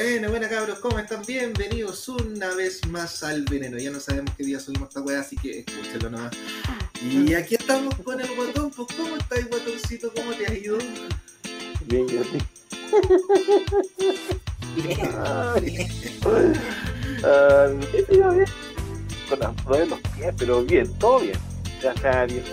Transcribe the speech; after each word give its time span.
Bueno, 0.00 0.30
buena 0.30 0.48
cabros, 0.48 0.78
¿cómo 0.78 0.96
están? 1.00 1.22
Bienvenidos 1.26 2.08
una 2.08 2.54
vez 2.54 2.86
más 2.86 3.24
al 3.24 3.42
veneno. 3.42 3.78
Ya 3.78 3.90
no 3.90 3.98
sabemos 3.98 4.32
qué 4.36 4.44
día 4.44 4.60
subimos 4.60 4.90
esta 4.90 5.00
weá, 5.00 5.22
así 5.22 5.34
que 5.34 5.64
escúchelo 5.66 6.08
nomás. 6.08 6.30
Y 7.02 7.34
aquí 7.34 7.56
estamos 7.56 7.96
con 8.04 8.20
el 8.20 8.28
guatón, 8.36 8.70
pues 8.70 8.86
¿cómo 8.96 9.16
estás 9.16 9.48
guatoncito? 9.48 10.12
¿Cómo 10.14 10.30
te 10.34 10.46
has 10.46 10.52
ido? 10.52 10.78
Bien, 11.86 12.06
yo 12.06 12.06
bien, 12.06 12.24
bien, 14.76 15.00
bien. 18.36 18.46
Con 19.28 19.40
las 19.40 19.52
pruebas 19.62 19.82
en 19.82 19.90
los 19.90 20.00
pies, 20.00 20.32
pero 20.38 20.62
bien, 20.62 20.98
todo 21.00 21.18
bien. 21.18 21.36
Ya 21.82 21.90
está 21.90 22.24
bien. 22.24 22.44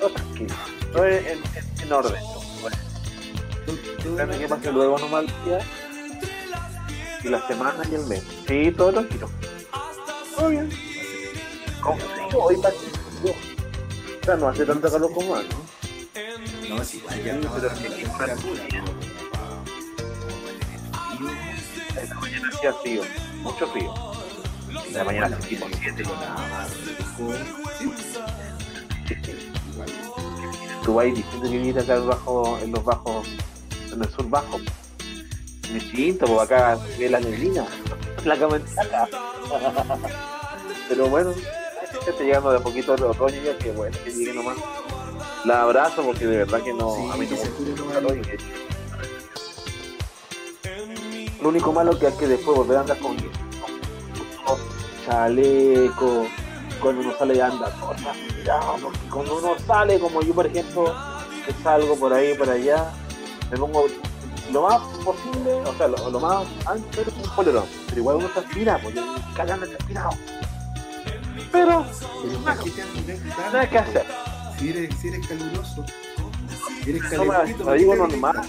Todo 0.00 0.10
tranquilo. 0.10 0.54
Todo 0.92 1.06
en, 1.06 1.24
en, 1.24 1.38
en 1.82 1.92
orden. 1.92 2.20
Bueno, 4.12 4.38
que 4.38 4.48
pase 4.48 4.72
luego 4.72 4.96
el 5.20 5.26
día. 5.44 5.60
Y 7.26 7.28
la 7.28 7.44
semana 7.48 7.82
y 7.90 7.94
el 7.96 8.06
mes. 8.06 8.22
Sí, 8.46 8.70
todo 8.70 8.92
tranquilo. 8.92 9.28
Todo 10.36 10.48
bien. 10.48 10.70
Con 11.80 11.98
frío, 11.98 12.40
hoy 12.40 12.54
frío. 12.54 13.32
O 14.22 14.24
sea, 14.24 14.36
no 14.36 14.48
hace 14.48 14.64
tanto 14.64 14.88
calor 14.92 15.12
como 15.12 15.34
antes. 15.34 15.56
No, 16.68 16.84
sí, 16.84 16.98
igual 16.98 17.24
ya 17.24 17.34
estamos 17.34 17.60
pero 17.60 17.74
en 17.74 18.68
que-. 18.68 18.80
Esta 22.00 22.14
mañana 22.14 22.48
hacía 22.48 22.72
frío, 22.74 23.02
mucho 23.42 23.66
frío. 23.72 23.92
La 24.92 25.02
mañana 25.02 25.28
sentí 25.40 25.56
por 25.56 25.74
7. 25.74 26.04
Tú 30.84 31.00
ahí 31.00 31.10
diciendo 31.10 31.50
que 31.50 31.58
vivir 31.58 31.76
acá 31.80 31.98
bajo, 31.98 32.56
en 32.62 32.70
los 32.70 32.84
bajos, 32.84 33.26
en 33.92 34.00
el 34.00 34.08
sur 34.10 34.30
bajo. 34.30 34.60
Distinto, 35.72 36.26
pues 36.26 36.40
acá 36.40 36.78
se 36.78 36.98
ve 36.98 37.10
la 37.10 37.20
neblina, 37.20 37.66
la 38.24 38.36
cama 38.38 38.56
en 38.56 38.68
saca. 38.68 39.08
Pero 40.88 41.08
bueno, 41.08 41.32
está 42.06 42.22
llegando 42.22 42.50
de 42.50 42.58
a 42.58 42.60
poquito 42.60 42.94
el 42.94 43.02
otoño 43.04 43.42
ya 43.42 43.58
que 43.58 43.72
bueno, 43.72 43.96
que 44.04 44.12
llegue 44.12 44.32
nomás. 44.32 44.56
La 45.44 45.62
abrazo 45.62 46.02
porque 46.02 46.26
de 46.26 46.38
verdad 46.38 46.60
que 46.62 46.72
no, 46.72 46.94
Sí, 46.94 47.08
a 47.12 47.16
mí 47.16 47.26
no 47.26 47.36
me 47.36 47.48
gusta 47.48 47.98
el 47.98 48.18
y 51.38 51.42
Lo 51.42 51.48
único 51.48 51.72
malo 51.72 51.98
que 51.98 52.06
es 52.06 52.14
que 52.14 52.26
después 52.26 52.56
volver 52.56 52.78
a 52.78 52.80
andar 52.80 52.98
con, 52.98 53.16
con 53.16 54.58
chaleco, 55.04 56.26
cuando 56.80 57.02
uno 57.02 57.12
sale 57.16 57.36
ya 57.36 57.46
anda 57.46 57.72
transpirado, 57.96 58.76
porque 58.82 58.98
cuando 59.10 59.38
uno 59.38 59.54
sale, 59.66 59.98
como 59.98 60.22
yo 60.22 60.34
por 60.34 60.46
ejemplo, 60.46 60.94
que 61.44 61.52
salgo 61.62 61.96
por 61.96 62.12
ahí, 62.12 62.34
por 62.34 62.50
allá, 62.50 62.92
me 63.50 63.56
pongo 63.56 63.86
lo 64.52 64.62
más 64.62 64.80
posible, 65.04 65.52
o 65.64 65.74
sea, 65.76 65.88
lo, 65.88 66.10
lo 66.10 66.20
más 66.20 66.46
antes 66.66 67.06
un 67.08 67.30
polerón, 67.34 67.64
pero 67.88 68.00
igual 68.00 68.16
uno 68.16 68.28
transpira, 68.28 68.78
porque 68.82 69.00
cagando 69.34 69.66
transpirado. 69.66 70.10
Pero, 71.52 71.86
Pero 72.22 72.38
¿para 72.44 72.60
qué 72.62 72.70
te 72.70 72.82
andas 72.82 73.52
nada 73.52 73.68
que 73.70 73.78
hacer. 73.78 74.06
Si 74.58 74.70
eres, 74.70 74.94
si 75.00 75.08
eres 75.08 75.26
caluroso, 75.26 75.84
si 76.82 76.90
eres 76.90 77.02
No, 77.12 77.24
me- 77.24 77.30
calentito, 77.30 77.58
me 77.58 77.64
¿para 77.64 77.76
qué 77.76 77.78
digo 77.82 77.96
normal. 77.96 78.40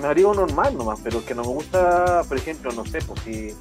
me 0.00 0.06
abrigo 0.06 0.34
normal 0.34 0.76
nomás, 0.76 1.00
pero 1.02 1.24
que 1.24 1.34
no 1.34 1.42
me 1.42 1.48
gusta, 1.48 2.22
por 2.28 2.36
ejemplo, 2.36 2.70
no 2.72 2.84
sé, 2.86 3.00
pues 3.02 3.20
si 3.24 3.54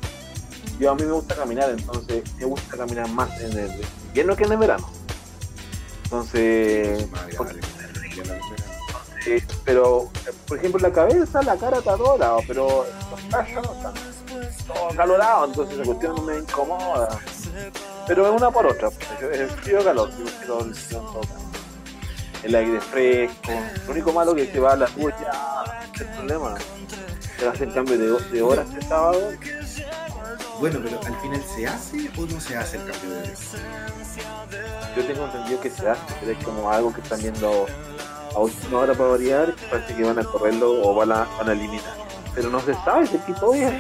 yo 0.80 0.92
a 0.92 0.96
mí 0.96 1.04
me 1.04 1.12
gusta 1.12 1.36
caminar, 1.36 1.70
entonces 1.72 2.24
me 2.38 2.46
gusta 2.46 2.78
caminar 2.78 3.10
más 3.10 3.30
en 3.42 3.58
el 3.58 3.72
invierno 4.08 4.36
que 4.36 4.44
en 4.44 4.52
el 4.52 4.58
verano. 4.58 4.88
Entonces, 6.04 7.08
porque- 7.38 7.60
pero 9.66 10.10
por 10.48 10.58
ejemplo 10.58 10.80
la 10.80 10.92
cabeza, 10.94 11.42
la 11.44 11.56
cara 11.58 11.78
está 11.80 11.96
dorada, 11.96 12.38
pero 12.48 12.86
los 13.12 13.22
callos 13.30 13.66
están 13.76 13.94
todo 14.68 14.90
calorado, 14.96 15.46
entonces 15.46 15.76
esa 15.76 15.86
cuestión 15.86 16.16
no 16.16 16.22
me 16.24 16.38
incomoda. 16.38 17.20
Pero 18.08 18.28
es 18.28 18.42
una 18.42 18.52
por 18.52 18.66
otra, 18.66 18.90
pues, 18.90 19.08
yo- 19.20 19.30
el 19.32 19.50
frío 19.50 19.84
calor, 19.84 20.10
yo 20.18 20.60
el 20.60 20.76
frío 20.76 21.22
aire 22.56 22.80
fresco, 22.82 23.52
lo 23.86 23.92
único 23.92 24.12
malo 24.14 24.34
que 24.36 24.46
se 24.52 24.60
va 24.60 24.74
a 24.74 24.76
la 24.78 24.88
luz 24.96 25.12
ya, 25.22 25.82
es 25.94 26.02
el 26.02 26.08
problema. 26.08 26.56
Se 27.40 27.48
hace 27.48 27.64
el 27.66 27.74
cambio 27.74 27.98
de, 27.98 28.24
de 28.32 28.42
horas 28.42 28.68
el 28.74 28.82
sábado, 28.88 29.32
Bueno, 30.60 30.80
pero 30.84 31.00
al 31.06 31.22
final 31.22 31.44
se 31.56 31.68
hace 31.68 32.10
o 32.18 32.26
no 32.26 32.40
se 32.42 32.56
hace 32.58 32.78
el 32.78 32.86
cambio 32.92 33.10
de 33.12 33.22
hora? 33.22 33.32
yo 34.96 35.06
tengo 35.06 35.26
entendido 35.26 35.62
que 35.62 35.70
se 35.70 35.88
hace, 35.88 36.02
pero 36.20 36.32
es 36.32 36.44
como 36.44 36.72
algo 36.72 36.92
que 36.94 37.02
están 37.02 37.20
viendo 37.22 37.68
a 38.38 38.40
última 38.40 38.80
hora 38.80 38.94
para 38.94 39.10
variar, 39.10 39.56
que 39.56 39.66
parece 39.66 39.96
que 39.96 40.04
van 40.04 40.20
a 40.20 40.24
correrlo 40.24 40.88
o 40.88 40.94
van 40.94 41.12
a, 41.12 41.24
van 41.40 41.50
a 41.50 41.54
eliminar. 41.54 41.98
Pero 42.36 42.52
no 42.52 42.60
se 42.62 42.76
sabe, 42.76 43.06
aquí 43.06 43.34
todo 43.40 43.56
es, 43.56 43.74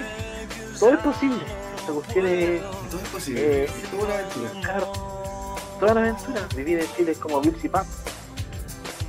todo 0.79 0.89
es 0.93 0.99
posible. 0.99 1.43
Esta 1.77 1.93
cuestión 1.93 2.25
es 2.25 2.61
Todo 2.89 2.99
es 2.99 3.09
posible. 3.09 3.63
Eh, 3.63 3.69
toda 3.91 4.03
una 4.03 4.13
aventura. 4.15 4.61
claro, 4.61 4.91
toda 5.79 5.93
la 5.93 5.99
aventura. 6.01 6.47
Vivir 6.55 6.79
en 6.79 6.87
Chile 6.95 7.11
es 7.11 7.17
como 7.19 7.39
Bill 7.39 7.55
y 7.61 7.69
Pap. 7.69 7.85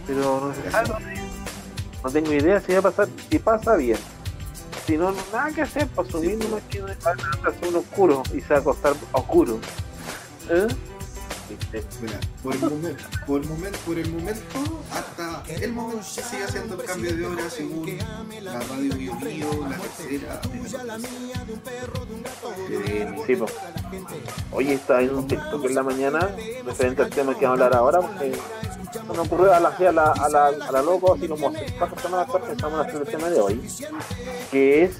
Pero 0.06 0.20
no 0.20 0.54
se 0.54 0.70
sabe. 0.70 0.90
No 2.04 2.10
tengo 2.10 2.32
idea 2.32 2.60
si 2.60 2.72
va 2.74 2.78
a 2.80 2.82
pasar, 2.82 3.08
si 3.30 3.38
pasa 3.38 3.74
bien. 3.76 3.98
Si 4.86 4.98
no, 4.98 5.12
nada 5.32 5.50
que 5.50 5.62
hacer, 5.62 5.86
para 5.88 6.10
subir 6.10 6.36
nomás 6.38 6.62
que 6.70 6.82
va 6.82 6.90
a 6.90 7.48
hacer 7.48 7.68
un 7.68 7.76
oscuro 7.76 8.22
y 8.34 8.40
se 8.42 8.48
va 8.48 8.56
a 8.56 8.60
acostar 8.60 8.94
oscuro. 9.12 9.58
¿Eh? 10.50 10.68
Mira, 12.02 12.20
por 12.42 12.54
el 12.54 12.60
momento, 12.60 13.04
por 13.26 13.40
el 13.40 13.48
momento, 13.48 13.78
por 13.86 13.98
el 13.98 14.12
momento, 14.12 14.82
hasta 14.92 15.42
el 15.48 15.72
momento 15.72 16.02
se 16.02 16.22
sigue 16.22 16.44
haciendo 16.44 16.74
el 16.74 16.84
cambio 16.84 17.16
de 17.16 17.26
hora 17.26 17.48
según 17.48 17.98
la 18.42 18.60
radio 18.60 18.94
Bio 18.94 19.14
Bio, 19.16 19.66
la 19.68 19.78
tercera, 19.78 20.40
eh, 22.70 23.16
Sí, 23.26 23.36
po. 23.36 23.46
Oye, 24.52 24.74
estaba 24.74 25.00
viendo 25.00 25.18
un 25.20 25.26
TikTok 25.26 25.64
en 25.64 25.74
la 25.74 25.82
mañana 25.82 26.30
referente 26.66 27.02
al 27.02 27.10
tema 27.10 27.34
que 27.34 27.46
vamos 27.46 27.60
a 27.60 27.64
hablar 27.64 27.78
ahora, 27.78 28.00
porque 28.00 28.32
me 29.12 29.18
ocurrió 29.18 29.54
a 29.54 29.60
la, 29.60 29.68
a 29.68 29.92
la, 29.92 30.12
a 30.12 30.28
la, 30.28 30.46
a 30.46 30.72
la 30.72 30.82
loco, 30.82 31.14
atrás 31.14 31.90
pensamos 32.46 32.80
en 32.80 32.88
hacer 32.88 33.00
el 33.00 33.08
tema 33.08 33.30
de 33.30 33.40
hoy, 33.40 33.70
que 34.50 34.84
es 34.84 34.96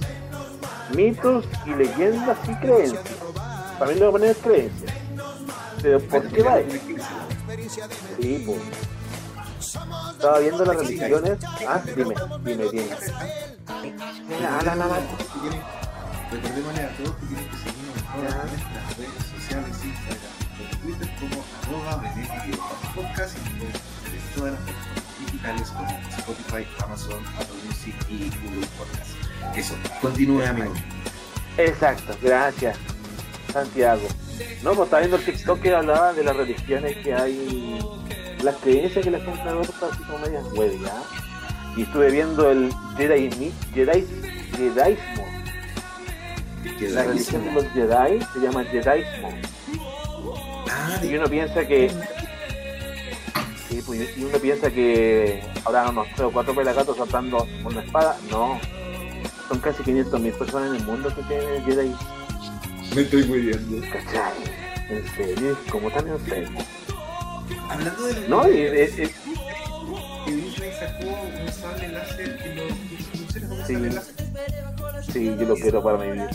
mitos 0.94 1.44
y 1.66 1.70
leyendas 1.70 2.38
y 2.48 2.54
creencias. 2.54 3.04
También 3.78 4.00
le 4.00 4.06
voy 4.06 4.08
a 4.08 4.12
poner 4.12 4.36
creencias. 4.36 4.97
Pero 5.82 6.00
¿por 6.00 6.28
qué 6.28 6.42
va? 6.42 6.58
Sí, 8.20 8.44
pues. 8.46 8.60
Estaba 10.12 10.38
viendo 10.38 10.64
las 10.64 10.76
religiones. 10.76 11.38
Ah, 11.66 11.82
dime, 11.84 12.14
dime, 12.44 12.64
dime. 12.70 12.96
Mira, 14.28 14.62
la, 14.62 14.74
la, 14.74 14.86
la. 14.86 15.00
Recordémosle 16.30 16.82
a 16.82 16.96
todos 16.96 17.16
que 17.16 17.26
tienen 17.26 17.48
que 17.48 17.56
seguirnos 17.56 17.96
en 17.96 18.04
todas 18.04 18.52
nuestras 18.52 18.96
redes 18.98 19.24
sociales, 19.34 19.76
Instagram, 19.84 20.38
Twitter 20.82 21.10
como 21.18 21.44
arroba 21.62 22.02
podcast 22.94 23.36
y 23.36 23.64
en 23.64 24.34
todas 24.34 24.52
las 24.52 24.60
plataformas 24.60 25.18
digitales 25.20 25.70
como 25.70 26.00
Spotify, 26.18 26.68
Amazon, 26.84 27.24
Apple 27.36 27.56
Music 27.66 27.94
y 28.10 28.30
Google 28.44 28.66
Podcast. 28.76 29.56
Eso, 29.56 29.74
continúe 30.02 30.42
amigo. 30.44 30.74
Exacto, 31.56 32.16
gracias, 32.22 32.76
Santiago. 33.52 34.06
No, 34.62 34.74
pues 34.74 34.86
estaba 34.86 35.00
viendo 35.00 35.16
el 35.16 35.24
TikTok 35.24 35.60
que 35.60 35.74
hablaba 35.74 36.12
de 36.12 36.24
las 36.24 36.36
religiones 36.36 36.96
que 36.98 37.14
hay, 37.14 37.78
las 38.42 38.56
creencias 38.56 39.04
que 39.04 39.10
la 39.10 39.20
gente 39.20 39.40
adopta, 39.42 39.86
así 39.86 40.02
como 40.04 40.18
medias 40.18 40.44
¿ya? 40.82 41.02
Y 41.76 41.82
estuve 41.82 42.10
viendo 42.10 42.50
el 42.50 42.72
Jedi, 42.96 43.30
Jedi, 43.72 44.06
Jediismo. 44.56 45.24
La 46.90 47.04
religión 47.04 47.44
de 47.44 47.52
los 47.52 47.64
Jedi 47.72 48.20
se 48.32 48.40
llama 48.40 48.64
Jediismo. 48.64 49.32
Ah, 50.70 50.98
Y 51.02 51.08
de 51.08 51.18
uno 51.18 51.28
piensa 51.28 51.66
que. 51.66 51.90
Sí, 53.68 53.82
pues, 53.86 54.16
y 54.16 54.24
uno 54.24 54.38
piensa 54.38 54.70
que 54.70 55.42
habrá 55.64 55.88
unos 55.90 56.08
3 56.16 56.20
o 56.20 56.30
4 56.32 56.54
pelagatos 56.54 56.96
saltando 56.96 57.38
con 57.62 57.72
una 57.72 57.82
espada. 57.82 58.16
No. 58.30 58.58
Son 59.48 59.60
casi 59.60 59.82
500.000 59.82 60.38
personas 60.38 60.70
en 60.70 60.76
el 60.76 60.84
mundo 60.84 61.14
que 61.14 61.22
tienen 61.22 61.64
Jedi. 61.64 61.94
me 62.94 63.02
estoy 63.02 63.24
muriendo. 63.24 63.80
¿Cachai? 63.92 64.32
En 64.90 65.06
serio, 65.16 65.58
como 65.70 65.90
tan 65.90 66.08
enfermo. 66.08 66.60
Hablando 67.68 68.02
de 68.06 68.28
No, 68.28 68.48
y 68.50 68.60
es, 68.62 68.98
es- 68.98 69.10
sacó 70.78 71.06
un 71.06 71.52
sable 71.52 71.88
láser 71.88 72.38
que 72.38 72.50
un 72.62 73.58
Sí. 73.66 73.74
sí, 75.12 75.24
yo 75.26 75.44
lo 75.46 75.54
quiero 75.56 75.82
para 75.82 75.98
mi 75.98 76.12
vida. 76.12 76.30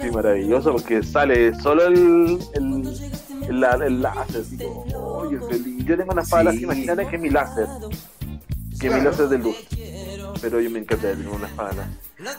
Sí, 0.00 0.10
maravilloso 0.12 0.72
porque 0.72 1.02
sale 1.02 1.54
solo 1.60 1.86
el, 1.86 2.38
el, 2.54 2.94
el, 3.48 3.64
el 3.82 4.02
láser. 4.02 4.44
Digo, 4.50 4.84
oye, 5.18 5.38
feliz. 5.48 5.84
Yo 5.86 5.96
tengo 5.96 6.12
una 6.12 6.22
espada 6.22 6.42
Sí. 6.42 6.46
láser, 6.46 6.62
imagínate 6.62 7.06
que 7.08 7.16
es 7.16 7.22
mi 7.22 7.30
láser. 7.30 7.66
Que 8.80 8.88
es 8.88 8.92
mi 8.94 9.00
Claro. 9.00 9.10
láser 9.10 9.28
de 9.28 9.38
luz. 9.38 9.56
Pero 10.40 10.60
yo 10.60 10.70
me 10.70 10.80
encanta 10.80 11.10
tener 11.10 11.28
una 11.28 11.46
espada. 11.46 11.88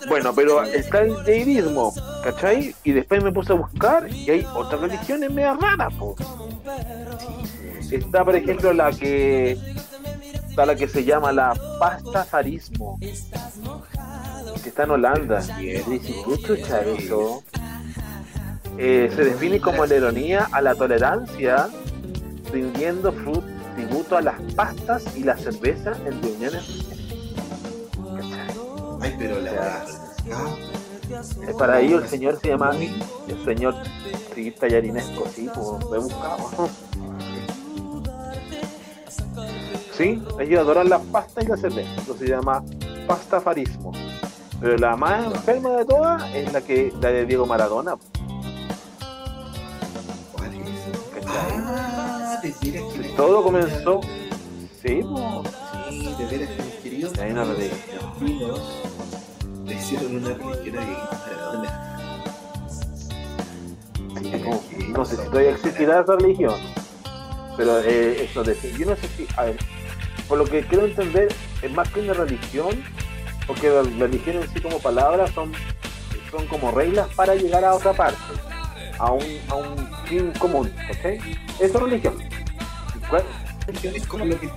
Bueno, 0.07 0.33
pero 0.33 0.63
está 0.63 1.01
el 1.01 1.23
deidismo, 1.23 1.93
¿cachai? 2.23 2.75
Y 2.83 2.91
después 2.91 3.23
me 3.23 3.31
puse 3.31 3.53
a 3.53 3.55
buscar 3.55 4.09
y 4.09 4.29
hay 4.29 4.47
otras 4.55 4.81
religiones 4.81 5.31
medio 5.31 5.55
raras, 5.55 5.93
po. 5.95 6.15
Está, 7.91 8.23
por 8.23 8.35
ejemplo, 8.35 8.73
la 8.73 8.91
que 8.91 9.57
está 10.49 10.65
la 10.65 10.75
que 10.75 10.87
se 10.87 11.03
llama 11.03 11.31
la 11.31 11.53
pastafarismo, 11.79 12.97
que 12.99 14.69
está 14.69 14.83
en 14.83 14.91
Holanda. 14.91 15.43
¿qué 15.59 15.83
chucha 16.45 16.81
eso? 16.81 17.43
Eh, 18.77 19.11
se 19.15 19.23
define 19.23 19.59
como 19.59 19.85
la 19.85 19.95
ironía 19.95 20.47
a 20.51 20.61
la 20.61 20.75
tolerancia, 20.75 21.69
rindiendo 22.51 23.13
tributo 23.75 24.17
a 24.17 24.21
las 24.21 24.39
pastas 24.53 25.15
y 25.15 25.23
la 25.23 25.37
cerveza 25.37 25.93
en 26.05 26.21
reuniones. 26.21 26.94
Ay, 29.05 29.15
pero 29.19 29.39
la 29.39 29.85
para 31.57 31.79
ello 31.79 31.99
el 31.99 32.07
señor 32.07 32.39
se 32.41 32.47
llama 32.49 32.71
el 32.75 33.45
señor 33.45 33.75
sí, 34.33 34.51
Tallarinesco, 34.51 35.25
sí, 35.33 35.47
como 35.53 35.79
lo 35.79 35.95
he 35.95 35.99
buscado. 35.99 36.69
Sí, 39.95 40.21
ellos 40.41 40.59
adoran 40.59 40.89
la 40.89 40.99
pasta 40.99 41.41
y 41.41 41.47
la 41.47 41.55
cerveza, 41.55 41.89
eso 42.01 42.17
se 42.17 42.27
llama 42.27 42.61
pastafarismo. 43.07 43.93
Pero 44.59 44.77
la 44.77 44.97
más 44.97 45.33
enferma 45.33 45.69
de 45.69 45.85
todas 45.85 46.35
es 46.35 46.51
la 46.51 46.59
que 46.59 46.91
la 46.99 47.11
de 47.11 47.25
Diego 47.25 47.45
Maradona. 47.45 47.95
¿Cuál 50.33 50.53
es? 50.53 51.25
Ah, 51.27 52.41
Todo 53.15 53.41
comenzó. 53.41 54.01
Sí, 54.81 55.01
Sí, 55.89 56.15
de 56.17 56.25
veras 56.25 56.49
que 56.49 56.63
mis 56.63 56.75
queridos 56.83 57.17
Hay 57.17 57.31
una 57.31 57.45
religión. 57.45 57.94
Vinos 58.19 58.81
le 59.65 59.75
hicieron 59.75 60.15
una 60.17 60.37
no, 64.89 65.05
sé 65.05 65.17
si 65.17 65.23
todavía 65.29 65.51
existirá 65.51 66.01
esa 66.01 66.15
religión. 66.15 66.55
Pero 67.57 67.79
eh, 67.79 68.23
eso 68.23 68.43
de 68.43 68.55
yo 68.77 68.85
no 68.85 68.95
sé 68.95 69.07
si, 69.15 69.27
a 69.37 69.43
ver, 69.45 69.57
por 70.27 70.37
lo 70.37 70.45
que 70.45 70.65
quiero 70.65 70.85
entender, 70.85 71.33
es 71.61 71.71
más 71.71 71.89
que 71.89 72.01
una 72.01 72.13
religión, 72.13 72.83
porque 73.47 73.69
la 73.69 73.81
religión 73.83 74.37
en 74.37 74.53
sí 74.53 74.61
como 74.61 74.79
palabra 74.79 75.27
son, 75.27 75.51
son 76.31 76.47
como 76.47 76.71
reglas 76.71 77.07
para 77.15 77.35
llegar 77.35 77.63
a 77.63 77.75
otra 77.75 77.93
parte, 77.93 78.17
a 78.97 79.11
un, 79.11 79.23
a 79.49 79.55
un 79.55 79.89
fin 80.05 80.31
común, 80.39 80.71
¿ok? 80.89 81.05
Eso 81.05 81.23
es 81.59 81.73
religión. 81.73 82.17
¿Cuál? 83.09 83.23
religión 83.67 83.95
es 83.95 84.07
como 84.07 84.25
lo 84.25 84.39
que 84.39 84.47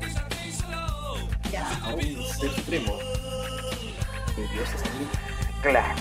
a 1.82 1.94
un 1.94 2.24
ser 2.24 2.50
Claro. 5.62 5.94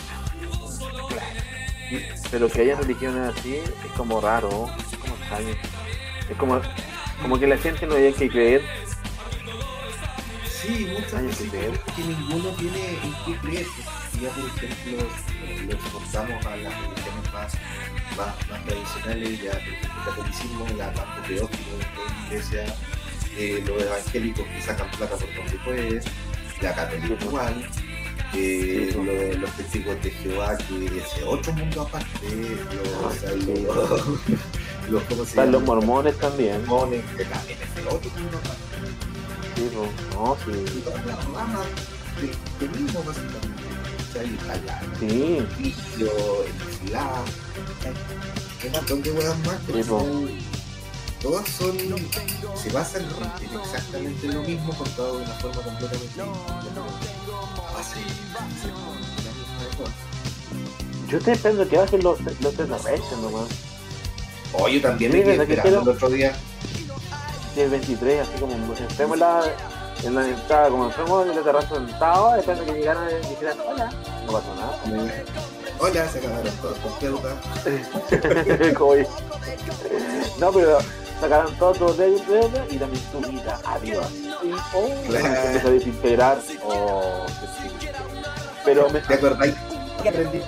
claro. 1.09 2.18
Pero 2.31 2.50
que 2.50 2.62
haya 2.62 2.75
religiones 2.75 3.36
así 3.36 3.56
es 3.56 3.92
como 3.95 4.21
raro, 4.21 4.69
es 4.77 4.98
como 4.98 5.15
extraño. 5.15 5.56
Es 6.30 6.38
como, 6.38 6.62
como 7.21 7.39
que 7.39 7.48
la 7.48 7.57
gente 7.57 7.88
no 7.88 7.95
haya 7.95 8.12
que 8.12 8.30
creer. 8.30 8.62
Sí, 10.45 10.88
muchas 10.92 11.24
veces 11.24 11.50
creo 11.50 11.71
que 11.95 12.01
ninguno 12.04 12.50
tiene 12.51 12.89
en 12.89 13.13
qué 13.25 13.39
creer. 13.42 13.65
Si 14.12 14.19
ya, 14.19 14.30
por 14.30 14.45
ejemplo, 14.45 15.07
lo 15.65 15.71
exportamos 15.74 16.45
a 16.45 16.57
las 16.57 16.74
religiones 16.74 17.33
más, 17.33 17.54
más, 18.18 18.50
más 18.50 18.65
tradicionales, 18.65 19.42
ya, 19.42 19.51
por 19.51 19.62
ejemplo, 19.62 19.89
el 19.98 20.06
catolicismo, 20.06 20.68
la 20.77 20.92
más 20.92 21.00
apoteósico 21.00 21.71
de 21.71 21.77
la 21.77 22.27
iglesia, 22.27 22.75
eh, 23.38 23.63
los 23.65 23.81
evangélicos 23.81 24.45
que 24.48 24.62
sacan 24.62 24.89
plata 24.92 25.15
por 25.15 25.36
donde 25.36 25.57
pueden, 25.63 26.01
la 26.62 26.74
católica 26.74 27.24
igual, 27.24 27.69
Sí, 28.33 28.89
los 29.39 29.51
testigos 29.51 30.03
de 30.03 30.12
Jehová, 30.12 30.57
que 30.57 30.85
es 30.97 31.24
otro 31.25 31.53
mundo 31.53 31.81
aparte, 31.81 32.07
los, 32.29 33.13
sí. 33.15 33.63
los, 33.63 34.89
los, 34.89 35.03
¿cómo 35.03 35.24
se 35.24 35.29
Están 35.29 35.51
los 35.51 35.63
mormones 35.63 36.18
también. 36.18 36.65
mormones, 36.65 37.03
que 37.15 37.25
también 37.25 37.57
es 37.62 37.77
el 37.81 37.88
otro 37.88 38.12
mundo 38.12 38.38
aparte. 38.38 38.68
Sí, 39.56 39.69
no, 40.13 40.38
sí. 40.45 40.77
y 40.77 40.81
todas 40.81 41.06
las 41.06 41.25
ramas 41.25 41.68
de, 42.21 42.68
de 42.68 42.79
mismo 42.79 43.03
básicamente. 43.03 43.63
O 44.09 44.13
sea, 44.13 44.21
el 44.21 44.30
Sí, 45.00 45.38
el 45.38 45.65
islam, 45.65 47.25
huevas 49.12 49.39
más, 49.45 49.59
todas 51.27 51.47
son, 51.50 51.77
se 52.56 52.69
basan 52.71 53.03
en 53.03 53.09
exactamente 53.59 54.27
lo 54.27 54.41
mismo, 54.44 54.74
contado 54.74 55.18
de 55.18 55.25
una 55.25 55.33
forma 55.33 55.62
completamente 55.62 56.06
distinta. 56.06 56.31
Así, 57.77 58.00
así, 58.39 58.68
la 58.68 59.33
misma 59.35 59.59
de 59.59 59.65
todas. 59.75 59.91
yo 61.09 61.18
estoy 61.18 61.33
esperando 61.33 61.68
que 61.68 61.77
bajen 61.77 62.01
los, 62.03 62.21
los 62.21 62.33
extraterrestres 62.33 63.19
nomás. 63.19 63.50
Oh, 64.53 64.69
yo 64.69 64.81
también 64.81 65.12
me 65.12 65.18
Sí, 65.18 65.24
quedé 65.24 65.31
¿verdad 65.38 65.47
que 65.47 65.53
esperando 65.56 65.91
el 65.91 65.97
otro 65.97 66.09
día. 66.09 66.33
El 67.57 67.69
23, 67.71 68.21
así 68.21 68.31
como 68.39 68.53
entremos 68.53 69.15
en 69.15 69.19
la, 69.19 69.44
en 70.03 70.15
la 70.15 70.30
entrada, 70.30 70.69
como 70.69 70.85
entremos 70.85 71.27
en 71.27 71.35
la 71.35 71.41
terraza 71.41 71.75
sentado, 71.75 72.35
después 72.35 72.57
de 72.59 72.65
que 72.65 72.71
llegaran 72.71 73.09
y 73.09 73.15
dijeran, 73.30 73.57
hola, 73.68 73.89
no 74.25 74.31
pasó 74.31 74.56
nada. 74.56 74.80
Hola, 75.80 76.07
se 76.07 76.19
acabaron 76.19 76.53
todos 76.62 76.77
con 76.77 76.94
dice. 78.97 79.09
no, 80.39 80.51
pero 80.51 80.77
sacaron 81.19 81.53
todo 81.55 81.73
tu 81.73 81.93
dedo 81.95 82.65
y 82.69 82.77
también 82.77 83.03
tu 83.11 83.19
vida. 83.29 83.59
Adiós. 83.65 84.11
Y 84.43 84.51
oh, 84.73 84.89
Claro. 85.07 85.25
se 85.35 85.45
empieza 85.45 85.67
a 85.67 85.71
desintegrar. 85.71 86.37
Oh. 86.65 87.25
Pero 88.65 88.89
me, 88.89 88.99
¿Te 88.99 89.13
acordáis? 89.13 89.55
que 90.03 90.09
aprendí? 90.09 90.41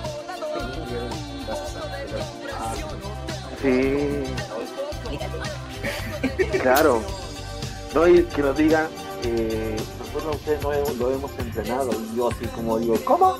Sí, 3.62 4.24
claro. 6.62 7.00
No, 7.94 8.06
y 8.06 8.22
que 8.24 8.42
nos 8.42 8.56
digan, 8.56 8.86
eh, 9.24 9.76
nosotros 9.98 10.24
a 10.26 10.36
ustedes 10.36 10.62
no 10.62 10.72
lo 10.72 11.12
hemos 11.12 11.30
entrenado. 11.38 11.90
Y 11.92 12.16
yo 12.16 12.30
así 12.30 12.46
como 12.46 12.78
digo, 12.78 12.96
¿cómo? 13.04 13.36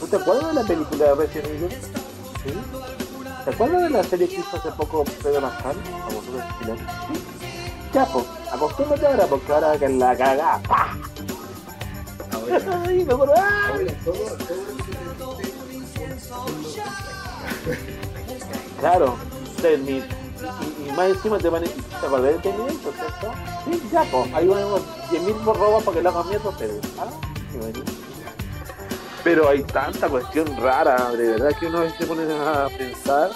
¿No 0.00 0.06
te 0.06 0.16
acuerdas 0.16 0.48
de 0.48 0.54
la 0.54 0.66
película 0.66 1.04
de 1.06 1.14
Resident 1.14 1.46
Evil? 1.48 1.70
¿Sí? 2.44 2.52
¿Te 3.44 3.50
acuerdas 3.50 3.82
de 3.82 3.90
la 3.90 4.04
serie 4.04 4.28
que 4.28 4.36
hizo 4.36 4.56
hace 4.56 4.70
poco 4.72 5.04
Pedro 5.22 5.40
Pascal? 5.40 5.76
A 6.30 6.46
vosotros 6.46 6.58
chilenos. 6.58 6.92
¿Sí? 7.12 7.14
Ya, 7.92 8.06
pues, 8.06 8.24
acostúmbrate 8.52 9.06
ahora 9.06 9.26
porque 9.26 9.52
ahora 9.52 9.78
que 9.78 9.88
la 9.88 10.16
cagá. 10.16 10.60
¡pah! 10.68 10.96
Ahora, 12.32 12.84
Ay, 12.86 13.04
me 13.04 13.12
acuerdo. 13.12 13.34
¡ah! 13.36 13.68
ahora 13.72 13.92
todo, 14.04 14.14
todo 14.14 14.28
lo 14.28 14.36
que 14.36 14.80
Claro, 18.78 19.16
Termin. 19.60 19.96
Y, 19.96 20.88
y 20.88 20.92
más 20.92 21.10
encima 21.10 21.38
te 21.38 21.48
van 21.50 21.64
a 21.64 21.66
¿te 21.66 22.06
acordás 22.06 22.32
de 22.32 22.38
Terminator, 22.38 22.94
cierto? 22.94 23.32
Sí, 23.64 23.82
ya, 23.92 24.04
pues, 24.04 24.32
ahí 24.32 24.46
ponemos 24.46 24.80
10.000 25.10 25.44
robos 25.44 25.84
para 25.84 25.96
que 25.96 26.02
lo 26.02 26.08
hagan 26.10 26.28
mierda 26.28 26.48
ustedes. 26.48 26.80
¿Ah? 26.98 27.10
Pero 29.22 29.48
hay 29.50 29.62
tanta 29.64 30.08
cuestión 30.08 30.56
rara, 30.56 31.10
de 31.10 31.32
verdad 31.32 31.50
que 31.58 31.66
uno 31.66 31.82
se 31.98 32.06
pone 32.06 32.22
a 32.32 32.68
pensar. 32.76 33.30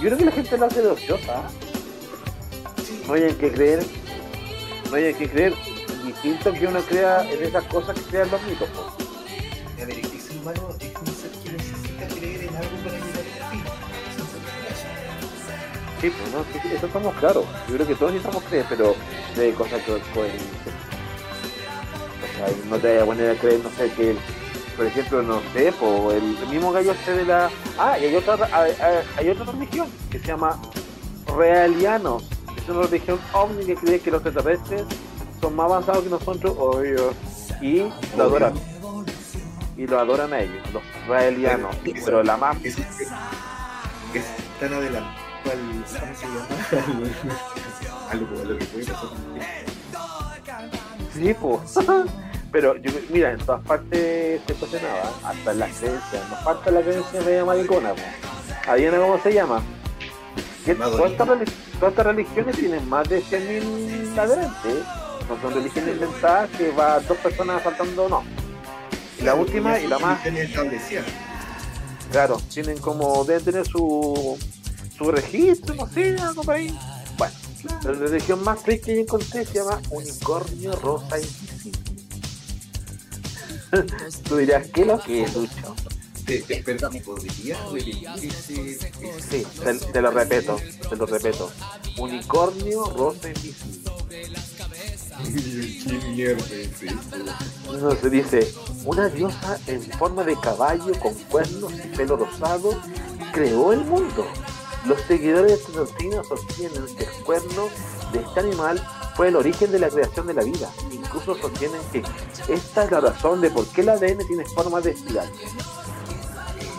Yo 0.00 0.02
creo 0.02 0.18
que 0.18 0.24
la 0.26 0.30
gente 0.30 0.56
lo 0.56 0.66
hace 0.66 0.82
de 0.82 0.88
ociosa. 0.88 1.42
No 3.08 3.14
hay 3.14 3.32
que 3.34 3.50
creer, 3.52 3.84
no 4.90 4.96
hay 4.96 5.14
que 5.14 5.28
creer. 5.30 5.54
Distinto 6.04 6.52
que 6.52 6.66
uno 6.66 6.80
crea 6.82 7.26
en 7.30 7.42
esas 7.42 7.64
cosas 7.64 7.94
que 7.98 8.02
crean 8.02 8.30
los 8.30 8.42
mitos. 8.42 8.68
A 8.68 9.84
ver, 9.86 9.98
el 9.98 10.04
ser 10.20 10.36
humano 10.38 10.68
es 10.80 10.92
un 10.94 11.06
ser 11.14 11.30
que 11.42 11.50
necesita 11.52 12.06
creer 12.18 12.42
en 12.44 12.56
algo 12.56 12.76
para 12.84 12.98
llegar 12.98 13.24
a 13.42 13.50
fin. 13.50 13.60
Es 13.60 14.20
un 14.20 14.26
ser 14.28 14.40
que 16.00 16.00
Sí, 16.00 16.10
pues 16.16 16.32
no, 16.32 16.44
sí, 16.52 16.60
eso 16.76 16.86
estamos 16.86 17.14
claros. 17.16 17.44
Yo 17.68 17.74
creo 17.74 17.86
que 17.86 17.94
todos 17.94 18.12
necesitamos 18.12 18.44
creer, 18.48 18.66
pero 18.68 18.94
de 19.36 19.52
cosas 19.54 19.82
que. 19.82 19.92
O 19.92 19.98
sea, 22.36 22.46
no 22.68 22.76
te 22.78 22.86
vayas 22.88 23.02
a 23.02 23.06
poner 23.06 23.30
a 23.30 23.40
creer, 23.40 23.60
no 23.64 23.70
sé, 23.70 23.90
que, 23.96 24.14
por 24.76 24.86
ejemplo, 24.86 25.22
no 25.22 25.40
sé, 25.54 25.72
po, 25.72 26.12
el, 26.12 26.36
el 26.38 26.48
mismo 26.48 26.70
gallo 26.72 26.92
este 26.92 27.12
de 27.14 27.24
la. 27.24 27.50
Ah, 27.78 27.98
y 27.98 28.04
hay 28.04 28.14
otra, 28.16 28.34
hay, 28.52 28.72
hay- 28.80 29.04
hay 29.16 29.28
otra 29.30 29.46
religión 29.52 29.88
que 30.10 30.18
se 30.20 30.26
llama 30.26 30.60
Realianos. 31.36 32.24
Es 32.68 32.74
una 32.74 32.82
religión 32.82 33.18
ovni 33.32 33.64
que 33.64 33.74
cree 33.76 33.98
que 33.98 34.10
los 34.10 34.20
extraterrestres 34.26 34.84
son 35.40 35.56
más 35.56 35.64
avanzados 35.64 36.04
que 36.04 36.10
nosotros, 36.10 36.54
obvio, 36.58 37.14
y 37.62 37.90
lo 38.14 38.24
adoran. 38.24 38.52
Y 39.78 39.86
lo 39.86 39.98
adoran 39.98 40.34
a 40.34 40.40
ellos, 40.40 40.70
los 40.74 40.82
Realianos. 41.08 41.74
Pero 42.04 42.22
la 42.22 42.36
más 42.36 42.62
Es, 42.62 42.76
tan 44.60 44.74
adelantado 44.74 45.16
al. 45.50 45.84
¿Cómo 45.98 46.14
se 46.14 46.26
llama? 46.26 46.46
algo 48.10 48.44
lo 48.44 48.58
que 48.58 48.64
puede 48.66 48.84
pasar. 48.84 49.08
Sí, 51.14 51.34
pues. 51.40 51.86
Pero 52.52 52.76
yo, 52.76 52.90
mira, 53.08 53.32
en 53.32 53.38
todas 53.38 53.64
partes 53.64 54.42
se 54.46 54.54
cuestionaba, 54.54 55.10
hasta 55.24 55.52
en 55.52 55.58
las 55.58 55.70
creencias. 55.78 56.28
Nos 56.28 56.44
falta 56.44 56.70
la 56.70 56.82
creencia 56.82 57.22
media 57.22 57.46
maricona, 57.46 57.94
pues. 57.94 58.68
Adivina 58.68 58.98
cómo 58.98 59.18
se 59.22 59.32
llama. 59.32 59.62
Todas 60.74 61.90
estas 61.90 62.06
religiones 62.06 62.56
tienen 62.56 62.88
más 62.88 63.08
de 63.08 63.22
100.000 63.22 64.18
adherentes. 64.18 64.84
No 65.28 65.40
son 65.42 65.54
religiones 65.54 65.94
inventadas 65.94 66.50
que 66.50 66.70
va 66.70 67.00
dos 67.00 67.18
personas 67.18 67.62
faltando, 67.62 68.08
no. 68.08 68.24
Y 69.18 69.22
la 69.22 69.34
última 69.34 69.78
y 69.78 69.86
la 69.86 69.98
más, 69.98 70.24
establecida. 70.24 71.02
claro, 72.10 72.40
tienen 72.52 72.78
como, 72.78 73.24
deben 73.24 73.44
tener 73.44 73.66
su, 73.66 74.38
su 74.96 75.10
registro, 75.10 75.74
no 75.74 75.86
sé, 75.88 76.16
algo 76.20 76.42
por 76.42 76.54
ahí. 76.54 76.78
Bueno, 77.16 77.34
La 77.82 77.92
religión 77.92 78.42
más 78.44 78.62
fake 78.62 78.84
que 78.84 78.94
yo 78.94 79.00
encontré 79.02 79.44
se 79.44 79.54
llama 79.54 79.80
Unicornio 79.90 80.72
Rosa 80.72 81.18
Invisible. 81.18 81.78
Tú 84.28 84.36
dirás, 84.36 84.66
¿qué 84.68 84.82
es 84.82 84.86
lo 84.86 85.00
que 85.00 85.22
es, 85.24 85.34
Lucho? 85.34 85.74
Perdón, 86.64 87.00
¿podrías 87.04 87.70
repetir 87.72 88.08
ese, 88.22 88.78
Sí, 89.30 89.46
te, 89.64 89.74
te 89.74 90.02
lo 90.02 90.10
repeto, 90.10 90.56
te 90.88 90.96
lo 90.96 91.06
repeto. 91.06 91.50
Unicornio 91.96 92.84
Rosa 92.84 93.28
Invisible. 93.28 93.90
¿Qué 95.88 96.08
mierda 96.08 96.44
es 96.44 96.82
esto? 96.82 97.16
No, 97.80 97.94
se 97.94 98.10
dice, 98.10 98.54
una 98.84 99.08
diosa 99.08 99.58
en 99.66 99.82
forma 99.82 100.22
de 100.22 100.38
caballo 100.38 100.92
con 101.00 101.14
cuernos 101.14 101.72
y 101.72 101.96
pelo 101.96 102.16
rosado 102.16 102.78
creó 103.32 103.72
el 103.72 103.80
mundo. 103.84 104.26
Los 104.84 105.00
seguidores 105.02 105.50
de 105.50 105.54
esta 105.54 105.72
doctrina 105.72 106.22
sostienen 106.24 106.84
que 106.96 107.04
el 107.04 107.24
cuerno 107.24 107.68
de 108.12 108.20
este 108.20 108.40
animal 108.40 108.86
fue 109.16 109.28
el 109.28 109.36
origen 109.36 109.72
de 109.72 109.78
la 109.78 109.88
creación 109.88 110.26
de 110.26 110.34
la 110.34 110.44
vida. 110.44 110.70
Incluso 110.92 111.36
sostienen 111.36 111.80
que 111.90 112.02
esta 112.52 112.84
es 112.84 112.90
la 112.90 113.00
razón 113.00 113.40
de 113.40 113.50
por 113.50 113.66
qué 113.68 113.80
el 113.80 113.88
ADN 113.88 114.26
tiene 114.26 114.44
forma 114.44 114.80
de 114.80 114.92
espiral. 114.92 115.28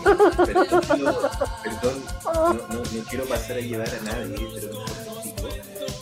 Perdón, 0.04 0.82
yo- 0.98 1.20
perdón, 1.64 2.04
no, 2.24 2.54
no, 2.54 2.84
no 2.84 3.04
quiero 3.10 3.26
pasar 3.26 3.58
a 3.58 3.62
llevar 3.62 3.90
a 3.90 4.00
nadie, 4.04 4.48
pero 4.56 4.74
no 4.74 4.86
chicos. 5.24 5.54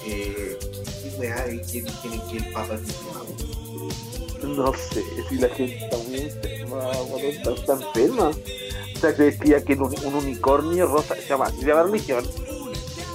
Eh, 0.05 0.57
¿Qué 1.03 1.15
weá 1.19 1.45
que 1.45 1.57
tiene 1.59 2.21
que 2.31 2.37
el 2.37 2.53
Papa 2.53 2.75
es 2.75 4.43
No 4.43 4.73
sé 4.73 5.03
si 5.29 5.35
la 5.35 5.49
gente 5.49 5.77
está 5.83 5.97
muy 5.97 6.19
enferma, 6.21 6.91
está, 7.21 7.51
está 7.51 7.73
enferma. 7.73 8.29
O 8.29 8.99
sea, 8.99 9.13
creía 9.15 9.63
que 9.63 9.73
un, 9.73 9.93
un 10.05 10.15
unicornio 10.15 10.87
rosa, 10.87 11.15
se 11.15 11.27
llama, 11.27 11.49
se 11.51 11.65
llama 11.65 11.83
religión, 11.83 12.25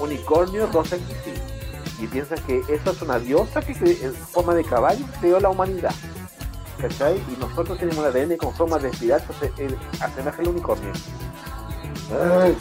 unicornio 0.01 0.67
rosa. 0.67 0.97
Y 2.01 2.07
piensan 2.09 2.39
que 2.47 2.61
esa 2.69 2.91
es 2.91 3.03
una 3.03 3.19
diosa 3.19 3.63
que 3.63 3.73
en 3.73 4.15
forma 4.15 4.55
de 4.55 4.65
caballo 4.65 5.05
creó 5.21 5.39
la 5.41 5.51
humanidad. 5.51 5.95
¿Cachai? 6.81 7.17
Y 7.17 7.39
nosotros 7.39 7.79
tenemos 7.79 7.99
un 7.99 8.07
ADN 8.07 8.37
con 8.37 8.53
forma 8.55 8.79
de 8.79 8.89
espiral, 8.89 9.21
entonces 9.21 9.53
él 9.59 9.77
asemeja 10.01 10.39
al 10.43 10.49
unicornio. 10.49 10.93
Ay. 12.43 12.57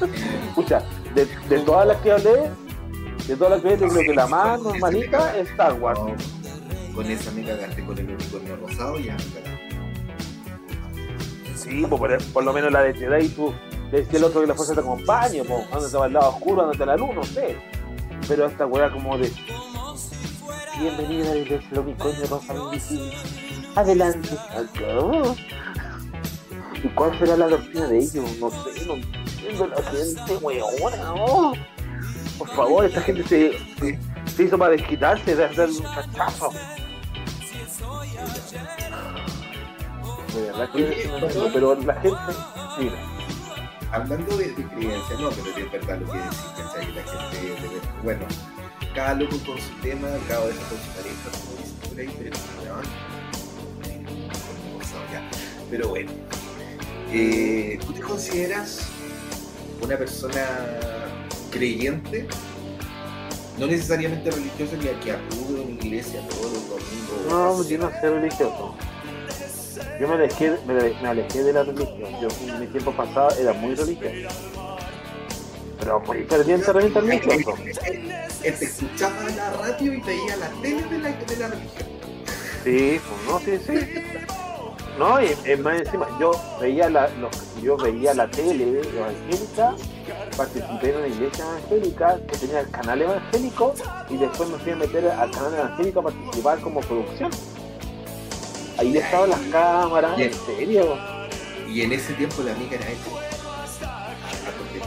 Escucha, 0.48 0.82
de, 1.14 1.26
de 1.26 1.58
todas 1.60 1.86
las 1.86 1.96
que 1.98 2.12
hablé, 2.12 2.50
de 3.26 3.36
todas 3.36 3.52
las 3.52 3.62
que 3.62 3.68
hablé, 3.74 3.88
creo 3.88 4.02
que 4.02 4.14
la 4.14 4.26
más 4.26 4.60
normalita 4.60 5.38
es 5.38 5.50
Star 5.50 5.74
Wars. 5.74 6.00
Con 6.94 7.06
esa 7.06 7.30
me 7.32 7.44
cagaste 7.44 7.84
con 7.84 7.98
el 7.98 8.10
unicornio 8.10 8.56
rosado 8.56 8.98
ya. 8.98 9.16
Sí, 11.54 11.84
pues 11.88 12.00
por, 12.00 12.32
por 12.32 12.44
lo 12.44 12.52
menos 12.52 12.72
la 12.72 12.82
de 12.82 12.94
Jedi 12.94 13.28
tú 13.28 13.54
decía 13.90 14.18
el 14.18 14.24
otro 14.24 14.40
que 14.40 14.46
la 14.46 14.54
fuerza 14.54 14.74
te 14.74 14.80
acompañe, 14.80 15.44
pues, 15.44 15.66
anda 15.72 15.86
estaba 15.86 16.04
al 16.06 16.12
lado 16.12 16.30
oscuro, 16.30 16.70
anda 16.70 16.86
la 16.86 16.96
luz, 16.96 17.14
no 17.14 17.22
sé. 17.24 17.56
Pero 18.28 18.46
esta 18.46 18.66
weá 18.66 18.90
como 18.90 19.18
de 19.18 19.30
Bienvenida 20.80 21.30
a 21.30 21.34
la 21.34 21.40
iglesia 21.40 21.68
del 21.70 21.78
unicornio 21.80 22.26
rosa 22.26 22.54
invisible. 22.54 23.12
Adelante. 23.76 24.28
¿Y 26.82 26.88
cuál 26.88 27.18
será 27.18 27.36
la 27.36 27.48
doctrina 27.48 27.86
de 27.88 27.98
ellos? 27.98 28.38
No 28.40 28.50
sé, 28.50 28.86
no 28.86 28.94
entiendo 28.94 29.66
la 29.66 29.82
gente, 29.82 30.36
weona, 30.40 30.96
no. 31.04 31.52
Por 32.38 32.48
favor, 32.48 32.84
esta 32.86 33.02
gente 33.02 33.22
se, 33.24 33.52
se, 33.78 33.98
se 34.34 34.42
hizo 34.44 34.56
para 34.56 34.70
desquitarse, 34.72 35.36
de 35.36 35.44
hacer 35.44 35.68
un 35.68 35.82
chachazo. 35.82 36.50
De 40.34 40.42
verdad 40.42 40.70
que 40.72 41.10
pero 41.52 41.74
la 41.74 41.94
gente, 41.94 42.18
mira, 42.78 42.94
Hablando 43.92 44.36
de, 44.36 44.52
de 44.52 44.64
creencia, 44.68 45.16
no, 45.18 45.30
pero 45.30 45.56
es 45.66 45.72
verdad 45.72 45.98
lo 45.98 46.12
que 46.12 46.18
decís, 46.18 46.38
¿cachai? 46.56 46.86
Que 46.86 46.94
La 46.94 47.02
gente, 47.02 47.64
de- 47.68 47.80
bueno, 48.04 48.24
cada 48.94 49.14
loco 49.14 49.36
con 49.46 49.58
su 49.58 49.72
tema, 49.82 50.08
cada 50.28 50.46
vez 50.46 50.56
con 50.56 50.78
su 50.78 50.88
pareja, 50.94 51.30
como 51.32 52.00
ahí, 52.00 52.08
pero 55.70 55.88
bueno, 55.88 56.10
eh, 57.12 57.78
¿tú 57.86 57.92
te 57.92 58.00
consideras 58.00 58.88
una 59.80 59.96
persona 59.96 60.44
creyente? 61.50 62.26
No 63.58 63.66
necesariamente 63.66 64.30
religiosa, 64.30 64.76
ni 64.76 64.88
a 64.88 64.98
que 64.98 65.12
acude 65.12 65.60
a 65.60 65.62
una 65.62 65.72
iglesia 65.72 66.26
todos 66.28 66.52
los 66.52 66.68
domingos. 66.68 67.26
no, 67.28 67.68
yo 67.68 67.78
no 67.78 67.90
soy 68.00 68.10
religioso. 68.10 68.74
Yo 70.00 70.08
me 70.08 70.14
alejé, 70.14 70.56
me, 70.66 70.74
me 70.74 71.08
alejé 71.08 71.44
de 71.44 71.52
la 71.52 71.62
religión. 71.62 72.10
Yo 72.20 72.28
en 72.48 72.60
mi 72.60 72.66
tiempo 72.66 72.92
pasado 72.92 73.30
era 73.38 73.52
muy 73.52 73.74
religioso. 73.74 74.69
Pero 75.80 76.00
muy 76.00 76.24
ferviente 76.24 76.72
realmente 76.72 77.00
religioso. 77.00 77.54
Él 78.42 78.54
te 78.58 78.64
escuchaba 78.64 79.28
en 79.28 79.36
la 79.36 79.50
radio 79.50 79.92
y 79.94 80.00
veía 80.00 80.36
la 80.36 80.48
tele 80.62 80.82
de 80.84 80.98
la, 80.98 81.08
de 81.10 81.36
la 81.36 81.48
religión. 81.48 81.88
Sí, 82.64 83.00
pues 83.08 83.26
no, 83.26 83.38
sí, 83.40 83.58
sí. 83.66 83.94
No, 84.98 85.22
y 85.22 85.34
es 85.44 85.58
más 85.60 85.80
encima, 85.80 86.06
yo 86.20 86.32
veía 86.60 86.90
la, 86.90 87.08
los- 87.08 87.62
yo 87.62 87.76
veía 87.78 88.12
la 88.12 88.30
tele 88.30 88.82
evangélica, 88.82 89.74
participé 90.36 90.90
en 90.90 90.96
una 90.96 91.06
iglesia 91.08 91.44
evangélica 91.46 92.18
que 92.28 92.36
tenía 92.36 92.60
el 92.60 92.70
canal 92.70 93.00
evangélico 93.00 93.74
y 94.10 94.16
después 94.18 94.48
me 94.50 94.58
fui 94.58 94.72
a 94.72 94.76
meter 94.76 95.06
al 95.10 95.30
canal 95.30 95.54
evangélico 95.54 96.00
a 96.00 96.02
participar 96.04 96.60
como 96.60 96.80
producción. 96.80 97.30
Ahí 98.78 98.96
estaban 98.98 99.30
las 99.30 99.40
cámaras, 99.52 100.16
Bien. 100.16 100.30
en 100.30 100.56
serio. 100.56 100.98
Y 101.68 101.82
en 101.82 101.92
ese 101.92 102.12
tiempo 102.14 102.42
la 102.42 102.52
amiga 102.52 102.76
era 102.76 102.90
esto. 102.90 103.10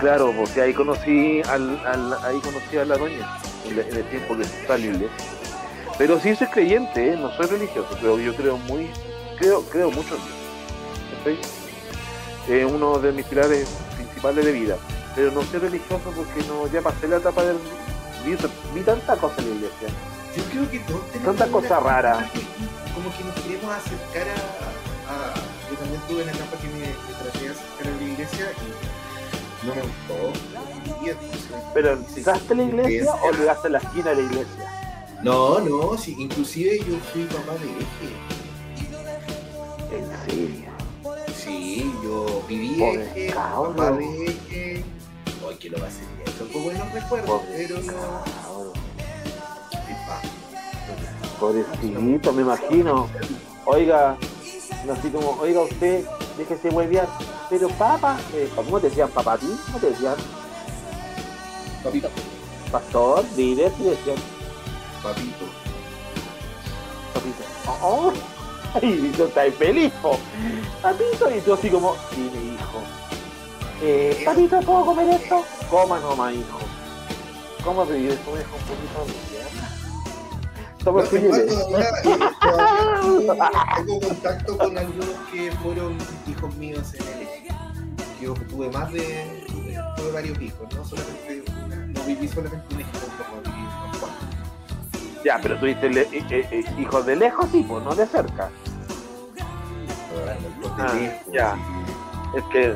Claro, 0.03 0.33
porque 0.37 0.61
ahí 0.61 0.73
conocí 0.73 1.41
al, 1.47 1.79
al- 1.87 2.17
ahí 2.25 2.39
conocí 2.41 2.77
a 2.77 2.83
la 2.83 2.97
doña 2.97 3.37
en, 3.65 3.71
el- 3.79 3.87
en 3.87 3.95
el 3.95 4.03
tiempo 4.09 4.35
que 4.35 4.43
está 4.43 4.77
iglesia. 4.77 5.09
Pero 5.97 6.19
sí 6.19 6.35
soy 6.35 6.47
creyente, 6.47 7.13
¿eh? 7.13 7.15
no 7.17 7.31
soy 7.37 7.45
religioso, 7.45 7.87
pero 8.01 8.19
yo 8.19 8.35
creo 8.35 8.57
muy, 8.57 8.89
creo, 9.37 9.61
creo 9.69 9.89
mucho 9.91 10.15
en 10.15 10.21
Dios. 10.25 11.39
Es 12.49 12.65
uno 12.69 12.99
de 12.99 13.13
mis 13.13 13.25
pilares 13.25 13.69
principales 13.95 14.43
de 14.43 14.51
vida. 14.51 14.75
Pero 15.15 15.31
no 15.31 15.41
soy 15.43 15.59
religioso 15.59 16.11
porque 16.15 16.43
no, 16.49 16.67
ya 16.67 16.81
pasé 16.81 17.07
la 17.07 17.17
etapa 17.17 17.43
del 17.43 17.57
vi, 18.25 18.35
vi 18.73 18.81
tanta 18.81 19.15
cosa 19.15 19.35
en 19.39 19.49
la 19.51 19.55
iglesia. 19.55 19.87
Yo 20.35 20.43
creo 20.51 20.69
que 20.69 20.79
todos 20.79 21.09
tenemos 21.11 21.37
Tanta 21.37 21.51
cosa 21.51 21.79
rara. 21.79 22.29
Como 22.93 23.09
que 23.15 23.23
nos 23.23 23.35
queremos 23.39 23.73
acercar 23.73 24.27
a, 24.27 25.13
a- 25.13 25.33
Yo 25.71 25.77
también 25.77 26.01
tuve 26.09 26.23
una 26.23 26.31
etapa 26.33 26.57
que 26.57 26.67
me, 26.67 26.79
me 26.79 27.13
traté 27.21 27.39
de 27.45 27.51
acercar 27.51 27.87
a 27.87 27.95
la 27.95 28.03
iglesia 28.03 28.45
y 28.51 28.82
no 29.65 29.75
me 29.75 29.81
gustó. 29.81 31.03
Y 31.05 31.09
entonces- 31.09 31.47
Pero 31.73 32.07
¿llegaste 32.15 32.53
a 32.53 32.55
la 32.57 32.63
iglesia 32.63 33.13
o 33.23 33.31
llegaste 33.31 33.67
a 33.67 33.71
la 33.71 33.77
esquina 33.79 34.09
de 34.11 34.15
la 34.15 34.21
iglesia? 34.21 34.69
No, 35.21 35.59
no, 35.59 35.97
sí, 35.97 36.15
inclusive 36.19 36.79
yo 36.79 36.97
fui 37.11 37.23
papá 37.25 37.53
de 37.53 37.69
eje. 37.83 38.09
En 39.91 40.05
serio. 40.29 40.69
Sí, 41.35 41.93
yo 42.03 42.43
viví 42.47 42.75
Pobre 42.79 43.03
eje, 43.03 43.33
cabrón. 43.33 43.75
papá 43.75 43.91
de 43.91 44.25
eje. 44.25 44.83
Ay, 45.49 45.55
que 45.57 45.69
lo 45.69 45.77
va 45.79 45.85
a 45.85 45.87
hacer 45.87 46.05
bien. 46.17 46.37
Son 46.37 46.47
como 46.49 46.65
buenos 46.65 46.91
recuerdos, 46.93 47.41
pero 47.55 47.79
no. 47.81 48.33
Pobrecito, 51.39 52.31
me 52.33 52.41
imagino. 52.41 53.09
Oiga, 53.65 54.17
así 54.91 55.09
como, 55.09 55.31
oiga 55.41 55.61
usted, 55.61 56.05
déjese 56.37 56.69
huevear. 56.69 57.07
Pero 57.53 57.69
papá, 57.69 58.17
eh, 58.33 58.49
¿cómo 58.55 58.79
te 58.79 58.89
decían 58.89 59.09
papá 59.11 59.33
a 59.33 59.37
ti? 59.37 59.45
¿Cómo 59.67 59.77
te 59.77 59.91
decían? 59.91 60.15
Papito. 61.83 62.09
Pastor, 62.71 63.23
líder, 63.37 63.71
y 63.79 63.83
decían 63.83 64.15
Papito. 65.03 65.45
papito. 67.13 67.43
Oh, 67.67 67.77
oh. 67.83 68.13
Y 68.81 69.11
tú 69.11 69.25
estás 69.25 69.53
feliz, 69.53 69.93
po. 70.01 70.17
Papito, 70.81 71.29
y 71.29 71.41
tú 71.41 71.53
así 71.53 71.69
como, 71.69 71.95
dime 72.15 72.55
hijo. 72.55 72.79
Eh, 73.83 74.23
papito, 74.25 74.59
¿puedo 74.61 74.85
comer 74.85 75.09
esto? 75.09 75.45
Coma 75.69 75.99
nomás, 75.99 76.33
hijo. 76.33 76.57
¿Cómo 77.63 77.85
te 77.85 77.93
dices? 77.93 78.19
¿Cómo 78.25 78.37
un 78.37 78.43
poquito 78.63 79.05
de 79.05 79.13
Somos 80.83 81.07
todavía, 81.11 81.37
eh, 83.19 83.83
tengo, 83.85 83.99
contacto 83.99 84.57
con 84.57 84.75
algunos 84.75 85.15
que 85.31 85.51
fueron 85.61 85.97
hijos 86.27 86.55
míos 86.55 86.93
en 86.95 87.07
el. 87.07 87.32
Yo 88.23 88.33
tuve 88.49 88.69
más 88.69 88.89
de, 88.93 89.43
tuve 89.97 90.11
varios 90.13 90.39
hijos, 90.41 90.73
no 90.73 90.85
solamente 90.85 91.43
no 91.93 92.03
viví 92.03 92.27
solamente 92.29 92.73
un 92.73 92.79
hijo, 92.79 92.89
como 93.17 93.41
viví 93.41 93.67
con 93.91 93.99
cuatro. 93.99 94.27
Ya, 95.25 95.39
pero 95.41 95.55
dices 95.57 95.93
le- 95.93 96.01
eh, 96.03 96.47
eh, 96.51 96.63
hijos 96.79 97.05
de 97.05 97.15
lejos, 97.17 97.47
sí, 97.51 97.65
pues, 97.67 97.83
no 97.83 97.93
de 97.93 98.05
cerca. 98.07 98.49
De 100.15 100.31
Ah, 100.79 100.93
lejos, 100.93 101.33
ya. 101.33 101.57
Es 102.35 102.43
que 102.45 102.75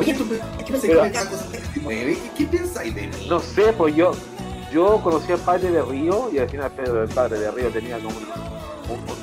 Oye, 0.00 0.14
tú, 0.14 0.28
¿qué 0.28 0.72
pasa 0.72 0.82
Pero- 0.86 1.02
que 1.04 1.12
cada 1.12 1.30
cosa 1.30 1.44
te 1.72 1.80
mueve? 1.80 2.14
¿Qué, 2.14 2.30
¿Qué 2.44 2.58
pensáis 2.58 2.94
de 2.94 3.06
mí? 3.06 3.26
no 3.28 3.38
sé, 3.40 3.72
pues 3.72 3.94
yo 3.94 4.12
yo 4.72 5.00
conocí 5.02 5.30
al 5.32 5.38
padre 5.40 5.70
de 5.70 5.82
Río 5.82 6.28
y 6.32 6.38
al 6.38 6.48
final 6.48 6.72
el 6.78 7.08
padre 7.08 7.38
de 7.38 7.50
Río 7.52 7.68
tenía 7.70 7.98
como 7.98 8.14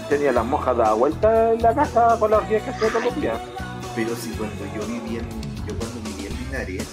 tenía 0.09 0.31
las 0.31 0.45
mojas 0.45 0.77
dadas 0.77 0.97
vuelta 0.97 1.51
en 1.53 1.61
la 1.61 1.73
casa 1.75 2.15
con 2.17 2.31
las 2.31 2.39
orgías 2.41 2.63
que 2.63 2.69
hacía 2.69 2.87
todos 2.89 3.03
los 3.03 3.15
días. 3.21 3.37
Pero 3.97 4.15
si 4.15 4.29
cuando 4.29 4.63
yo 4.75 4.85
viví 4.85 5.17
en, 5.17 5.25
yo 5.65 5.73
cuando 5.75 5.99
viví 6.01 6.27
en 6.27 6.37
Linares, 6.37 6.87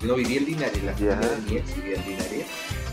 no 0.00 0.14
vivía 0.14 0.38
en 0.38 0.44
Linares, 0.44 0.84
la 0.84 0.92
familia 0.92 1.16
de 1.16 1.42
mi 1.42 1.56
ex 1.56 1.74
vivía 1.74 1.96
en 1.96 2.08
Linares. 2.08 2.46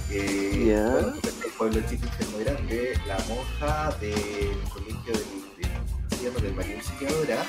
Eh, 0.09 0.89
bueno, 0.91 1.13
el 1.23 1.51
pueblo 1.51 1.81
chico 1.87 2.07
muy 2.31 2.43
grande, 2.43 2.99
la 3.05 3.19
monja 3.29 3.95
del 4.01 4.57
colegio 4.73 5.13
del, 5.13 6.33
del, 6.33 6.41
del 6.41 6.53
María 6.55 6.77
Auxiliadora 6.77 7.45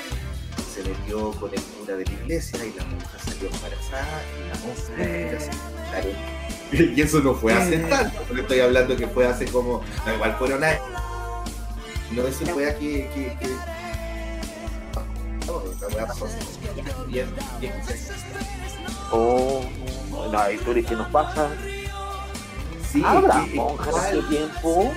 se 0.71 0.83
metió 0.83 1.31
con 1.31 1.51
el 1.51 1.61
cura 1.61 1.95
de 1.95 2.05
la 2.05 2.11
iglesia 2.11 2.63
y 2.63 2.77
la 2.77 2.85
monja 2.85 3.17
salió 3.25 3.49
embarazada 3.49 4.21
y 4.37 4.47
la 4.47 4.59
monja 4.59 5.39
se 6.71 6.83
y 6.95 7.01
eso 7.01 7.19
no 7.21 7.33
fue 7.33 7.51
hace 7.51 7.79
tanto, 7.79 8.21
porque 8.27 8.41
estoy 8.41 8.59
hablando 8.59 8.95
que 8.95 9.07
fue 9.07 9.25
hace 9.25 9.45
como, 9.45 9.81
igual 10.13 10.35
fueron 10.37 10.63
años. 10.63 10.83
No, 12.11 12.27
eso 12.27 12.45
fue 12.45 12.69
aquí, 12.69 13.05
que, 13.15 13.35
que... 13.39 13.84
No, 15.45 15.63
la 15.81 15.87
weá 15.95 16.07
pasó 16.07 16.25
hace 16.25 16.39
bien, 17.07 17.33
bien, 17.59 17.73
Oh, 19.11 19.63
no, 20.31 20.39
hay 20.39 20.55
historias 20.55 20.85
que 20.87 20.95
nos 20.95 21.07
pasa. 21.09 21.49
Sí, 22.91 23.03
¿Habrá 23.05 23.45
monjas 23.53 23.95
hace 23.95 24.21
tiempo? 24.23 24.93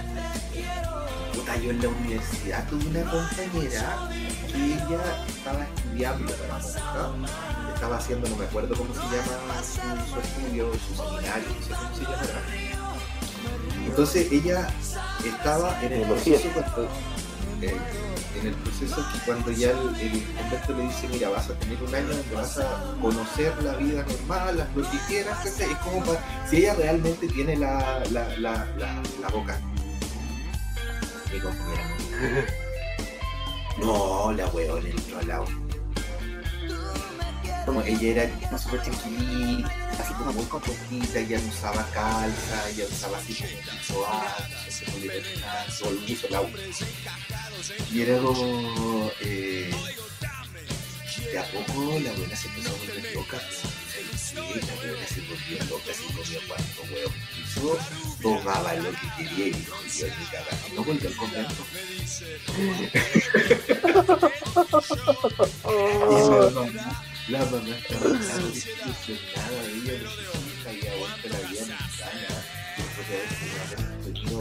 Puta, 1.34 1.56
yo 1.56 1.70
en 1.70 1.82
la 1.82 1.88
universidad 1.88 2.68
tuve 2.68 2.86
una 2.86 3.10
compañera 3.10 4.08
que 4.52 4.64
ella 4.64 5.24
estaba 5.28 5.64
estudiando 5.64 6.32
para 6.32 6.58
monja 7.08 7.48
estaba 7.78 7.96
haciendo, 7.96 8.28
no 8.28 8.36
me 8.36 8.44
acuerdo 8.44 8.74
cómo 8.76 8.92
se 8.92 9.00
llama 9.00 9.62
su, 9.62 10.18
estudio, 10.18 10.72
su 10.74 10.96
seminario, 10.96 11.46
no 11.48 11.64
sé 11.64 11.74
cómo 11.74 11.94
se 11.94 12.02
llamará. 12.02 12.42
Entonces 13.86 14.32
ella 14.32 14.68
estaba 15.24 15.80
en 15.82 15.92
el 15.92 16.02
proceso 16.02 16.48
cuando, 16.52 16.88
eh, 17.62 17.76
en 18.40 18.46
el 18.48 18.54
proceso 18.54 18.96
que 19.12 19.18
cuando 19.24 19.50
ya 19.50 19.70
el, 19.70 19.78
el, 20.00 20.22
convento 20.34 20.74
le 20.76 20.82
dice, 20.84 21.08
mira, 21.08 21.28
vas 21.30 21.50
a 21.50 21.54
tener 21.54 21.82
un 21.82 21.94
año 21.94 22.08
donde 22.08 22.34
vas 22.34 22.58
a 22.58 22.94
conocer 23.00 23.62
la 23.62 23.74
vida 23.74 24.04
normal, 24.04 24.58
las 24.58 24.76
lo 24.76 24.90
que 24.90 24.98
quieras, 25.08 25.44
es 25.46 25.76
como 25.78 26.04
para, 26.04 26.48
si 26.48 26.58
ella 26.58 26.74
realmente 26.74 27.28
tiene 27.28 27.56
la, 27.56 28.02
la, 28.10 28.28
la, 28.38 28.66
la, 28.76 29.02
la 29.20 29.28
boca. 29.28 29.60
Compañera. 31.42 32.46
No, 33.78 34.32
la 34.32 34.48
weón 34.48 34.84
entró 34.84 35.20
al 35.20 35.28
lado 35.28 35.67
como 37.68 37.82
ella 37.82 38.24
era 38.24 38.58
súper 38.58 38.80
tranquilita, 38.80 39.70
así 40.00 40.14
como 40.14 40.32
muy 40.32 40.44
composita, 40.46 41.18
ella 41.18 41.38
no 41.38 41.48
usaba 41.48 41.86
calza, 41.92 42.70
ella 42.70 42.86
usaba 42.90 43.18
así 43.18 43.34
como 44.86 44.96
el 45.90 45.98
piso 45.98 46.28
la 46.30 46.42
Y 47.92 48.00
era 48.00 48.18
como, 48.22 49.10
eh, 49.20 49.70
de 51.30 51.38
a 51.38 51.44
poco 51.50 52.00
la 52.00 52.12
buena 52.12 52.34
se 52.34 52.48
empezó 52.48 52.70
a 52.70 52.78
volver 52.78 53.14
loca. 53.14 53.38
Sí, 54.16 54.34
la 54.34 54.42
buena 54.74 55.06
se 55.06 55.20
volvía 55.20 55.64
loca, 55.68 55.92
se 55.92 56.04
comía 56.04 56.40
cuatro 56.48 56.82
huevos 56.90 57.12
piso, 57.36 57.78
tomaba 58.22 58.72
lo 58.76 58.90
que 58.92 59.08
quería 59.18 59.46
y 59.48 59.50
dijo, 59.50 59.76
yo 59.84 60.06
ni 60.06 60.24
cagada, 60.24 60.56
no 60.74 60.84
volvió 60.84 61.08
al 61.08 61.16
convento. 61.16 61.64
y 67.04 67.07
la 67.28 67.44
mamá 67.44 67.76
estaba 67.76 68.00
tan 68.00 68.18
ella, 68.18 68.42
de 68.48 70.06
su 70.06 70.20
hija 70.30 70.72
y 70.72 70.80
la 71.28 71.38
vida 71.48 71.64
mexicana, 71.66 72.28
después 72.76 73.08
de 73.08 73.16
haber 73.60 74.04
tenido 74.04 74.38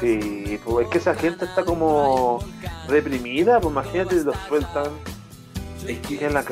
Sí, 0.00 0.60
pues 0.64 0.86
es 0.86 0.92
que 0.92 0.98
esa 0.98 1.14
gente 1.14 1.44
está 1.44 1.64
como 1.64 2.38
reprimida, 2.88 3.60
pues 3.60 3.72
imagínate, 3.72 4.22
los 4.22 4.36
sueltan 4.48 4.92
es 5.86 5.98
que, 6.00 6.30
la, 6.30 6.42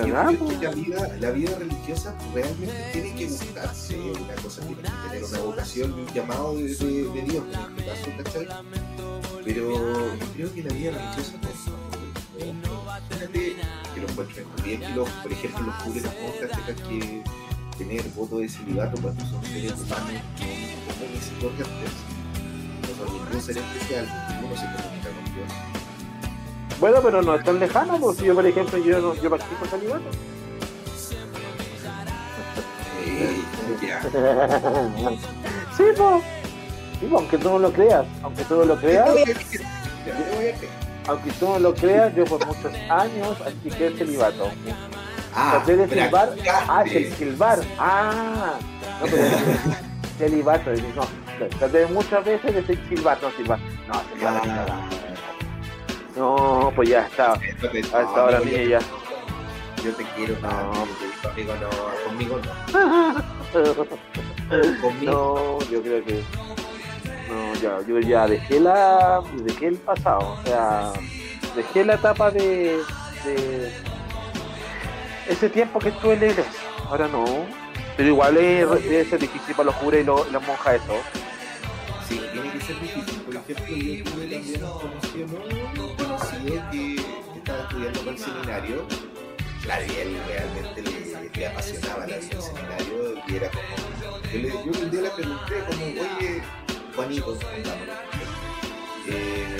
vida, 0.71 1.17
la 1.21 1.31
vida 1.31 1.59
religiosa 1.59 2.15
realmente 2.35 2.91
tiene 2.93 3.15
que 3.15 3.27
buscarse 3.27 3.97
una 3.97 4.35
cosa, 4.43 4.61
tiene 4.63 4.83
que 4.83 5.09
tener 5.09 5.25
una 5.25 5.39
vocación, 5.39 5.93
un 5.93 6.07
llamado 6.09 6.57
de, 6.57 6.75
de, 6.75 7.05
de 7.05 7.23
Dios, 7.23 7.45
en 7.45 7.61
este 7.61 7.85
caso, 7.85 8.11
¿cachai? 8.23 8.49
Pero 9.45 10.17
yo 10.17 10.27
creo 10.35 10.55
que 10.55 10.63
la 10.63 10.75
vida 10.75 10.91
religiosa 10.93 11.33
no 11.43 11.93
Fíjate 13.11 13.57
que 13.95 14.01
lo 14.01 14.09
encuentren 14.09 14.47
bien 14.65 14.81
que 14.81 14.89
los, 14.91 15.09
por 15.09 15.33
ejemplo, 15.33 15.61
los 15.63 15.75
curas 15.77 16.03
las 16.67 16.89
que 16.89 17.23
tener 17.79 18.09
voto 18.11 18.39
de 18.39 18.49
celibato 18.49 19.01
cuando 19.01 19.25
son 19.27 19.45
seres 19.45 19.73
humanos 19.73 20.23
comunes 20.87 21.31
y 21.31 21.41
corrientes. 21.41 21.93
No 22.83 23.07
son 23.07 23.15
ningún 23.15 23.43
ser 23.43 23.59
especial, 23.59 24.07
ninguno 24.29 24.57
se 24.57 24.67
comunica 24.67 25.11
con 25.11 25.22
bueno, 26.83 26.99
pero 27.01 27.23
no 27.23 27.37
es 27.37 27.45
tan 27.45 27.61
lejano, 27.61 27.97
porque 28.01 28.23
si 28.23 28.27
yo, 28.27 28.35
por 28.35 28.45
ejemplo, 28.45 28.77
yo, 28.77 29.01
no, 29.01 29.15
yo 29.15 29.31
practico 29.31 29.65
celibato. 29.67 30.11
sí, 35.77 35.85
pues. 35.97 36.25
Sí, 37.01 37.09
aunque 37.13 37.39
tú 37.39 37.51
no 37.51 37.59
lo 37.59 37.73
creas, 37.73 38.07
aunque 38.23 38.45
tú 38.45 38.57
no 38.57 38.65
lo 38.65 38.77
creas, 38.77 39.09
aunque 41.09 41.31
tú 41.33 41.49
no 41.49 41.59
lo 41.59 41.75
creas, 41.75 42.15
yo 42.15 42.25
por 42.25 42.47
muchos 42.47 42.73
años 42.89 43.37
practiqué 43.39 43.87
el 43.89 43.99
celibato. 43.99 44.51
Ah, 45.35 45.63
de 45.67 45.89
silbar, 45.89 46.35
ah, 46.69 46.85
el 46.85 47.13
silbar, 47.13 47.59
ah, 47.79 48.55
no, 49.01 49.07
pero 49.07 49.25
celibato, 50.19 50.71
no, 50.95 51.49
traté 51.59 51.87
muchas 51.87 52.25
veces 52.25 52.55
de 52.55 52.61
no 52.61 52.81
silbar, 52.89 53.19
no, 53.21 53.31
silbar, 53.33 53.59
ah. 53.91 55.02
No, 56.17 56.73
pues 56.75 56.89
ya 56.89 57.07
está. 57.07 57.33
A 57.33 58.03
esta 58.03 58.25
hora 58.25 58.41
mía 58.41 58.65
ya. 58.65 58.81
Yo 59.83 59.93
te 59.95 60.05
quiero, 60.15 60.37
no, 60.41 60.49
conmigo 61.23 61.55
no, 61.61 61.69
conmigo 62.09 62.39
no. 62.39 62.73
conmigo. 64.81 65.03
No, 65.03 65.59
yo 65.71 65.83
creo 65.83 66.05
que. 66.05 66.23
No, 67.29 67.55
ya, 67.55 67.81
yo 67.87 67.99
ya 67.99 68.29
dejé 68.29 68.61
la. 68.61 69.23
dejé 69.45 69.67
el 69.69 69.77
pasado. 69.77 70.39
O 70.41 70.47
sea, 70.47 70.93
dejé 71.57 71.85
la 71.85 71.95
etapa 71.95 72.31
de. 72.31 72.79
de 73.25 73.73
ese 75.29 75.49
tiempo 75.49 75.79
que 75.79 75.89
estuve 75.89 76.15
en 76.15 76.21
la 76.21 76.27
iglesia. 76.27 76.61
Ahora 76.89 77.09
no. 77.09 77.25
Pero 77.97 78.09
igual 78.09 78.37
es, 78.37 78.69
debe 78.85 79.05
ser 79.05 79.19
difícil 79.19 79.55
para 79.55 79.67
los 79.67 79.75
curas 79.77 80.01
y, 80.01 80.05
los, 80.05 80.33
las 80.33 80.47
monjas 80.47 80.77
eso. 80.77 80.95
Ser 82.67 82.81
difícil. 82.81 83.23
Por 83.23 83.35
ejemplo, 83.35 83.77
yo 83.77 84.05
tuve 84.05 84.27
también 85.01 85.35
un 85.81 85.97
conocido, 85.97 86.71
que 86.71 87.39
estaba 87.39 87.63
estudiando 87.63 88.01
para 88.01 88.11
el 88.13 88.19
seminario. 88.19 88.87
Claro, 89.63 89.85
y 89.85 89.97
él 89.97 90.17
realmente 90.29 90.83
le, 91.35 91.47
apasionaba 91.47 92.07
la 92.07 92.17
vida 92.19 92.41
seminario 92.41 93.15
y 93.27 93.35
era 93.35 93.51
como. 93.51 93.67
Yo, 94.33 94.39
le, 94.39 94.53
un 94.55 94.91
día 94.91 95.15
pregunté, 95.15 95.55
como, 95.69 95.85
oye, 95.87 96.43
Juanito, 96.95 97.39
eh, 99.09 99.57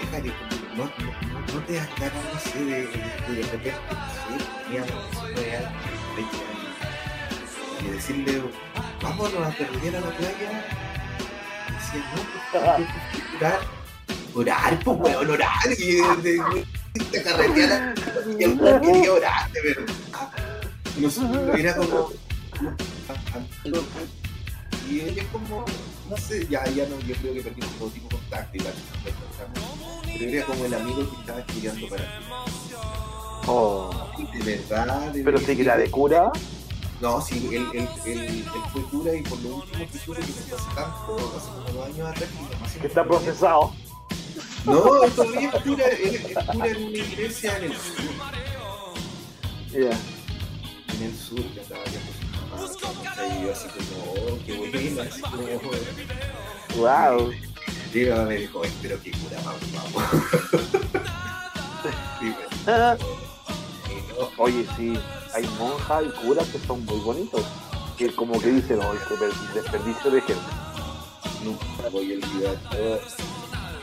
déjale, 0.00 0.32
no, 0.76 0.84
no, 0.84 1.52
no, 1.52 1.60
te 1.66 1.74
das 1.74 1.88
de, 2.00 2.04
repente, 2.06 2.28
no 2.32 2.40
sé, 2.40 2.58
teníamos 4.64 5.10
19 5.10 5.56
años, 5.56 5.72
20 6.16 6.36
años, 6.36 6.74
y 7.82 7.88
decirle, 7.88 8.42
vámonos 9.02 9.46
a 9.46 9.50
terminar 9.50 9.96
a 9.96 10.00
la 10.00 10.16
playa 10.16 10.86
orar, 12.52 13.60
orar, 14.34 14.80
pues 14.84 14.98
weón, 14.98 15.30
orar. 15.30 15.50
Y 15.78 17.04
te 17.10 17.22
carreteara 17.22 17.94
y 18.38 18.44
el 18.44 18.58
quería 18.58 19.12
orar, 19.12 19.52
de 19.52 19.62
verdad. 19.62 19.94
No 20.98 21.54
era 21.54 21.76
como. 21.76 22.10
Y 24.88 25.00
ella 25.00 25.22
es 25.22 25.28
como, 25.28 25.64
no 26.08 26.16
sé, 26.16 26.46
ya, 26.48 26.64
ya 26.66 26.86
no, 26.86 26.98
yo 27.00 27.14
creo 27.16 27.34
que 27.34 27.42
perdimos 27.42 27.70
todo 27.78 27.88
tipo 27.88 28.08
de 28.08 28.16
contacto 28.16 28.56
y 28.56 30.18
Pero 30.18 30.30
era 30.30 30.46
como 30.46 30.64
el 30.64 30.74
amigo 30.74 31.10
que 31.10 31.20
estaba 31.20 31.40
estudiando 31.40 31.88
para 31.88 32.02
ti. 32.02 32.08
Oh. 33.48 34.08
De 34.32 34.56
verdad, 34.56 35.12
de 35.12 35.22
Pero 35.22 35.38
sí 35.38 35.56
que 35.56 35.62
era 35.62 35.76
de 35.76 35.90
cura. 35.90 36.32
No, 37.00 37.20
sí, 37.20 37.50
él, 37.52 37.68
él, 37.74 37.88
él, 38.06 38.20
él, 38.20 38.44
fue 38.72 38.82
cura 38.84 39.14
y 39.14 39.22
por 39.22 39.38
lo 39.40 39.56
último 39.56 39.86
que 39.92 39.98
cura 39.98 40.20
que 40.20 40.26
no 40.28 40.56
hace 40.56 40.74
tanto, 40.74 41.34
hace 41.36 41.48
como 41.50 41.68
dos 41.72 41.86
años 41.86 42.08
atrás, 42.08 42.30
que 42.80 42.86
está 42.86 43.04
procesado. 43.04 43.74
No, 44.64 44.80
todavía 45.14 45.50
es 45.50 45.62
cura, 45.62 45.84
es 45.84 46.20
cura 46.48 46.68
en 46.68 46.84
una 46.84 46.96
iglesia 46.96 47.58
en 47.58 47.64
el 47.64 47.76
sur. 47.76 47.96
Yeah. 49.72 49.98
En 50.94 51.02
el 51.02 51.14
sur, 51.14 51.44
que 51.52 51.60
estaba 51.60 51.84
ya 51.84 52.00
con 52.00 52.14
su 52.16 52.24
mamá, 52.32 53.06
y 53.26 53.42
yo 53.42 53.52
así 53.52 53.68
como, 53.68 54.12
oh, 54.14 54.38
qué 54.46 54.52
buena, 54.56 55.02
así 55.02 55.20
como... 55.20 55.42
Wow. 56.76 57.32
Y 57.92 57.98
me 57.98 58.36
dijo, 58.36 58.64
espero 58.64 59.02
que 59.02 59.10
cura, 59.10 59.38
vamos, 59.44 59.60
vamos. 59.72 60.02
Oye, 64.38 64.66
sí 64.76 64.98
hay 65.36 65.46
monjas 65.58 66.04
y 66.06 66.26
curas 66.26 66.48
que 66.48 66.58
son 66.60 66.82
muy 66.86 66.98
bonitos, 67.00 67.42
que 67.98 68.10
como 68.14 68.40
que 68.40 68.52
dicen, 68.52 68.80
oh, 68.80 68.94
este 68.94 69.14
desperdicio 69.54 70.10
de 70.10 70.20
gente. 70.22 70.42
Nunca 71.44 71.90
voy 71.92 72.12
a 72.12 72.14
olvidar. 72.14 72.56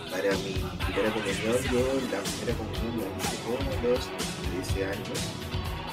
para 0.09 0.31
mi 0.37 0.53
primera 0.83 1.13
comunión, 1.13 1.57
yo 1.71 1.81
la 2.11 2.21
primera 2.23 2.53
comunión 2.57 2.93
la 2.97 3.05
hice 3.19 3.37
con 3.45 3.61
los 3.83 4.01
13 4.65 4.85
años 4.85 5.19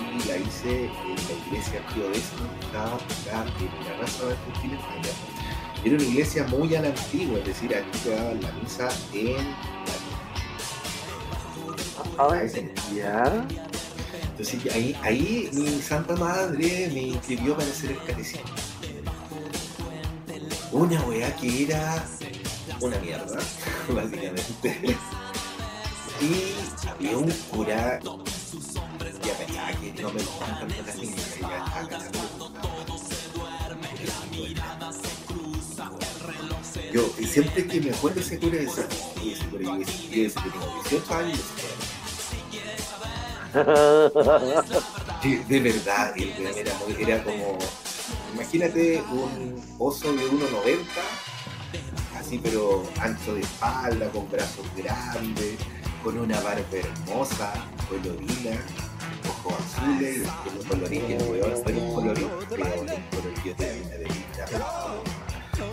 y 0.01 0.29
la 0.29 0.37
hice 0.39 0.85
en 0.87 1.17
la 1.29 1.35
iglesia 1.47 1.87
Pío 1.93 2.09
X, 2.09 2.23
que 2.39 2.67
estaba 2.67 2.95
acá 2.95 3.39
en 3.61 3.85
la 3.85 3.93
raza 4.01 4.25
de 4.27 4.35
Chile, 4.63 4.77
España. 4.77 5.13
Era 5.85 5.95
una 5.95 6.05
iglesia 6.05 6.47
muy 6.47 6.75
a 6.75 6.81
la 6.81 6.89
antigua, 6.89 7.39
es 7.39 7.45
decir, 7.45 7.75
aquí 7.75 7.99
se 7.99 8.11
daba 8.15 8.33
la 8.33 8.53
misa 8.53 8.89
en 9.13 9.37
la 9.37 10.01
¿Ya? 12.95 13.47
Entonces 14.41 14.75
ahí, 14.75 14.97
ahí 15.03 15.51
mi 15.53 15.83
santa 15.83 16.17
madre 16.17 16.91
me 16.95 17.03
inscribió 17.03 17.55
para 17.55 17.69
hacer 17.69 17.91
el 17.91 18.03
catecismo. 18.05 18.41
Una 20.73 20.99
weá 21.03 21.37
que 21.37 21.65
era 21.65 22.03
una 22.81 22.99
mierda, 23.01 23.39
básicamente. 23.95 24.97
Y 26.23 26.55
había 26.89 27.19
un 27.19 27.31
cura, 27.51 28.01
ya 28.01 29.35
pensaba 29.35 29.73
que 29.73 30.03
no 30.03 30.11
me 30.11 30.23
gustaban 30.23 30.59
tanto 30.61 30.83
las 30.87 30.97
niñas, 30.97 31.39
ya 31.39 31.89
Yo 36.95 37.13
siempre 37.27 37.67
que 37.67 37.81
me 37.83 37.91
acuerdo 37.91 38.21
ese 38.21 38.39
cura 38.39 38.57
ese 38.57 38.87
cura, 38.87 39.51
yo 39.53 39.59
tengo 39.59 39.77
18 39.77 41.15
años, 41.15 41.41
de 45.49 45.61
verdad, 45.61 46.15
el 46.17 46.31
era, 46.57 46.73
muy, 46.79 47.03
era 47.03 47.25
como, 47.25 47.59
imagínate 48.35 49.03
un 49.11 49.61
oso 49.79 50.13
de 50.13 50.23
1,90, 50.23 50.79
así 52.17 52.39
pero 52.43 52.85
ancho 53.01 53.35
de 53.35 53.41
espalda, 53.41 54.09
con 54.11 54.31
brazos 54.31 54.67
grandes, 54.77 55.59
con 56.05 56.19
una 56.19 56.41
barba 56.41 56.65
hermosa, 56.73 57.53
colorina, 57.89 58.57
ojos 59.29 59.55
azules, 59.59 60.19
y 60.19 60.49
un 60.57 60.65
colorín 60.65 61.07
que 61.07 61.17
no 61.17 61.25
un 61.25 61.95
colorín, 61.95 62.29
pero 62.49 62.65
un 62.65 62.87
colorín 62.87 63.43
que 63.43 63.55
tenía 63.55 63.99
de 63.99 64.05
vista 64.05 64.47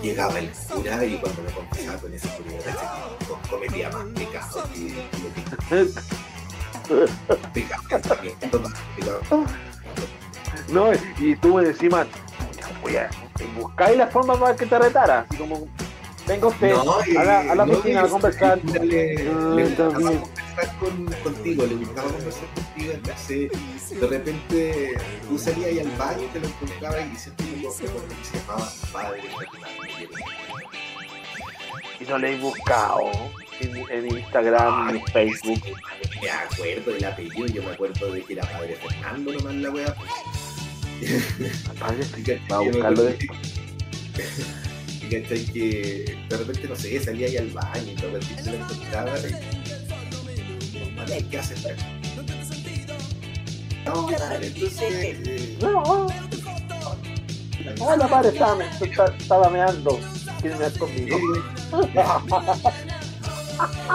llegaba 0.01 0.39
el 0.39 0.49
cura 0.51 1.05
y 1.05 1.17
cuando 1.17 1.41
me 1.41 1.51
confesaba 1.51 1.97
con 1.99 2.13
ese 2.13 2.27
cura 2.29 2.75
cometía 3.49 3.89
más 3.89 4.05
pecados 4.15 4.67
que, 4.69 5.07
no, 10.69 10.91
y 11.19 11.35
tú 11.35 11.59
encima, 11.59 12.07
oye, 12.83 13.07
buscáis 13.57 13.97
la 13.97 14.07
forma 14.07 14.39
para 14.39 14.55
que 14.55 14.65
te 14.65 14.79
retara, 14.79 15.25
así 15.27 15.35
como 15.37 15.67
venga 16.27 16.47
usted 16.47 16.73
a 16.73 16.83
la, 17.23 17.51
a 17.51 17.55
la 17.55 17.63
oficina 17.63 18.03
a 18.03 18.07
conversar. 18.07 18.59
Le, 18.63 18.79
le, 18.79 19.25
conversar 19.75 20.77
con, 20.79 21.05
contigo, 21.23 21.65
le 21.65 21.75
gustaba 21.75 22.09
conversar 22.09 22.47
contigo, 22.55 22.93
entonces 22.93 23.51
de 23.99 24.07
repente 24.07 24.97
tú 25.27 25.37
salías 25.37 25.69
ahí 25.69 25.79
al 25.79 25.91
baño 25.97 26.23
y 26.23 26.27
te 26.27 26.39
lo 26.39 26.47
encontrabas 26.47 27.05
y 27.13 27.15
siempre 27.15 27.45
me 27.45 27.61
que 27.61 27.71
se 27.71 27.85
llamaba 28.39 28.67
Padre 28.91 29.21
Y 31.99 32.05
no 32.05 32.17
le 32.17 32.33
he 32.33 32.37
buscado 32.39 33.11
en, 33.59 34.17
Instagram, 34.17 34.89
en 34.95 35.03
Facebook. 35.05 35.61
Me 36.21 36.29
acuerdo 36.29 36.91
del 36.91 37.05
apellido, 37.05 37.47
yo 37.47 37.63
me 37.63 37.71
acuerdo 37.71 38.11
de 38.11 38.21
que 38.21 38.33
era 38.33 38.43
padre 38.43 38.75
Fernando 38.75 39.33
nomás 39.33 39.55
la 39.55 39.69
wea. 39.69 39.95
Padre 41.79 42.41
va 42.51 42.55
a 42.57 42.59
buscarlo 42.61 43.03
de 43.03 43.17
cachai 45.09 45.45
que 45.45 46.17
de 46.27 46.37
repente, 46.37 46.67
no 46.67 46.75
sé, 46.75 46.99
salía 46.99 47.27
ahí 47.27 47.37
al 47.37 47.49
baño 47.49 47.91
y 47.91 47.95
de 47.95 48.01
repente 48.01 48.43
se 48.43 48.51
lo 48.51 48.57
encontraba 48.57 49.13
y 51.17 51.23
¿qué 51.23 51.39
haces 51.39 51.63
No, 53.85 54.09
entonces... 54.41 55.59
No. 55.61 56.07
Hola, 57.79 58.07
padre, 58.07 58.29
estaba, 58.29 58.63
estaba 59.17 59.49
meando. 59.49 59.99
¿Quieres 60.41 60.59
mear 60.59 60.77
conmigo? 60.77 61.17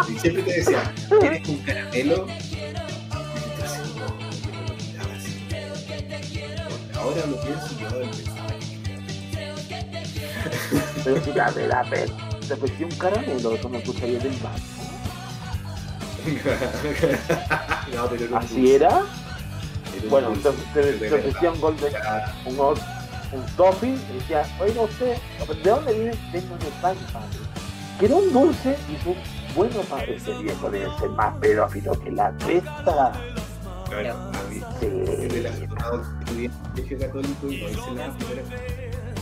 Y 0.09 0.19
siempre 0.19 0.43
te 0.43 0.53
decía, 0.55 0.95
¿quieres 1.21 1.49
un 1.49 1.59
caramelo? 1.59 2.27
Ahora 6.97 7.27
lo 7.27 7.41
pienso 7.41 7.69
y 7.79 7.85
ahora 7.85 8.07
lo 8.07 8.13
Pero 11.05 11.25
si 11.25 11.33
dame 11.33 11.67
la 11.67 11.85
pena. 11.85 12.13
Te 12.47 12.55
ofrecí 12.55 12.85
un 12.85 12.91
caramelo 12.93 13.57
cuando 13.61 13.81
tú 13.81 13.93
salías 13.93 14.23
del 14.23 14.37
bar. 14.39 14.59
no, 17.95 18.07
pero 18.09 18.31
no 18.31 18.37
¿Así 18.39 18.75
era? 18.75 19.03
bueno, 20.09 20.33
te, 20.43 20.49
ofrecía 20.49 21.51
un 21.51 21.61
golden, 21.61 21.93
un, 22.47 22.59
un 22.59 23.47
toffee 23.57 23.91
y 23.91 24.15
decía, 24.19 24.45
oiga 24.61 24.83
usted, 24.83 25.17
¿de 25.63 25.71
dónde 25.71 25.95
viene? 25.95 26.19
Vengo 26.33 26.57
de 26.57 26.67
pan, 26.81 26.97
padre. 27.13 27.39
Quiero 27.99 28.17
un 28.17 28.33
dulce 28.33 28.77
y 28.89 28.95
tú 29.05 29.15
bueno 29.55 29.81
para 29.83 30.05
ese 30.05 30.33
viejo 30.39 30.71
debe 30.71 30.87
ser 30.99 31.11
más 31.11 31.35
pedófilo 31.39 31.99
que 32.01 32.11
la 32.11 32.33
cresta. 32.39 33.13
Claro, 33.89 34.31
sí. 34.49 34.63
el 34.81 36.51
colegio 36.75 36.99
católico 36.99 37.47
y 37.49 37.61
no 37.61 37.69
hice 37.69 37.91
la 37.95 38.15
primera 38.15 38.43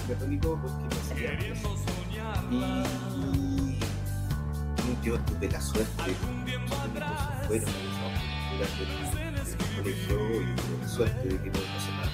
católico 0.09 0.59
porque 0.63 0.85
no 0.85 1.01
y, 2.51 2.85
yo 5.05 5.19
tuve 5.21 5.49
la 5.51 5.61
suerte 5.61 6.03
de 6.05 6.15
fueron 7.47 7.69
durante 8.53 8.83
el 8.83 8.89
colegio 9.77 10.17
y 10.41 10.55
tuve 10.55 10.79
la 10.81 10.89
suerte 10.89 11.29
de 11.29 11.39
que 11.39 11.51
no 11.51 11.59
pasé 11.59 11.91
más 11.93 12.09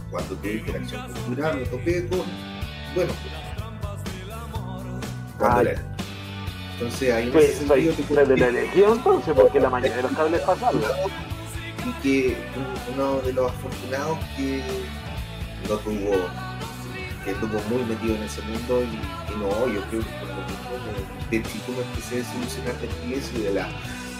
y 0.00 0.10
cuando 0.10 0.34
tuve 0.36 0.54
interacción 0.54 1.12
cultural 1.12 1.56
me 1.56 1.66
topé 1.66 2.08
con, 2.08 2.24
bueno, 2.94 3.12
cuando 5.38 5.58
ah, 5.58 5.62
era 5.62 5.82
entonces 6.82 7.14
ahí 7.14 7.30
pues, 7.30 7.54
sentido 7.54 8.26
de 8.26 8.36
la 8.36 8.46
elección 8.48 8.92
entonces, 8.98 9.34
porque 9.34 9.60
la 9.60 9.70
mayoría 9.70 9.96
de 9.96 10.02
los 10.02 10.12
cables 10.12 10.40
pasaron. 10.40 10.82
Y 11.86 12.02
que 12.02 12.36
uno 12.94 13.20
de 13.20 13.32
los 13.32 13.50
afortunados 13.50 14.18
que 14.36 14.62
no 15.68 15.76
tuvo, 15.78 16.28
que 17.24 17.30
estuvo 17.30 17.60
muy 17.70 17.84
metido 17.84 18.16
en 18.16 18.22
ese 18.22 18.42
mundo 18.42 18.82
y, 18.82 19.36
no, 19.36 19.48
yo 19.72 19.80
creo 19.90 20.02
que 20.02 20.10
por 20.10 20.28
lo 20.28 20.42
mismo 20.44 21.30
de 21.30 21.42
chico 21.42 21.72
me 21.72 21.82
empecé 21.82 22.20
a 22.20 22.32
solucionar 22.32 22.74
de 22.80 22.88
iglesia 23.06 23.38
y 23.38 23.42
de 23.42 23.54
la 23.54 23.68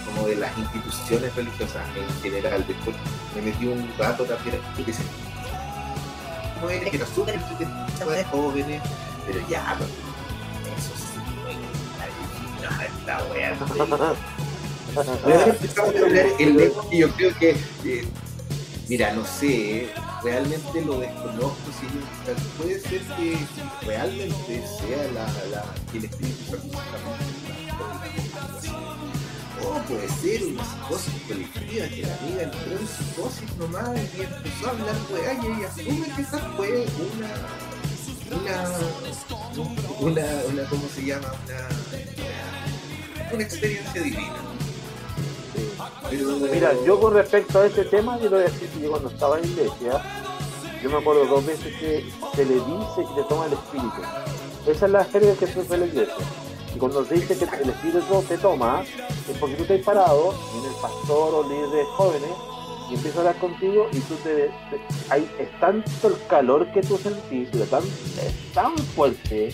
como 0.05 0.27
de 0.27 0.35
las 0.35 0.57
instituciones 0.57 1.35
religiosas 1.35 1.85
en 1.95 2.21
general. 2.21 2.65
Después 2.67 2.95
me 3.35 3.41
metí 3.41 3.65
un 3.65 3.89
rato 3.97 4.23
también 4.23 4.59
en 4.77 4.85
que 4.85 4.93
se 4.93 5.03
no 6.61 6.69
es 6.69 6.89
que 6.89 6.95
era 6.95 7.05
súper 7.05 7.39
de 7.39 8.23
jóvenes, 8.25 8.81
pero 9.25 9.39
ya, 9.49 9.77
esta 13.03 13.23
wea. 13.31 13.57
el 16.39 16.71
yo 16.91 17.09
creo 17.11 17.37
que, 17.39 17.49
eh, 17.83 18.07
mira, 18.87 19.11
no 19.13 19.25
sé, 19.25 19.89
realmente 20.23 20.81
lo 20.81 20.99
desconozco. 20.99 21.57
Si 21.79 21.87
puede 22.57 22.79
ser 22.79 23.01
que 23.01 23.37
realmente 23.85 24.63
sea 24.79 25.03
la, 25.13 25.25
la, 25.51 25.65
el 25.93 26.05
espíritu 26.05 26.57
o 29.65 29.79
puede 29.83 30.09
ser 30.09 30.43
una 30.43 30.63
psicosis 30.63 31.21
colectiva 31.25 31.87
que 31.87 32.01
la 32.01 32.15
amiga 32.17 32.43
entró 32.43 32.77
en 32.77 32.87
psicosis 32.87 33.57
nomás 33.57 33.95
y 33.95 34.21
empezó 34.21 34.67
a 34.67 34.69
hablar 34.71 34.95
weá 35.09 35.33
y 35.33 35.37
ella 35.45 35.67
asume 35.69 36.15
que 36.15 36.21
esa 36.21 36.39
fue 36.57 36.85
una 37.15 37.31
una 38.35 38.55
una, 39.99 40.25
una 40.51 40.63
¿cómo 40.69 40.87
se 40.93 41.05
llama? 41.05 41.31
una 41.45 41.67
una 41.87 42.62
experiencia 43.41 44.01
divina. 44.01 44.33
Mira, 46.51 46.71
yo 46.85 46.99
con 46.99 47.13
respecto 47.13 47.59
a 47.59 47.65
ese 47.65 47.85
tema, 47.85 48.17
yo 48.19 48.25
lo 48.25 48.37
voy 48.37 48.45
a 48.45 48.49
decir 48.49 48.69
que 48.69 48.81
yo 48.81 48.89
cuando 48.91 49.09
estaba 49.09 49.39
en 49.39 49.45
iglesia, 49.45 50.01
yo 50.81 50.89
me 50.89 50.97
acuerdo 50.97 51.25
dos 51.25 51.45
veces 51.45 51.73
que 51.75 52.05
se 52.35 52.45
le 52.45 52.55
dice 52.55 52.97
que 52.97 53.21
te 53.21 53.27
toma 53.27 53.45
el 53.45 53.53
espíritu. 53.53 54.01
Esa 54.67 54.85
es 54.85 54.91
la 54.91 55.05
feria 55.05 55.33
que 55.35 55.47
se 55.47 55.63
fue 55.63 55.77
la 55.77 55.85
iglesia. 55.85 56.25
Y 56.75 56.77
cuando 56.77 57.05
se 57.05 57.15
dice 57.15 57.37
que 57.37 57.45
el 57.45 57.69
espíritu 57.69 58.23
te 58.27 58.37
toma, 58.37 58.83
es 58.83 59.37
porque 59.39 59.55
tú 59.55 59.65
te 59.65 59.75
has 59.75 59.81
parado, 59.85 60.33
viene 60.53 60.67
el 60.67 60.81
pastor 60.81 61.35
o 61.35 61.49
líder 61.49 61.69
de 61.69 61.83
jóvenes, 61.85 62.31
y 62.89 62.95
empieza 62.95 63.17
a 63.17 63.21
hablar 63.21 63.39
contigo 63.39 63.87
y 63.91 63.99
tú 64.01 64.15
te, 64.23 64.51
hay, 65.09 65.29
es 65.39 65.59
tanto 65.59 66.07
el 66.07 66.15
calor 66.27 66.71
que 66.73 66.81
tú 66.81 66.97
sentís, 66.97 67.49
es 67.53 67.69
tan, 67.69 67.83
es 67.83 68.53
tan 68.53 68.77
fuerte 68.77 69.53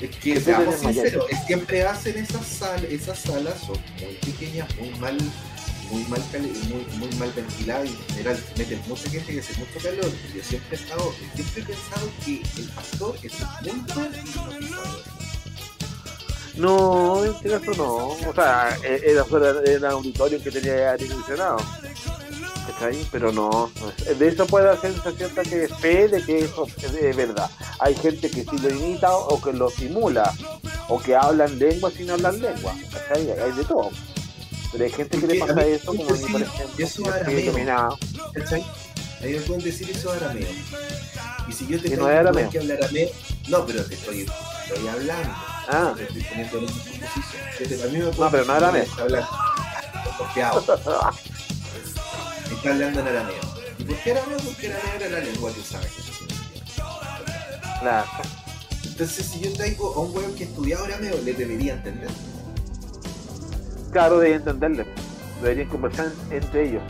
es 0.00 0.16
que 0.16 0.40
seamos 0.40 0.76
sinceros, 0.76 1.26
siempre 1.46 1.82
hacen 1.82 2.18
esas 2.18 2.46
salas, 2.46 2.84
esas 2.84 3.18
salas 3.18 3.60
son 3.60 3.78
muy 4.00 4.14
pequeñas, 4.24 4.68
muy 4.76 4.90
mal, 5.00 5.18
muy 5.90 6.04
mal 6.04 6.22
muy, 6.32 6.86
muy 6.98 7.16
mal 7.18 7.32
ventiladas 7.34 7.88
y 7.88 7.92
en 7.92 8.14
general 8.14 8.44
meten 8.56 8.80
mucha 8.86 9.10
gente 9.10 9.32
que 9.32 9.40
hace 9.40 9.54
mucho 9.58 9.78
calor. 9.82 10.12
Yo 10.34 10.42
siempre 10.42 10.76
he 10.76 10.80
estado, 10.80 11.12
siempre 11.34 11.62
he 11.62 11.66
pensado 11.66 12.10
que 12.24 12.42
el 12.60 12.68
pastor 12.68 13.16
es 13.22 13.32
muy 13.62 13.80
buen. 13.94 14.12
No, 16.58 17.24
en 17.24 17.34
este 17.34 17.50
caso 17.50 17.72
no. 17.76 18.28
O 18.28 18.34
sea, 18.34 18.76
e-, 18.84 19.10
era 19.10 19.24
fuera 19.24 19.52
del 19.52 19.84
auditorio 19.84 20.42
que 20.42 20.50
tenía 20.50 20.92
aire 20.92 21.06
acondicionado. 21.06 21.58
Pero 23.10 23.32
no, 23.32 23.70
de 24.18 24.28
eso 24.28 24.46
puede 24.46 24.70
hacerse 24.70 25.12
cierta 25.12 25.42
que 25.42 25.68
fe 25.68 26.08
de 26.08 26.22
que 26.22 26.44
eso 26.44 26.66
es 26.82 27.16
verdad. 27.16 27.50
Hay 27.80 27.94
gente 27.96 28.30
que 28.30 28.44
sí 28.44 28.58
lo 28.62 28.70
imita 28.70 29.14
o 29.16 29.40
que 29.40 29.52
lo 29.52 29.68
simula, 29.68 30.32
o 30.88 31.00
que 31.00 31.16
hablan 31.16 31.58
lengua 31.58 31.90
sin 31.90 32.10
hablar 32.10 32.34
lengua. 32.34 32.74
Hay 33.14 33.24
de 33.24 33.64
todo. 33.64 33.90
Pero 34.70 34.84
hay 34.84 34.90
gente 34.90 35.18
que 35.18 35.26
le 35.26 35.40
pasa 35.40 35.64
eso, 35.64 35.86
como 35.86 36.04
por 36.04 36.16
ejemplo, 36.16 36.46
eso 36.78 37.12
arameo. 37.12 37.98
Ahí 39.20 39.32
me 39.32 39.40
pueden 39.40 39.64
decir 39.64 39.90
eso 39.90 40.12
arameo. 40.12 40.48
Y 41.48 41.52
si 41.52 41.66
yo 41.66 41.80
te 41.80 41.88
tengo 41.88 42.02
no 42.02 42.50
que 42.50 42.58
hablar 42.58 42.78
arameo, 42.82 43.10
no, 43.48 43.66
pero 43.66 43.84
te 43.84 43.94
estoy, 43.94 44.20
estoy 44.20 44.88
hablando. 44.88 45.30
Ah. 45.68 45.94
Te 45.96 46.02
estoy 46.04 46.22
poniendo 46.22 46.58
en 46.58 46.64
una 46.64 46.72
posición. 46.72 47.82
A 47.82 47.86
mí 47.86 47.98
me 47.98 48.04
no, 48.04 48.30
pero 48.30 48.44
no 48.44 48.52
arameo. 48.52 48.84
Porque 50.18 50.42
está 52.54 52.70
hablando 52.70 53.00
en 53.00 53.08
arameo. 53.08 53.40
¿Y 53.78 53.84
por 53.84 53.96
qué 53.96 54.12
arameo? 54.12 54.38
Porque 54.38 54.72
arameo 54.72 54.94
era 54.96 55.08
la 55.08 55.20
lengua 55.20 55.52
que 55.52 55.60
usaba. 55.60 55.84
Claro. 57.80 58.08
Entonces, 58.84 59.26
si 59.26 59.40
yo 59.40 59.52
traigo 59.52 59.94
a 59.94 60.00
un 60.00 60.16
weón 60.16 60.34
que 60.34 60.44
estudiaba 60.44 60.86
arameo, 60.86 61.16
le 61.24 61.32
debería 61.34 61.74
entender. 61.74 62.10
Claro, 63.92 64.18
debería 64.18 64.38
entenderle. 64.38 64.86
Deberían 65.40 65.68
conversar 65.68 66.12
entre 66.30 66.68
ellos. 66.68 66.82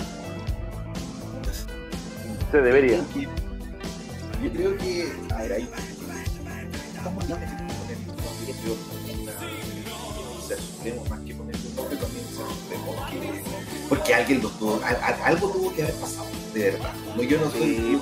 Se 2.51 2.59
debería. 2.59 2.99
Yo 4.43 4.53
creo 4.53 4.79
que. 4.79 5.13
A 5.35 5.43
ver, 5.43 5.53
ahí. 5.53 5.71
Estamos 6.97 7.25
hablando 7.25 7.47
de 7.47 7.65
poner 7.67 7.99
un 7.99 8.07
nombre 8.07 8.79
supremo 10.57 11.05
más 11.11 11.21
que 11.21 11.35
poner 11.35 11.57
un 11.57 11.77
nombre 11.77 11.97
también 11.97 12.25
supremo 12.27 12.88
porque 13.89 14.15
alguien 14.15 14.43
lo 14.43 14.51
tuvo, 14.51 14.81
algo 15.25 15.51
tuvo 15.51 15.75
que 15.75 15.83
haber 15.83 15.95
pasado, 15.95 16.27
de 16.53 16.71
verdad. 16.71 16.93
No, 17.17 17.23
yo 17.23 17.41
no 17.41 17.51
soy, 17.51 17.99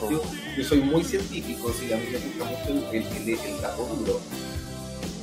yo, 0.56 0.64
soy 0.64 0.80
muy 0.80 1.04
científico, 1.04 1.72
sí, 1.78 1.92
a 1.92 1.96
mí 1.96 2.06
me 2.10 2.18
gusta 2.18 2.44
mucho 2.44 2.90
el, 2.92 3.06
el, 3.06 3.28
el, 3.28 3.60
dato 3.60 3.86
duro, 3.86 4.20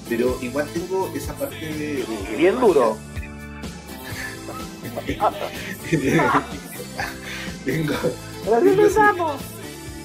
pero 0.07 0.37
igual 0.41 0.67
tengo 0.73 1.11
esa 1.15 1.33
parte 1.33 1.65
de... 1.65 2.05
Bien 2.37 2.59
duro. 2.59 2.97
tengo... 7.65 7.93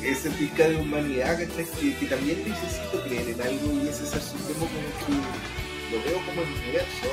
ese 0.03 0.31
pica 0.31 0.68
de 0.68 0.77
humanidad 0.77 1.38
que, 1.38 1.47
que, 1.47 2.07
también 2.07 2.42
necesito 2.49 3.03
creer 3.05 3.29
en 3.31 3.40
algo 3.42 3.73
y 3.83 3.88
ese 3.88 4.07
ser 4.07 4.23
supremo 4.23 4.66
como 4.66 4.88
que 5.07 5.12
lo 5.97 6.05
veo 6.05 6.18
como 6.27 6.42
el 6.42 6.53
universo 6.53 7.09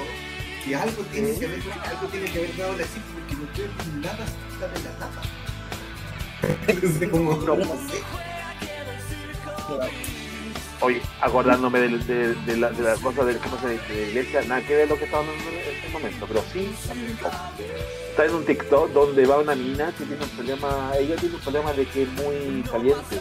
y 0.67 0.73
algo 0.73 1.04
tiene 1.12 1.38
que 1.38 1.45
haber, 1.45 1.62
algo 1.84 2.08
tiene 2.08 2.25
que 2.25 2.39
haber 2.39 2.58
dado 2.58 2.78
la 2.78 2.84
cifra 2.86 3.01
porque 3.13 3.36
no 3.36 3.47
creo 3.54 3.67
que 3.78 3.86
nada 4.01 4.25
está 4.51 4.67
de 4.67 4.80
la. 4.84 4.95
Entonces, 6.67 7.10
como, 7.12 7.36
no, 7.36 7.56
sé. 7.56 8.01
Oye, 10.82 11.01
acordándome 11.21 11.80
de, 11.80 11.97
de, 11.99 12.34
de, 12.34 12.58
la, 12.58 12.69
de 12.71 12.84
las 12.84 12.99
cosas 12.99 13.25
de, 13.25 13.34
de, 13.34 13.39
la 13.39 14.10
iglesia, 14.10 14.41
nada 14.43 14.62
que 14.62 14.75
ver 14.75 14.89
lo 14.89 14.97
que 14.97 15.06
está 15.06 15.19
hablando 15.19 15.43
en 15.49 15.75
este 15.75 15.89
momento, 15.89 16.25
pero 16.28 16.43
sí, 16.51 16.75
está 18.10 18.25
en 18.25 18.36
un 18.36 18.45
TikTok 18.45 18.91
donde 18.91 19.25
va 19.25 19.39
una 19.39 19.56
niña 19.56 19.91
que 19.97 20.04
tiene 20.04 20.23
un 20.23 20.30
problema, 20.30 20.91
ella 20.99 21.15
tiene 21.15 21.36
un 21.36 21.41
problema 21.41 21.73
de 21.73 21.86
que 21.86 22.04
es 22.04 22.10
muy 22.13 22.62
caliente. 22.63 23.19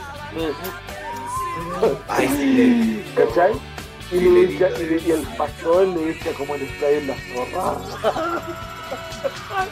Ay, 2.09 3.05
¿Cachai? 3.15 3.74
Y, 4.15 4.21
le 4.21 4.47
decía, 4.47 4.69
y, 4.79 5.11
el 5.11 5.23
pastor 5.37 5.89
le 5.89 6.07
decía 6.07 6.33
cómo 6.39 6.57
le 6.57 6.69
cae 6.79 6.99
en 6.99 7.09
la 7.09 7.17
zorra. 7.35 7.77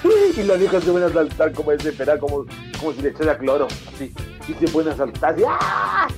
y 0.37 0.43
los 0.43 0.61
hijos 0.61 0.83
se 0.83 0.91
van 0.91 1.05
a 1.05 1.13
saltar 1.13 1.53
como 1.53 1.71
desesperar, 1.71 2.19
como, 2.19 2.45
como 2.81 2.93
si 2.93 3.03
le 3.03 3.11
echara 3.11 3.39
cloro, 3.39 3.69
así. 3.95 4.13
Y 4.49 4.55
se 4.55 4.67
pueden 4.73 4.97
saltar 4.97 5.39
y 5.39 5.45
¡ah! 5.47 6.09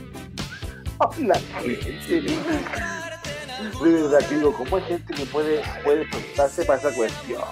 la 1.18 1.38
gente. 1.60 2.22
De 3.82 3.90
verdad 3.90 4.26
que 4.26 4.37
digo, 4.37 4.54
¿cómo 4.54 4.76
hay 4.76 4.82
gente 4.84 5.12
que 5.12 5.26
puede, 5.26 5.62
puede 5.84 6.06
prestarse 6.06 6.64
para 6.64 6.78
esa 6.78 6.94
cuestión? 6.94 7.42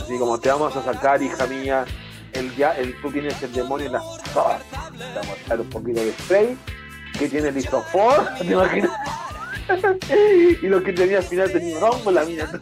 Así 0.00 0.18
como 0.18 0.40
te 0.40 0.48
vamos 0.48 0.74
a 0.74 0.82
sacar, 0.82 1.22
hija 1.22 1.46
mía, 1.46 1.84
el, 2.32 2.56
ya, 2.56 2.72
el, 2.72 2.98
tú 3.02 3.10
tienes 3.12 3.42
el 3.42 3.52
demonio 3.52 3.86
en 3.86 3.92
la 3.92 4.00
zorra. 4.32 4.60
Vamos 4.72 5.28
a 5.28 5.42
echar 5.44 5.60
un 5.60 5.68
poquito 5.68 6.00
de 6.00 6.12
spray 6.12 6.56
que 7.16 7.28
tiene 7.28 7.48
el 7.48 7.56
isofor, 7.56 8.28
¿te 8.38 8.46
imaginas? 8.46 8.90
y 10.62 10.66
lo 10.66 10.82
que 10.82 10.92
tenía 10.92 11.18
al 11.18 11.24
final 11.24 11.50
tenía 11.50 11.78
un 11.78 11.84
hongo 11.84 12.10
la 12.10 12.24
mina. 12.24 12.50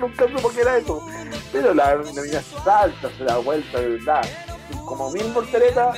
Nunca 0.00 0.28
supo 0.28 0.50
que 0.50 0.60
era 0.60 0.76
eso. 0.76 1.06
Pero 1.52 1.74
la, 1.74 1.96
la 1.96 2.22
mina 2.22 2.42
salta, 2.64 3.10
se 3.16 3.24
da 3.24 3.38
vuelta, 3.38 3.80
de 3.80 3.88
verdad. 3.90 4.22
Como 4.84 5.10
mil 5.10 5.32
volteretas, 5.32 5.96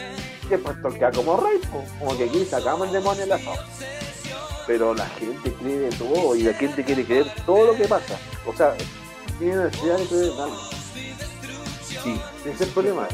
después 0.49 0.77
queda 0.95 1.11
como 1.11 1.37
rey, 1.37 1.61
como 1.99 2.17
que 2.17 2.25
aquí 2.25 2.45
sacamos 2.45 2.87
el 2.87 2.95
demonio 2.95 3.25
en 3.25 3.29
la 3.29 3.39
zona. 3.39 3.63
Pero 4.67 4.95
la 4.95 5.07
gente 5.07 5.53
cree 5.53 5.79
de 5.79 5.91
todo 5.91 6.37
y 6.37 6.43
la 6.43 6.53
gente 6.55 6.85
quiere 6.85 7.05
creer 7.05 7.27
todo 7.45 7.67
lo 7.67 7.75
que 7.75 7.89
pasa. 7.89 8.19
O 8.47 8.55
sea, 8.55 8.75
tiene 9.39 9.57
necesidad 9.57 9.99
de 9.99 10.07
creer 10.07 10.25
en 10.25 10.41
algo. 10.41 10.57
Sí, 12.05 12.21
ese 12.41 12.51
es 12.51 12.61
el 12.61 12.69
problema. 12.69 13.09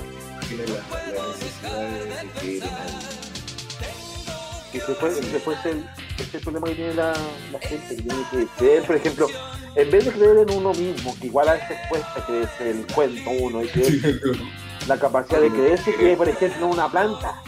Que 4.80 4.86
después, 4.86 5.32
después 5.32 5.66
el, 5.66 5.84
este 6.18 6.40
problema 6.40 6.66
que 6.68 6.74
tiene 6.74 6.94
la, 6.94 7.14
la, 7.52 7.58
gente, 7.60 7.96
que 7.96 8.02
tiene 8.02 8.24
que 8.30 8.46
creer, 8.58 8.82
por 8.84 8.96
ejemplo, 8.96 9.28
en 9.76 9.90
vez 9.90 10.04
de 10.04 10.12
creer 10.12 10.38
en 10.38 10.50
uno 10.50 10.72
mismo, 10.72 11.14
que 11.20 11.28
igual 11.28 11.48
a 11.48 11.52
veces 11.54 11.78
cuesta 11.88 12.26
creerse 12.26 12.70
el 12.70 12.86
cuento 12.92 13.30
uno 13.40 13.62
y 13.62 13.68
creer 13.68 14.20
la 14.88 14.98
capacidad 14.98 15.40
de 15.40 15.50
creerse 15.50 15.94
que, 15.94 16.16
por 16.16 16.28
ejemplo, 16.28 16.66
en 16.66 16.72
una 16.72 16.90
planta, 16.90 17.40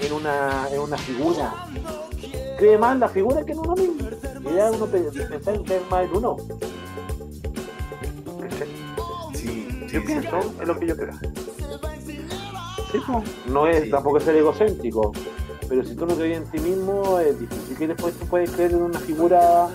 en 0.00 0.12
una, 0.12 0.68
en 0.70 0.80
una 0.80 0.98
figura, 0.98 1.54
cree 2.58 2.76
más 2.78 2.94
en 2.94 3.00
la 3.00 3.08
figura 3.08 3.44
que 3.44 3.52
en 3.52 3.58
uno 3.58 3.74
mismo. 3.74 4.08
Y 4.50 4.54
ya 4.54 4.70
uno 4.70 4.86
piensa 4.86 5.52
en 5.52 5.64
creer 5.64 5.82
más 5.90 6.04
en 6.04 6.16
uno. 6.16 6.36
Sí, 9.34 9.86
yo 9.90 10.04
pienso 10.04 10.40
en 10.60 10.68
lo 10.68 10.78
que 10.78 10.86
yo 10.86 10.96
creo. 10.96 11.18
Sí, 12.92 12.98
no 13.46 13.66
es 13.66 13.90
tampoco 13.90 14.20
ser 14.20 14.36
egocéntrico, 14.36 15.12
pero 15.72 15.84
si 15.86 15.94
tú 15.94 16.04
no 16.04 16.14
crees 16.14 16.36
en 16.36 16.44
ti 16.50 16.58
mismo, 16.58 17.18
es 17.18 17.40
difícil 17.40 17.74
que 17.78 17.88
después 17.88 18.12
tú 18.18 18.26
puedes 18.26 18.50
creer 18.50 18.72
en 18.72 18.82
una 18.82 18.98
figura 18.98 19.70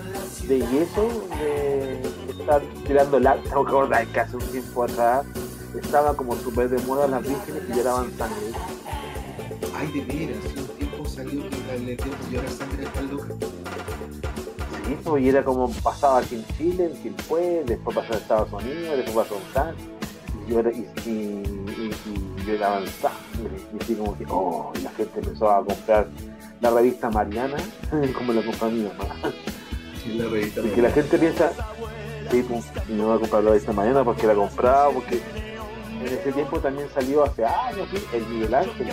de 0.46 0.60
yeso, 0.60 1.08
de 1.40 2.00
estar 2.30 2.62
tirando 2.86 3.18
la 3.18 3.34
¿Te 3.42 3.50
acuerdas 3.50 4.06
que 4.06 4.20
hace 4.20 4.36
un 4.36 4.42
tiempo 4.44 4.84
atrás 4.84 5.26
estaba 5.74 6.14
como 6.14 6.36
súper 6.36 6.68
de 6.68 6.78
moda 6.86 7.08
las 7.08 7.20
vírgenes 7.26 7.64
que 7.64 7.74
lloraban 7.74 8.16
sangre? 8.16 8.36
Ay, 9.74 9.90
de 9.90 10.04
veras, 10.04 10.44
hace 10.46 10.60
un 10.60 10.68
tiempo 10.68 11.04
salió 11.04 11.42
que 11.50 11.78
le 11.80 11.96
dio 11.96 12.12
llorar 12.30 12.50
sangre 12.50 12.84
loca. 13.10 13.34
Sí, 14.86 14.96
pues, 15.02 15.22
y 15.24 15.28
era 15.30 15.44
como 15.44 15.68
pasaba 15.82 16.18
aquí 16.20 16.36
en 16.36 16.46
Chile, 16.56 16.92
en 16.94 17.16
Chile 17.16 17.64
después 17.66 17.96
pasó 17.96 18.12
en 18.12 18.18
Estados 18.20 18.52
Unidos, 18.52 18.96
después 18.98 19.26
pasó 19.26 19.34
en 19.34 19.52
San 19.52 19.74
y, 20.46 20.52
y, 20.52 21.10
y, 21.10 21.10
y, 21.10 22.27
sangre, 22.56 23.58
y 23.72 23.82
así 23.82 23.94
como 23.94 24.16
que, 24.16 24.24
oh, 24.28 24.72
y 24.78 24.82
la 24.82 24.90
gente 24.90 25.20
empezó 25.20 25.50
a 25.50 25.64
comprar 25.64 26.06
la 26.60 26.70
revista 26.70 27.10
Mariana, 27.10 27.56
como 28.16 28.32
la 28.32 28.42
compró 28.42 28.70
mi 28.70 28.84
mamá. 28.84 29.32
la 30.06 30.24
revista 30.24 30.60
y 30.60 30.68
que 30.70 30.82
la 30.82 30.90
gente 30.90 31.18
piensa, 31.18 31.52
sí, 32.30 32.42
pues, 32.48 32.64
y 32.88 32.92
no 32.92 33.08
va 33.08 33.16
a 33.16 33.18
comprar 33.18 33.44
la 33.44 33.50
revista 33.50 33.72
Mariana 33.72 34.04
porque 34.04 34.26
la 34.26 34.34
compraba, 34.34 34.90
porque 34.90 35.20
en 36.00 36.06
ese 36.06 36.32
tiempo 36.32 36.58
también 36.60 36.88
salió 36.94 37.24
hace 37.24 37.44
años, 37.44 37.88
¿sí? 37.92 38.02
el 38.12 38.26
Miguel 38.26 38.54
Ángel, 38.54 38.88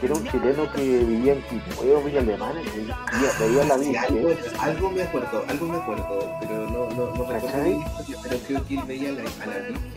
que 0.00 0.06
era 0.06 0.14
un 0.14 0.24
chileno 0.30 0.72
que 0.72 0.82
vivía 0.82 1.32
en 1.32 1.42
Quilpueo, 1.42 2.02
Villa 2.02 2.20
Alemana, 2.20 2.60
que 2.60 3.44
veía, 3.44 3.64
la 3.64 3.76
vida. 3.76 4.02
algo, 4.02 4.30
algo, 4.60 4.90
me 4.90 5.02
acuerdo, 5.02 5.44
algo 5.48 5.66
me 5.66 5.76
acuerdo, 5.78 6.36
pero 6.40 6.70
no, 6.70 6.90
no, 6.90 7.14
no 7.14 7.32
recuerdo 7.32 7.84
pero 8.22 8.38
creo 8.46 8.66
que 8.66 8.74
él 8.74 8.82
veía 8.86 9.08
a 9.08 9.12
la, 9.12 9.20
a 9.20 9.46
la 9.46 9.58
Virgen, 9.68 9.92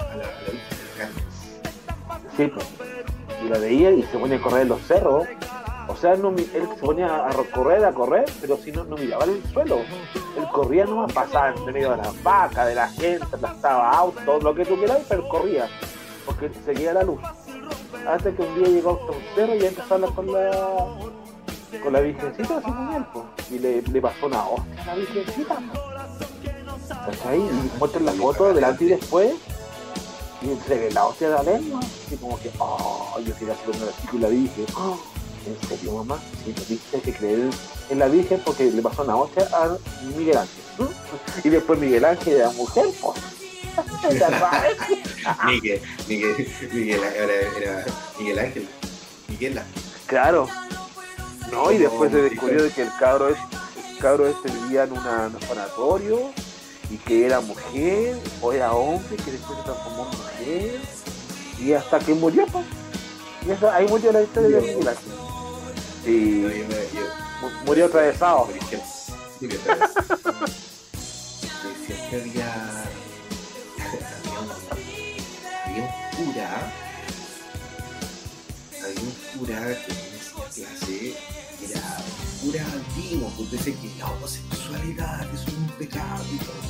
a 0.00 0.16
la, 0.16 0.24
a 0.24 0.52
la 0.52 0.79
Pues, 2.48 2.66
y 3.44 3.48
la 3.48 3.58
veía 3.58 3.90
y 3.90 4.02
se 4.04 4.18
ponía 4.18 4.36
a 4.36 4.40
correr 4.40 4.62
en 4.62 4.68
los 4.68 4.82
cerros. 4.82 5.26
O 5.88 5.96
sea, 5.96 6.14
no, 6.14 6.30
él 6.30 6.68
se 6.76 6.80
ponía 6.86 7.26
a 7.26 7.30
correr, 7.52 7.84
a 7.84 7.92
correr, 7.92 8.24
pero 8.40 8.56
si 8.56 8.70
no, 8.70 8.84
no 8.84 8.96
miraba 8.96 9.24
el 9.24 9.42
suelo. 9.52 9.78
Él 10.36 10.44
corría 10.52 10.84
nomás, 10.84 11.12
pasaba 11.12 11.50
entre 11.50 11.72
medio 11.72 11.90
de 11.90 11.96
las 11.96 12.22
vacas, 12.22 12.66
de 12.68 12.74
la 12.76 12.88
gente, 12.88 13.24
aplastaba 13.32 13.90
autos, 13.90 14.42
lo 14.42 14.54
que 14.54 14.64
tú 14.64 14.76
quieras, 14.76 15.00
pero 15.08 15.28
corría, 15.28 15.68
porque 16.26 16.50
seguía 16.64 16.92
la 16.92 17.02
luz 17.02 17.20
hasta 18.06 18.30
que 18.30 18.42
un 18.42 18.54
día 18.56 18.68
llegó 18.68 18.92
hasta 18.92 19.12
un 19.12 19.34
cerro 19.34 19.54
y 19.54 19.64
empezó 19.64 19.92
a 19.92 19.94
hablar 19.96 20.14
con 20.14 20.32
la 20.32 20.50
con 21.82 21.92
la 21.92 22.00
virgencita 22.00 22.56
así 22.56 22.72
con 22.72 22.94
él, 22.94 23.04
y 23.50 23.58
le, 23.90 24.00
pasó 24.00 24.26
una 24.26 24.44
hostia 24.44 24.82
a 24.82 24.86
la 24.86 24.94
virgencita. 24.96 25.58
ahí 27.28 27.38
Y 27.38 27.78
muestran 27.78 28.06
la 28.06 28.12
foto 28.12 28.52
delante 28.52 28.84
y 28.84 28.88
después, 28.88 29.34
y 30.42 30.68
ve 30.68 30.90
la 30.92 31.06
hostia 31.06 31.28
de 31.28 31.34
la 31.34 31.42
lengua, 31.42 31.80
y 32.10 32.16
como 32.16 32.38
que, 32.40 32.50
oh, 32.58 33.18
yo 33.24 33.34
quería 33.36 33.54
hacer 33.54 33.68
una 33.68 34.12
y 34.12 34.18
la 34.18 34.28
dije, 34.28 34.64
oh, 34.76 34.98
¿En 35.46 35.68
serio, 35.68 35.92
mamá? 35.92 36.20
Te 36.44 36.52
viste 36.68 37.00
que 37.00 37.12
creer 37.14 37.50
en 37.88 37.98
la 37.98 38.08
Virgen 38.08 38.42
porque 38.44 38.70
le 38.70 38.82
pasó 38.82 39.02
una 39.02 39.16
hostia 39.16 39.48
a 39.52 39.76
Miguel 40.16 40.36
Ángel. 40.36 40.62
Y 41.44 41.48
después 41.48 41.78
Miguel 41.78 42.04
Ángel 42.04 42.34
era 42.34 42.50
mujer, 42.50 42.86
pues. 43.00 43.18
Miguel, 45.46 45.80
Miguel, 46.08 46.48
Miguel, 46.72 47.00
era 47.02 47.84
Miguel 48.18 48.38
Ángel. 48.38 48.68
Miguel 49.28 49.58
Ángel. 49.58 49.82
Claro. 50.06 50.48
No, 51.50 51.72
y 51.72 51.78
después 51.78 52.12
se 52.12 52.22
descubrió 52.22 52.62
de 52.62 52.70
que 52.70 52.82
el 52.82 52.90
cabro, 52.98 53.28
es, 53.28 53.38
el 53.92 53.98
cabro 53.98 54.28
este 54.28 54.50
vivía 54.50 54.84
en 54.84 54.92
un 54.92 54.98
orfanatorio 54.98 56.32
y 56.90 56.96
que 56.96 57.26
era 57.26 57.40
mujer 57.40 58.18
o 58.42 58.52
era 58.52 58.72
hombre 58.72 59.16
que 59.16 59.30
después 59.32 59.58
se 59.58 59.64
transformó 59.64 60.08
en 60.10 60.18
mujer 60.18 60.80
y 61.60 61.72
hasta 61.72 61.98
que 62.00 62.14
murió 62.14 62.46
pues. 62.46 62.64
y 63.46 63.50
esa- 63.52 63.74
ahí 63.76 63.86
murió 63.88 64.10
la 64.12 64.22
historia 64.22 64.60
de 64.60 64.74
No, 64.74 64.80
yo 66.48 66.66
me- 66.68 66.88
yo- 66.94 67.10
mu- 67.42 67.64
murió 67.66 67.86
atravesado. 67.86 68.48
Siempre 69.38 69.58
había, 72.20 72.50
había, 75.66 75.82
un, 75.82 75.90
cura, 76.26 76.50
había 78.82 79.00
un 79.00 79.12
cura 79.38 79.58
que 79.86 79.92
en 79.92 79.98
esa 80.20 80.42
clase 80.54 80.98
era 81.68 81.84
cura 82.42 82.62
antiguo, 82.72 83.28
que 83.36 83.42
dice 83.56 83.70
que 83.74 83.88
la 83.98 84.06
homosexualidad 84.10 85.26
es 85.34 85.42
un 85.54 85.62
pecado 85.78 86.24
y 86.32 86.34
todo. 86.38 86.69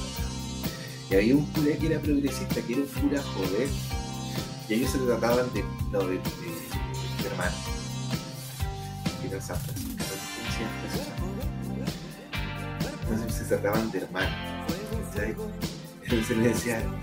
Y 1.11 1.15
había 1.15 1.35
un 1.35 1.47
cura 1.47 1.77
que 1.77 1.87
era 1.87 2.01
progresista, 2.01 2.63
que 2.63 2.73
era 2.73 2.83
un 2.83 2.89
cura 2.89 3.23
joven, 3.23 3.69
y 4.69 4.75
ellos 4.75 4.91
se 4.93 4.99
trataban 4.99 5.53
de, 5.53 5.65
no, 5.91 5.99
de, 6.01 6.15
de, 6.15 6.21
de 6.21 7.29
hermanos. 7.29 7.59
Que 9.21 9.27
eran 9.27 9.43
San 9.43 9.57
Francisco, 9.59 10.05
¿cómo 11.67 11.85
se? 11.85 13.13
Entonces 13.13 13.35
se 13.35 13.45
trataban 13.45 13.91
de 13.91 13.99
hermanos. 13.99 14.51
Entonces 16.03 16.37
le 16.37 16.49
decía, 16.49 16.83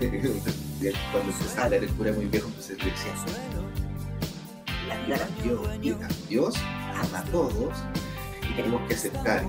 cuando 1.12 1.32
hablar 1.62 1.84
el 1.84 1.90
cura 1.90 2.12
muy 2.12 2.26
viejo, 2.26 2.48
entonces 2.48 2.78
le 2.78 2.90
decía, 2.90 3.12
la 4.88 4.96
vida 5.04 5.18
cambió. 5.18 5.62
Dios 6.28 6.54
ama 6.94 7.18
a 7.18 7.24
todos 7.24 7.74
y 8.50 8.54
tenemos 8.54 8.88
que 8.88 8.94
aceptar 8.94 9.44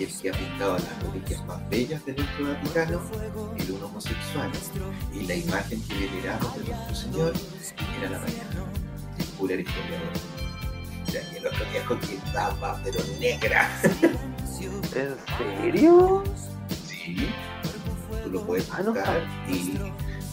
que 0.00 0.06
el 0.06 0.20
que 0.20 0.30
ha 0.30 0.32
pintado 0.32 0.78
las 0.78 1.02
reliquias 1.02 1.44
más 1.44 1.68
bellas 1.68 2.04
de 2.06 2.14
nuestro 2.14 2.48
Vaticano 2.48 3.00
era 3.58 3.72
un 3.74 3.82
homosexual 3.84 4.50
y 5.12 5.26
la 5.26 5.34
imagen 5.34 5.82
que 5.82 5.94
veneramos 5.94 6.56
de 6.56 6.64
nuestro 6.64 6.94
Señor 6.94 7.32
era 7.98 8.10
la 8.10 8.18
mañana. 8.18 8.64
El 9.42 9.50
era 9.50 9.60
historiador. 9.60 10.12
Sea, 11.10 11.30
que 11.30 11.36
el 11.38 11.46
otro 11.46 11.98
estaba, 12.26 12.80
pero 12.82 12.98
negra. 13.18 13.68
¿en 13.82 15.16
serio? 15.62 16.24
Sí, 16.88 17.28
tú 18.24 18.30
lo 18.30 18.46
puedes 18.46 18.70
Ah, 18.72 18.80
buscar. 18.82 19.22
y 19.48 19.74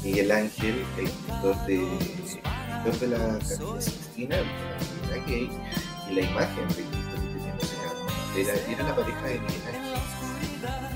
Miguel 0.04 0.32
Ángel, 0.32 0.86
el 0.98 1.10
pintor 1.10 1.66
de, 1.66 1.78
pintor 2.84 3.00
de 3.00 3.08
la 3.08 3.18
Capilla 3.40 3.82
Sixtina, 3.82 4.36
era 4.38 5.26
gay, 5.26 5.50
y 6.10 6.14
la 6.14 6.22
imagen 6.22 6.68
de 6.70 6.97
era, 8.42 8.84
la 8.84 8.96
pareja 8.96 9.22
de 9.26 9.40
Miguel 9.40 9.62
Ángel. 9.68 9.94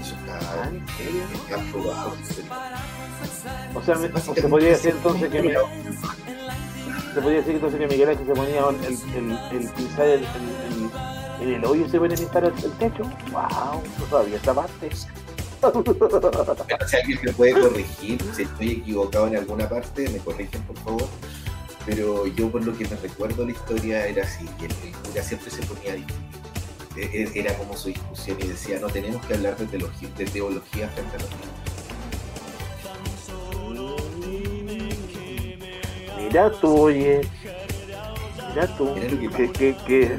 Eso 0.01 0.15
Ah, 0.29 0.39
está, 0.39 0.69
¿en 0.69 0.87
serio? 0.97 1.23
está 1.33 1.57
probado 1.71 2.13
o 3.75 3.81
sea, 3.83 3.95
me- 3.95 4.09
se 4.35 4.47
podría 4.47 4.69
decir 4.69 4.91
entonces 4.91 5.29
que 5.29 5.41
mi- 5.41 5.51
se 7.13 7.21
podría 7.21 7.39
decir 7.39 7.55
entonces 7.55 7.79
que 7.79 7.87
Miguel 7.87 8.09
Ángel 8.09 8.25
se 8.27 8.33
ponía 8.33 8.61
el, 8.69 8.75
el, 8.85 8.97
el, 9.15 9.61
el 9.61 9.69
pincel 9.69 10.09
el, 10.09 10.19
el, 10.19 10.25
el, 11.41 11.49
en 11.49 11.55
el 11.55 11.65
hoyo 11.65 11.85
y 11.85 11.89
se 11.89 11.99
ponía 11.99 12.15
a 12.15 12.19
pintar 12.19 12.43
el, 12.45 12.53
el 12.63 12.71
techo 12.73 13.03
wow 13.31 13.81
no 13.99 14.05
sabía 14.09 14.35
esta 14.37 14.53
parte 14.53 14.89
si 16.87 16.95
alguien 16.97 17.19
me 17.23 17.31
puede 17.33 17.53
corregir, 17.53 18.19
si 18.35 18.41
estoy 18.41 18.71
equivocado 18.71 19.27
en 19.27 19.37
alguna 19.37 19.69
parte, 19.69 20.09
me 20.09 20.17
corrigen 20.17 20.59
por 20.63 20.75
favor. 20.79 21.07
Pero 21.85 22.25
yo 22.25 22.49
por 22.51 22.65
lo 22.65 22.75
que 22.75 22.87
me 22.87 22.95
recuerdo 22.95 23.45
la 23.45 23.51
historia 23.51 24.07
era 24.07 24.23
así, 24.23 24.45
que 24.59 24.65
el 24.65 24.73
cura 25.07 25.21
siempre 25.21 25.51
se 25.51 25.61
ponía 25.63 25.93
Era 26.95 27.53
como 27.57 27.75
su 27.77 27.87
discusión 27.89 28.37
y 28.41 28.47
decía, 28.47 28.79
no 28.79 28.87
tenemos 28.87 29.25
que 29.25 29.33
hablar 29.35 29.55
de 29.57 29.65
teología, 29.65 30.09
de 30.17 30.25
teología 30.25 30.89
frente 30.89 31.15
a 31.15 31.19
los 31.19 31.29
niños. 31.29 31.47
mira 36.17 36.51
tú 36.51 36.77
oye 36.83 37.21
mira 38.49 38.67
tú 38.77 38.93
Mira 38.95 39.09
lo 39.09 39.19
que 39.19 39.29
pasa. 39.29 39.53
que, 39.53 39.75
que 39.85 40.17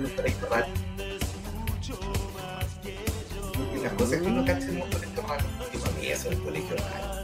las 3.83 3.93
cosas 3.95 4.21
que 4.23 4.29
no 4.31 4.45
cachemos 4.45 4.89
con 4.89 5.05
estos 5.05 5.29
raros, 5.29 5.47
que 5.71 5.79
para 5.79 5.93
mí 5.93 6.07
eso 6.07 6.29
en 6.29 6.35
el 6.35 6.43
colegio 6.43 6.77
es 6.77 6.83
raro. 6.83 7.23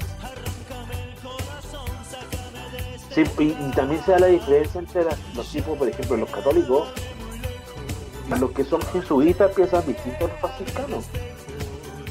Sí, 3.14 3.22
y, 3.38 3.42
y 3.44 3.70
también 3.74 4.02
se 4.04 4.10
da 4.12 4.18
la 4.18 4.26
diferencia 4.26 4.78
entre 4.80 5.04
las- 5.04 5.18
los 5.34 5.50
tipos, 5.50 5.78
por 5.78 5.88
ejemplo, 5.88 6.16
los 6.16 6.30
católicos, 6.30 6.88
los 8.36 8.50
que 8.50 8.64
son 8.64 8.82
jesuitas 8.92 9.50
piensan 9.54 9.86
distinto 9.86 10.24
a 10.24 10.28
los 10.28 10.40
franciscanos. 10.40 11.04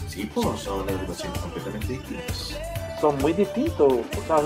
Sí, 0.08 0.30
pues 0.34 0.60
son 0.60 0.90
agrupaciones 0.90 1.40
completamente 1.40 1.88
distintas. 1.88 2.58
Son 3.00 3.18
muy 3.20 3.34
distintos. 3.34 3.94
O 3.94 4.28
sea, 4.28 4.38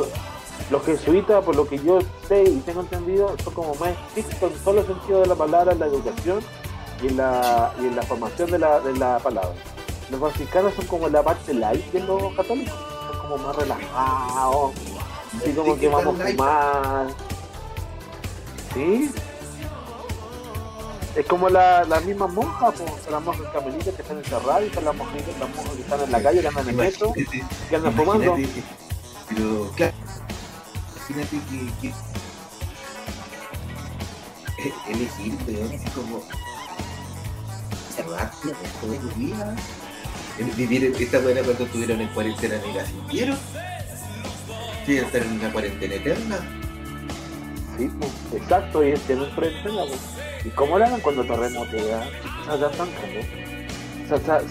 los 0.69 0.85
jesuitas, 0.85 1.43
por 1.43 1.55
lo 1.55 1.67
que 1.67 1.77
yo 1.79 1.99
sé 2.27 2.43
y 2.43 2.59
tengo 2.59 2.81
entendido, 2.81 3.35
son 3.43 3.53
como 3.53 3.75
más 3.75 3.91
estrictos 4.15 4.51
en 4.51 4.59
todos 4.59 4.75
los 4.75 4.85
sentidos 4.85 5.21
de 5.21 5.27
la 5.27 5.35
palabra, 5.35 5.71
en 5.71 5.79
la 5.79 5.85
educación 5.85 6.39
y 7.01 7.07
en 7.07 7.17
la, 7.17 7.73
y 7.81 7.85
en 7.85 7.95
la 7.95 8.01
formación 8.03 8.51
de 8.51 8.59
la, 8.59 8.79
de 8.81 8.97
la 8.97 9.19
palabra. 9.19 9.53
Los 10.09 10.19
franciscanos 10.19 10.73
son 10.73 10.85
como 10.87 11.07
la 11.07 11.23
parte 11.23 11.53
light 11.53 11.85
de 11.93 12.01
los 12.01 12.33
católicos, 12.35 12.73
son 13.09 13.21
como 13.21 13.37
más 13.37 13.55
relajados, 13.55 14.73
así 15.37 15.53
como 15.53 15.77
que 15.77 15.87
vamos 15.87 16.19
a 16.19 16.27
fumar. 16.27 17.07
¿Sí? 18.73 19.11
Es 21.15 21.25
como 21.25 21.49
la, 21.49 21.83
las 21.83 22.05
mismas 22.05 22.31
monjas, 22.31 22.73
pues, 22.77 22.89
son 23.03 23.11
las 23.11 23.21
monjas 23.21 23.51
carmelitas 23.51 23.93
que 23.93 24.01
están 24.01 24.17
encerradas 24.17 24.63
y 24.65 24.73
son 24.73 24.85
las 24.85 24.95
monjas, 24.95 25.21
las 25.39 25.49
monjas 25.49 25.75
que 25.75 25.81
están 25.81 26.01
en 26.01 26.11
la 26.11 26.23
calle, 26.23 26.41
que 26.41 26.47
andan 26.47 26.63
en 26.63 26.69
el 26.69 26.75
metro, 26.75 27.13
que 27.69 27.75
andan 27.75 27.93
fumando. 27.93 28.37
Pero, 29.27 29.71
claro, 29.75 29.93
imagínate 31.09 31.37
que, 31.49 31.89
que 34.61 34.91
elegir, 34.91 35.37
weón, 35.47 35.67
así 35.75 35.89
como 35.89 36.23
cerrarte 37.95 38.47
los 38.87 39.17
días. 39.17 39.59
El 40.39 40.45
Vivir 40.51 40.95
esta 40.97 41.19
buena 41.19 41.41
cuando 41.41 41.65
estuvieron 41.65 41.99
en 42.01 42.07
cuarentena 42.09 42.55
ni 42.65 42.73
la 42.73 42.85
sintieron. 42.85 43.37
Sí, 44.85 44.97
estar 44.97 45.21
en 45.21 45.33
una 45.33 45.51
cuarentena 45.51 45.95
eterna. 45.95 46.37
Sí, 47.77 47.91
pues, 47.99 48.41
exacto, 48.41 48.83
y 48.83 48.91
este 48.91 49.15
no 49.15 49.25
es 49.25 49.33
cuarentena, 49.33 49.83
pues. 49.87 50.20
¿Y 50.43 50.49
cómo 50.49 50.79
la 50.79 50.87
hagan 50.87 51.01
cuando 51.01 51.23
terremotea? 51.23 52.09
¿Sabes 52.45 52.77
tan 52.77 52.89
grande? 52.93 53.67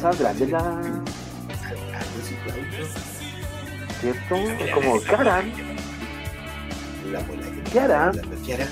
¿Sabes 0.00 0.18
grande 0.18 0.46
la... 0.46 1.02
¿Cierto? 4.00 4.34
Es 4.36 4.70
como, 4.72 5.00
¿qué 5.00 5.14
harán? 5.14 5.52
¿Qué 7.72 7.80
harán? 7.80 8.12
¿Qué 8.46 8.54
harán? 8.54 8.70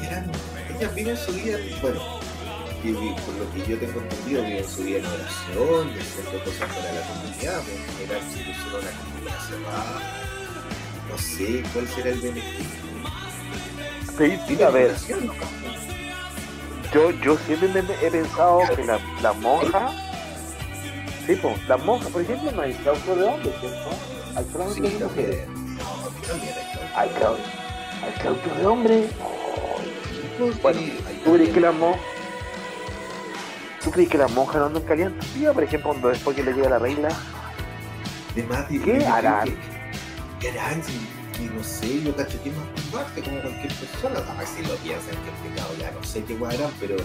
¿Qué 0.00 0.06
harán? 0.06 0.32
Ellas 0.78 0.94
viven 0.94 1.16
su 1.16 1.32
vida, 1.32 1.58
bueno, 1.82 2.00
y, 2.82 2.92
por 2.92 3.34
lo 3.34 3.52
que 3.52 3.70
yo 3.70 3.78
tengo 3.78 4.00
entendido, 4.00 4.42
viven 4.42 4.66
su 4.66 4.84
vida 4.84 4.98
en 4.98 5.06
oración, 5.06 5.90
haciendo 6.00 6.44
cosas 6.44 6.68
para 6.74 6.92
la 6.92 7.00
comunidad, 7.02 7.60
en 7.68 7.98
general 7.98 8.22
si 8.32 8.38
pusieron 8.38 8.80
una 8.80 8.90
comunidad 9.02 9.40
cerrada, 9.46 10.00
no 11.10 11.18
sé 11.18 11.62
cuál 11.74 11.88
será 11.88 12.10
el 12.10 12.20
beneficio. 12.20 12.80
Sí, 14.16 14.38
sí, 14.48 14.62
a 14.62 14.70
ver, 14.70 14.90
oración, 14.90 15.26
¿no? 15.26 15.34
Yo, 16.92 17.10
yo 17.10 17.36
siempre 17.38 17.68
me 17.68 17.80
he 17.80 18.10
pensado 18.10 18.60
que 18.74 18.84
la, 18.84 18.98
la 19.22 19.32
monja... 19.34 19.90
Sí, 21.26 21.36
pues, 21.36 21.68
las 21.68 21.84
monjas, 21.84 22.10
por 22.10 22.22
ejemplo, 22.22 22.50
no 22.50 22.62
hay 22.62 22.72
claustro 22.74 23.14
de 23.14 23.24
hombres, 23.24 23.54
¿cierto? 23.60 23.90
Hay 24.36 24.44
solamente 24.50 24.88
Sí, 24.88 24.96
de 24.96 25.04
mujeres. 25.04 25.48
Hay 26.96 27.08
claustro, 27.10 27.44
hay 28.02 28.12
claustro 28.20 28.54
de 28.54 28.66
hombres. 28.66 29.10
Bueno, 30.62 30.80
¿Tú 31.24 31.32
crees 31.34 31.50
que 31.50 31.60
las 31.60 31.74
monjas... 31.74 32.00
¿Tú 33.84 33.90
crees 33.90 34.08
que 34.08 34.18
las 34.18 34.30
monjas 34.32 34.56
no 34.56 34.66
andan 34.66 34.82
calientes? 34.82 35.26
Sí, 35.32 35.44
por 35.52 35.62
ejemplo, 35.62 35.90
cuando 35.90 36.08
después 36.08 36.36
que 36.36 36.42
le 36.42 36.52
llega 36.52 36.68
la 36.70 36.78
regla, 36.78 37.08
¿Qué 38.34 39.04
harán? 39.06 39.48
¿Qué 40.38 40.50
harán? 40.50 40.82
Que 41.36 41.42
no 41.54 41.64
sé, 41.64 42.02
yo 42.02 42.14
cacho 42.14 42.42
que 42.42 42.50
es 42.50 42.56
más 42.56 42.66
combate 42.82 43.22
como 43.22 43.40
cualquier 43.40 43.74
persona. 43.74 44.18
A 44.30 44.38
ver 44.38 44.46
si 44.46 44.62
lo 44.62 44.74
piensan 44.76 45.16
que 45.24 45.48
pecado, 45.48 45.74
ya 45.78 45.90
no 45.90 46.02
sé 46.04 46.24
qué 46.24 46.34
harán, 46.44 46.70
pero, 46.78 46.96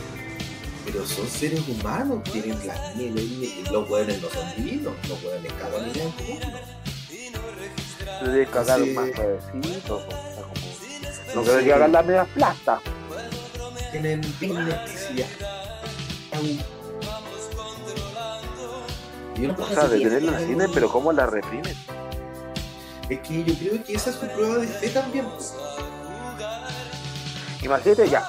pero 0.86 1.06
son 1.06 1.28
seres 1.28 1.62
humanos, 1.68 2.24
tienen 2.24 2.68
las 2.68 2.96
mieles 2.96 3.24
y 3.24 3.64
los 3.72 3.90
hueones 3.90 4.22
no 4.22 4.30
son 4.30 4.56
divinos, 4.56 4.94
los 5.08 5.24
hueones 5.24 5.54
cada 5.54 5.78
uno 5.78 5.88
es 5.88 5.98
uno. 5.98 6.06
cagar 8.52 8.80
Sí. 8.80 8.92
más 8.92 9.10
suavecito. 9.16 10.02
No 11.36 11.44
creo 11.44 11.64
que 11.64 11.74
hagan 11.74 11.92
las 11.92 12.06
medias 12.06 12.28
plastas. 12.30 12.82
Tienen 13.92 14.22
dignidad. 14.40 14.86
Y 19.38 19.48
o 19.48 19.68
sea, 19.68 19.88
detenerla 19.88 20.40
en 20.42 20.48
cine, 20.48 20.66
pero 20.74 20.90
¿cómo 20.90 21.12
la 21.12 21.26
reprimen? 21.26 21.76
Es 23.10 23.20
que 23.20 23.44
yo 23.44 23.54
creo 23.54 23.84
que 23.84 23.94
esa 23.94 24.10
es 24.10 24.16
su 24.16 24.28
prueba 24.28 24.58
de 24.58 24.68
fe 24.68 24.90
también. 24.90 25.28
Imagínate 27.62 28.10
ya, 28.10 28.28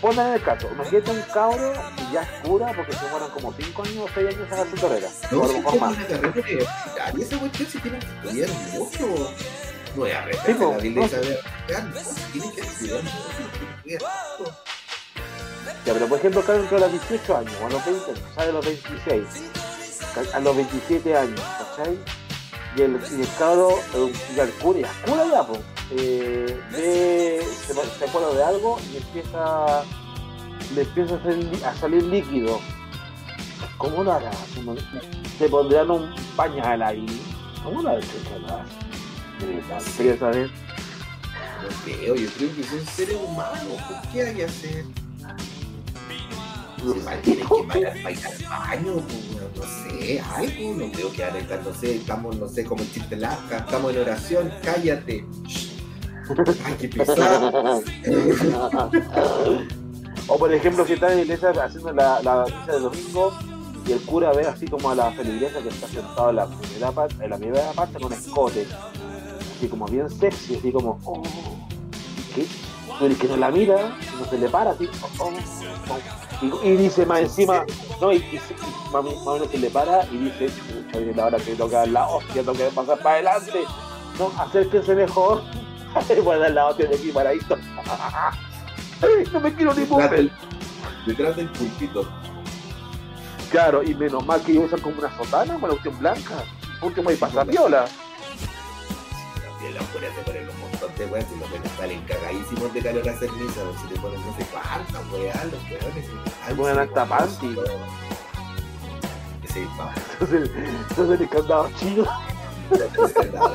ponme 0.00 0.22
en 0.22 0.32
el 0.34 0.42
caso, 0.42 0.68
imagínate 0.72 1.10
un 1.10 1.22
cabro 1.32 1.72
que 1.96 2.12
ya 2.12 2.22
es 2.22 2.48
cura 2.48 2.72
porque 2.74 2.92
se 2.92 3.06
mueran 3.10 3.30
como 3.30 3.52
5 3.52 3.82
años 3.82 4.04
o 4.04 4.08
6 4.14 4.34
años 4.34 4.52
a 4.52 4.54
hacer 4.54 4.70
su 4.70 4.80
carrera. 4.86 5.08
No, 5.30 5.48
si 5.48 5.54
tiene 5.54 5.78
una 5.78 6.06
carrera 6.06 6.30
universitaria, 6.30 7.24
esa 7.24 7.38
cuestión 7.38 7.68
si 7.68 7.78
tienen 7.78 8.00
que 8.00 8.06
estudiar 8.06 8.50
mucho. 8.72 9.34
No 9.96 10.06
es 10.06 10.14
sí, 10.44 10.86
iglesia 10.86 11.18
de 11.18 11.38
tienen 12.32 12.52
que 12.52 12.60
estudiar 12.60 13.02
mucho, 13.02 14.56
Ya, 15.84 15.92
pero 15.92 16.06
por 16.08 16.18
ejemplo, 16.18 16.42
cada 16.42 16.58
a 16.58 16.80
los 16.80 16.92
18 16.92 17.36
años, 17.36 17.52
o 17.62 17.66
a 17.66 17.70
los 17.70 17.84
20, 17.84 18.14
sale 18.34 18.50
a 18.50 18.52
los 18.52 18.64
26, 18.64 19.24
a 20.34 20.40
los 20.40 20.56
27 20.56 21.16
años, 21.16 21.40
¿cachai? 21.40 21.98
Y 22.78 22.82
el, 22.82 22.92
y 23.10 23.22
el 23.22 23.28
cabro, 23.36 23.70
ya 24.36 24.44
el 24.44 24.52
cura, 24.52 24.78
ya, 24.78 24.88
cura 25.04 25.24
ya, 25.32 25.44
pues 25.44 25.60
eh, 25.90 27.44
se, 27.66 27.74
se, 27.74 28.04
acuerda 28.04 28.32
de 28.34 28.44
algo 28.44 28.78
y 28.92 28.98
empieza, 28.98 29.82
le 30.76 30.82
empieza 30.82 31.18
a, 31.68 31.74
salir 31.74 32.04
líquido. 32.04 32.60
¿Cómo 33.78 34.04
lo 34.04 34.12
hará? 34.12 34.30
Se 35.38 35.48
pondrán 35.48 35.90
un 35.90 36.14
pañal 36.36 36.80
ahí. 36.82 37.06
¿Cómo 37.64 37.82
lo 37.82 37.88
hará? 37.88 38.00
Quería 39.96 40.16
saber. 40.16 40.48
No 40.48 41.68
creo, 41.84 42.14
yo 42.14 42.30
creo 42.30 42.54
que 42.54 42.62
son 42.62 42.86
seres 42.86 43.16
humanos. 43.16 43.82
¿Por 43.88 44.12
qué 44.12 44.22
hay 44.22 44.34
que 44.36 44.44
hacer? 44.44 44.84
Tiene 47.22 47.42
que 47.42 47.66
bailar, 47.66 48.02
bailar 48.02 48.32
baño, 48.48 48.94
no 49.56 49.62
sé, 49.62 50.20
algo, 50.20 50.74
no 50.74 50.92
creo 50.92 51.12
que 51.12 51.24
ahora 51.24 51.60
no 51.64 51.74
sé, 51.74 51.96
estamos, 51.96 52.36
no 52.36 52.48
sé, 52.48 52.64
como 52.64 52.82
el 52.82 52.92
chiste 52.92 53.16
larga, 53.16 53.58
estamos 53.58 53.92
en 53.92 54.00
oración, 54.00 54.52
cállate. 54.62 55.24
Ay, 56.64 56.76
qué 56.78 56.88
pesado. 56.88 57.82
o 60.28 60.38
por 60.38 60.52
ejemplo, 60.52 60.86
si 60.86 60.92
está 60.92 61.10
en 61.10 61.16
la 61.16 61.22
iglesia 61.22 61.50
haciendo 61.50 61.92
la, 61.92 62.22
la 62.22 62.44
misa 62.44 62.72
de 62.72 62.80
domingo 62.80 63.32
y 63.86 63.92
el 63.92 64.00
cura 64.02 64.32
ve 64.32 64.46
así 64.46 64.66
como 64.66 64.90
a 64.90 64.94
la 64.94 65.10
feligresa 65.12 65.60
que 65.60 65.70
está 65.70 65.88
sentado 65.88 66.30
en 66.30 66.36
la 66.36 66.46
primera 66.46 66.92
parte, 66.92 67.24
en 67.24 67.30
la 67.30 67.38
primera 67.38 67.72
parte 67.72 67.98
con 67.98 68.12
escote, 68.12 68.66
así 69.56 69.66
como 69.68 69.86
bien 69.86 70.08
sexy, 70.08 70.56
así 70.56 70.70
como, 70.70 71.00
oh, 71.04 71.22
¿qué? 72.34 72.46
Pero 72.98 73.06
el 73.06 73.18
que 73.18 73.28
no 73.28 73.36
la 73.36 73.50
mira, 73.50 73.96
no 74.18 74.26
se 74.26 74.38
le 74.38 74.48
para 74.48 74.70
así, 74.72 74.88
oh, 75.02 75.24
oh, 75.24 75.32
oh. 75.90 76.27
Y, 76.40 76.68
y, 76.68 76.76
dice 76.76 77.04
más 77.04 77.20
encima, 77.20 77.64
no, 78.00 78.12
y, 78.12 78.16
y, 78.16 78.40
más 78.92 79.04
o 79.04 79.32
menos 79.32 79.48
se 79.50 79.58
le 79.58 79.70
para 79.70 80.04
y 80.06 80.18
dice, 80.18 80.46
chucha, 80.46 80.98
viene 80.98 81.14
la 81.14 81.26
hora 81.26 81.38
que 81.38 81.54
toca 81.54 81.86
la 81.86 82.06
hostia, 82.08 82.42
tengo 82.42 82.52
que 82.52 82.64
pasar 82.64 82.98
para 82.98 83.16
adelante, 83.16 83.64
no, 84.18 84.32
acérquense 84.38 84.94
mejor. 84.94 85.42
Voy 86.22 86.36
a 86.36 86.38
dar 86.38 86.50
la 86.50 86.66
hostia 86.66 86.86
de 86.88 86.96
aquí 86.96 87.10
para 87.10 87.32
esto. 87.32 87.56
no 89.32 89.40
me 89.40 89.54
quiero 89.54 89.74
ni 89.74 89.84
mover. 89.84 90.30
Detrás 91.06 91.36
del 91.36 91.48
pulpito. 91.50 92.08
Claro, 93.50 93.82
y 93.82 93.94
menos 93.94 94.26
mal 94.26 94.42
que 94.42 94.58
usan 94.58 94.80
como 94.80 94.98
una 94.98 95.16
sotana, 95.16 95.56
una 95.56 95.68
cuestión 95.68 95.98
blanca. 95.98 96.44
Porque 96.80 97.00
me 97.00 97.14
pasa 97.14 97.44
viola. 97.44 97.86
También 99.42 99.74
la 99.74 99.80
fuera 99.82 100.08
de 100.08 100.22
poner 100.22 100.47
un 100.47 100.47
de 100.98 101.06
weas 101.06 101.26
y 101.34 101.38
los 101.38 101.50
weones 101.50 101.72
salen 101.72 102.02
cagadísimos 102.02 102.74
de 102.74 102.82
calor 102.82 103.08
a 103.08 103.12
hacer 103.12 103.30
misa, 103.32 103.60
si 103.80 103.94
te 103.94 104.00
ponen 104.00 104.20
no 104.20 104.36
sé 104.36 104.44
cuántas 104.52 105.12
weas, 105.12 105.44
los 105.44 105.62
weones. 105.70 106.06
Ponen 106.56 106.78
hasta 106.78 107.06
panty. 107.06 107.56
Sí, 109.52 109.66
pa. 109.76 109.94
Entonces, 110.12 110.50
entonces 110.90 111.20
el 111.20 111.28
candado 111.28 111.70
chino. 111.78 112.04
El 112.70 112.78
chino. 113.14 113.54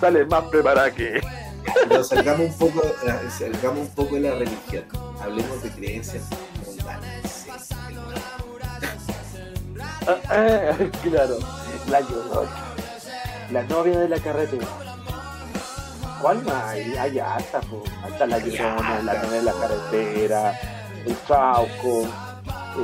Sale 0.00 0.24
más 0.26 0.44
preparada 0.44 0.90
que. 0.90 1.20
Pero 1.88 2.04
salgamos 2.04 2.46
un 2.48 2.58
poco, 2.58 2.86
eh, 2.86 3.30
salgamos 3.36 3.80
un 3.80 3.94
poco 3.94 4.14
de 4.14 4.20
la 4.20 4.34
religión. 4.36 4.84
Hablemos 5.20 5.62
de 5.62 5.70
creencias 5.70 6.24
mundanas. 6.64 7.46
Ah, 10.06 10.16
ah, 10.30 10.76
claro, 11.02 11.38
la 11.90 12.00
llorona, 12.00 12.67
la 13.50 13.62
novia 13.64 13.98
de 13.98 14.08
la 14.08 14.18
carretera. 14.18 14.66
¿Cuál 16.20 16.44
más 16.44 16.64
hay? 16.64 17.18
Hasta, 17.18 17.60
hasta 18.04 18.26
la 18.26 18.38
llorona, 18.38 19.02
la 19.02 19.22
novia 19.22 19.38
de 19.38 19.42
la 19.42 19.52
carretera, 19.52 20.60
el 21.06 21.16
chauco. 21.26 22.08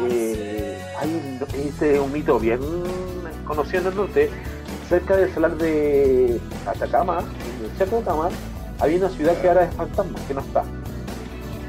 Eh, 0.09 0.83
hay 0.99 1.09
un, 1.09 1.47
este, 1.61 2.01
un 2.01 2.13
mito 2.13 2.39
bien 2.39 2.61
conocido 3.45 3.83
en 3.83 3.87
el 3.89 3.97
norte 3.97 4.31
cerca 4.89 5.17
del 5.17 5.33
salar 5.33 5.57
de 5.57 6.41
Atacama, 6.67 7.21
en 7.21 7.65
el 7.65 7.71
centro 7.77 7.99
de 7.99 8.03
Atacama, 8.03 8.29
había 8.81 8.99
una 8.99 9.09
ciudad 9.09 9.41
que 9.41 9.49
ahora 9.49 9.65
es 9.65 9.75
fantasma, 9.75 10.19
que 10.27 10.35
no 10.35 10.41
está. 10.41 10.65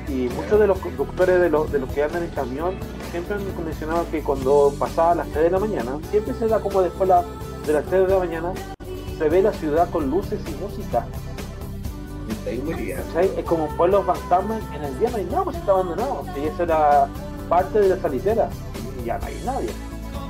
Y 0.07 0.29
muchos 0.35 0.59
de 0.59 0.67
los 0.67 0.77
conductores 0.79 1.41
de 1.41 1.49
los, 1.49 1.71
de 1.71 1.79
los 1.79 1.91
que 1.91 2.03
andan 2.03 2.23
en 2.23 2.29
camión 2.29 2.75
siempre 3.11 3.35
han 3.35 3.65
mencionado 3.65 4.05
que 4.11 4.21
cuando 4.21 4.73
pasaba 4.77 5.15
las 5.15 5.27
3 5.29 5.45
de 5.45 5.49
la 5.49 5.59
mañana, 5.59 5.97
siempre 6.11 6.33
se 6.33 6.47
da 6.47 6.59
como 6.59 6.81
después 6.81 7.09
de 7.65 7.73
las 7.73 7.85
3 7.85 8.07
de 8.07 8.07
la 8.07 8.19
mañana, 8.19 8.53
se 9.17 9.29
ve 9.29 9.41
la 9.41 9.53
ciudad 9.53 9.89
con 9.89 10.09
luces 10.09 10.39
y 10.47 10.51
música. 10.61 11.05
Es 12.45 13.45
como 13.45 13.65
un 13.65 13.77
pueblo 13.77 14.03
fantasma, 14.03 14.59
en 14.73 14.83
el 14.83 14.99
día 14.99 15.09
no 15.09 15.17
hay 15.17 15.25
nada, 15.25 15.43
pues 15.43 15.57
está 15.57 15.71
abandonado. 15.71 16.23
Y 16.35 16.47
esa 16.47 16.63
era 16.63 17.07
parte 17.49 17.79
de 17.79 17.89
la 17.89 17.97
salicera, 17.97 18.49
y 19.01 19.05
ya 19.05 19.17
no 19.17 19.25
hay 19.25 19.41
nadie. 19.45 19.69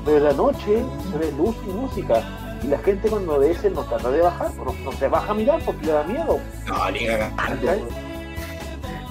Pero 0.05 0.17
en 0.17 0.23
la 0.23 0.33
noche 0.33 0.83
se 1.11 1.17
ve 1.17 1.31
luz 1.38 1.55
y 1.67 1.71
música 1.71 2.23
y 2.63 2.67
la 2.67 2.77
gente 2.79 3.09
cuando 3.09 3.39
ve 3.39 3.51
ese 3.51 3.69
no 3.69 3.83
trata 3.83 4.09
de 4.09 4.21
bajar, 4.21 4.51
no, 4.55 4.91
se 4.93 5.07
baja 5.07 5.31
a 5.31 5.36
mirar 5.36 5.61
porque 5.63 5.86
le 5.86 5.91
da 5.91 6.03
miedo. 6.03 6.39
No, 6.67 6.91
ni 6.91 7.05
cagando. 7.05 7.88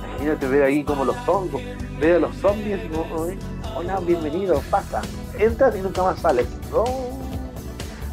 Imagínate 0.09 0.47
ver 0.49 0.63
ahí 0.65 0.85
como 0.85 1.05
los 1.05 1.17
zombies, 1.25 1.65
ver 2.01 2.17
a 2.17 2.19
los 2.21 2.35
zombies 2.37 2.81
hola, 3.77 4.01
bienvenidos, 4.01 4.63
pasa, 4.71 5.03
entras 5.39 5.77
y 5.77 5.81
nunca 5.81 6.03
más 6.03 6.19
sales. 6.21 6.47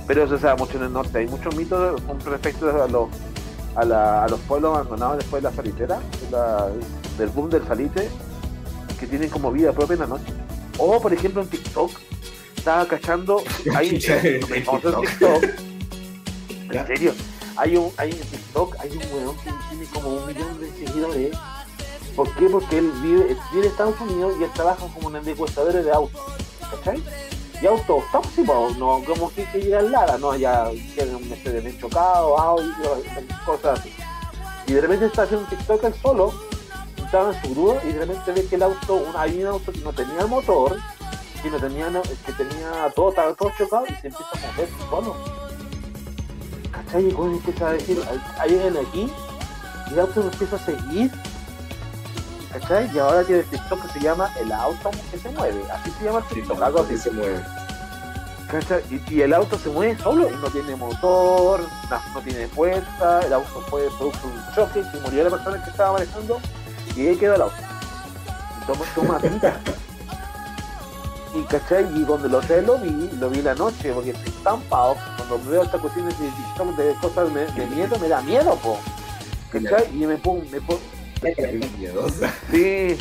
Pero 0.08 0.24
eso 0.24 0.38
se 0.38 0.48
da 0.48 0.56
mucho 0.56 0.78
en 0.78 0.84
el 0.84 0.94
norte, 0.94 1.20
hay 1.20 1.28
muchos 1.28 1.56
mitos 1.56 2.02
con 2.02 2.20
respecto 2.22 2.70
a 2.70 2.88
los, 2.88 3.10
a, 3.76 4.28
los 4.30 4.40
pueblos 4.42 4.76
abandonados 4.76 5.18
después 5.18 5.42
de 5.42 5.50
la 5.50 5.56
salitera, 5.56 6.00
del 7.18 7.30
boom 7.30 7.50
del 7.50 7.66
salite, 7.66 8.10
que 9.00 9.08
tienen 9.08 9.30
como 9.30 9.52
vida 9.52 9.72
propia 9.72 9.94
en 9.94 10.00
la 10.02 10.08
noche. 10.08 10.34
O 10.78 11.02
por 11.02 11.14
ejemplo 11.14 11.42
en 11.42 11.48
TikTok, 11.48 11.92
estaba 12.56 12.86
cachando. 12.86 13.44
Hay 13.76 13.90
un 13.90 14.00
TikTok. 14.48 15.44
En 16.72 16.88
serio, 16.88 17.14
hay 17.58 17.76
un, 17.76 17.92
hay 17.98 18.14
un 18.14 18.20
TikTok, 18.20 18.78
hay 18.80 18.92
un 18.92 19.04
weón 19.14 19.36
que 19.40 19.52
tiene 19.70 19.86
como 19.94 20.10
un 20.16 20.26
millón 20.26 20.58
de 20.58 20.72
seguidores. 20.72 21.38
¿Por 22.16 22.34
qué? 22.36 22.46
Porque 22.48 22.78
él 22.78 22.92
vive, 23.02 23.36
vive 23.52 23.66
en 23.66 23.72
Estados 23.72 24.00
Unidos 24.00 24.36
y 24.40 24.44
él 24.46 24.50
trabaja 24.54 24.88
como 24.94 25.10
en 25.10 25.18
el 25.18 25.28
encuestadores 25.28 25.84
de 25.84 25.92
autos. 25.92 26.22
¿Cachai? 26.72 27.04
Y 27.62 27.68
autos 27.68 28.04
tóxicos, 28.12 28.76
no 28.78 29.04
como 29.06 29.32
que, 29.32 29.46
al 29.76 29.92
Lara, 29.92 30.18
no, 30.18 30.36
ya 30.36 30.70
tienen 30.96 31.16
un 31.16 31.30
de 31.30 31.78
chocado, 31.80 32.38
audio, 32.38 33.04
cosas 33.46 33.80
así. 33.80 33.94
Y 34.66 34.74
de 34.74 34.82
repente 34.82 35.06
está 35.06 35.24
haciendo 35.24 35.46
un 35.46 35.50
TikTok 35.50 35.84
él 35.84 35.94
solo, 36.02 36.34
estaba 36.98 37.34
en 37.34 37.42
su 37.44 37.54
grúa 37.54 37.76
y 37.84 37.92
de 37.92 38.00
repente 38.00 38.32
ve 38.32 38.46
que 38.48 38.56
el 38.56 38.64
auto, 38.64 38.96
un, 38.96 39.16
hay 39.16 39.44
un 39.44 39.48
auto 39.48 39.72
que 39.72 39.80
no 39.80 39.94
tenía 39.94 40.26
motor, 40.26 40.78
que 41.44 41.52
no 41.52 41.60
tenía, 41.60 41.88
que 42.26 42.32
tenía 42.32 42.92
todo, 42.96 43.10
estaba 43.10 43.36
chocado 43.36 43.86
y 43.86 43.94
se 43.96 44.08
empieza 44.08 44.32
a 44.32 44.52
mover 44.52 44.70
bueno 44.90 45.16
¿Cachai? 46.72 47.10
Y 47.10 47.10
empieza 47.10 47.68
a 47.68 47.74
decir, 47.74 48.02
hay 48.40 48.50
alguien 48.56 48.78
aquí, 48.78 49.12
y 49.90 49.94
el 49.94 50.00
auto 50.00 50.22
empieza 50.22 50.56
a 50.56 50.60
seguir, 50.60 51.12
¿cachai? 52.54 52.90
Y 52.94 53.00
ahora 53.00 53.24
tiene 53.24 53.42
el 53.42 53.48
TikTok 53.48 53.82
que 53.84 53.94
se 53.94 54.00
llama 54.00 54.30
El 54.40 54.52
auto 54.52 54.92
que 55.12 55.18
se 55.18 55.30
mueve, 55.30 55.64
así 55.72 55.92
se 55.92 56.06
llama 56.06 56.20
el 56.20 56.36
TikTok, 56.36 56.62
algo 56.62 56.82
así. 56.82 56.98
se 56.98 57.12
mueve. 57.12 57.44
¿Cachai? 58.50 58.84
Y, 59.10 59.22
el 59.22 59.34
auto 59.34 59.58
se 59.58 59.70
mueve 59.70 59.98
solo 60.02 60.30
y 60.30 60.36
no 60.36 60.48
tiene 60.50 60.76
motor, 60.76 61.62
no, 62.14 62.22
tiene 62.22 62.48
fuerza, 62.48 63.22
el 63.26 63.34
auto 63.34 63.66
puede 63.70 63.90
producir 63.92 64.26
un 64.26 64.56
choque, 64.56 64.82
y 64.82 65.00
murió 65.00 65.24
la 65.24 65.30
persona 65.30 65.64
que 65.64 65.70
estaba 65.70 65.94
manejando 65.94 66.40
y 66.96 67.08
ahí 67.08 67.16
quedó 67.16 67.36
el 67.36 67.42
auto. 67.44 67.56
Toma, 68.68 68.86
toma 68.96 69.18
vida 69.18 69.60
y 71.34 71.44
cachai, 71.44 71.86
y 71.96 72.04
cuando 72.04 72.28
lo 72.28 72.42
sé 72.42 72.62
lo 72.62 72.78
vi, 72.78 73.10
lo 73.18 73.30
vi 73.30 73.42
la 73.42 73.56
noche, 73.56 73.94
porque 73.94 74.12
estoy 74.12 74.30
estampado, 74.30 74.96
cuando 75.18 75.40
veo 75.50 75.64
estas 75.64 75.80
cuestiones 75.80 76.16
de, 76.20 76.26
de 76.84 76.94
cosas 76.96 77.34
de, 77.34 77.68
miedo, 77.68 77.98
me 78.00 78.08
da 78.08 78.22
miedo, 78.22 78.56
po. 78.56 78.78
¿Cachai? 79.52 79.90
Y 79.94 80.06
me 80.06 80.18
pongo, 80.18 80.44
me 80.52 80.60
pongo. 80.62 80.82
Sí. 82.52 82.98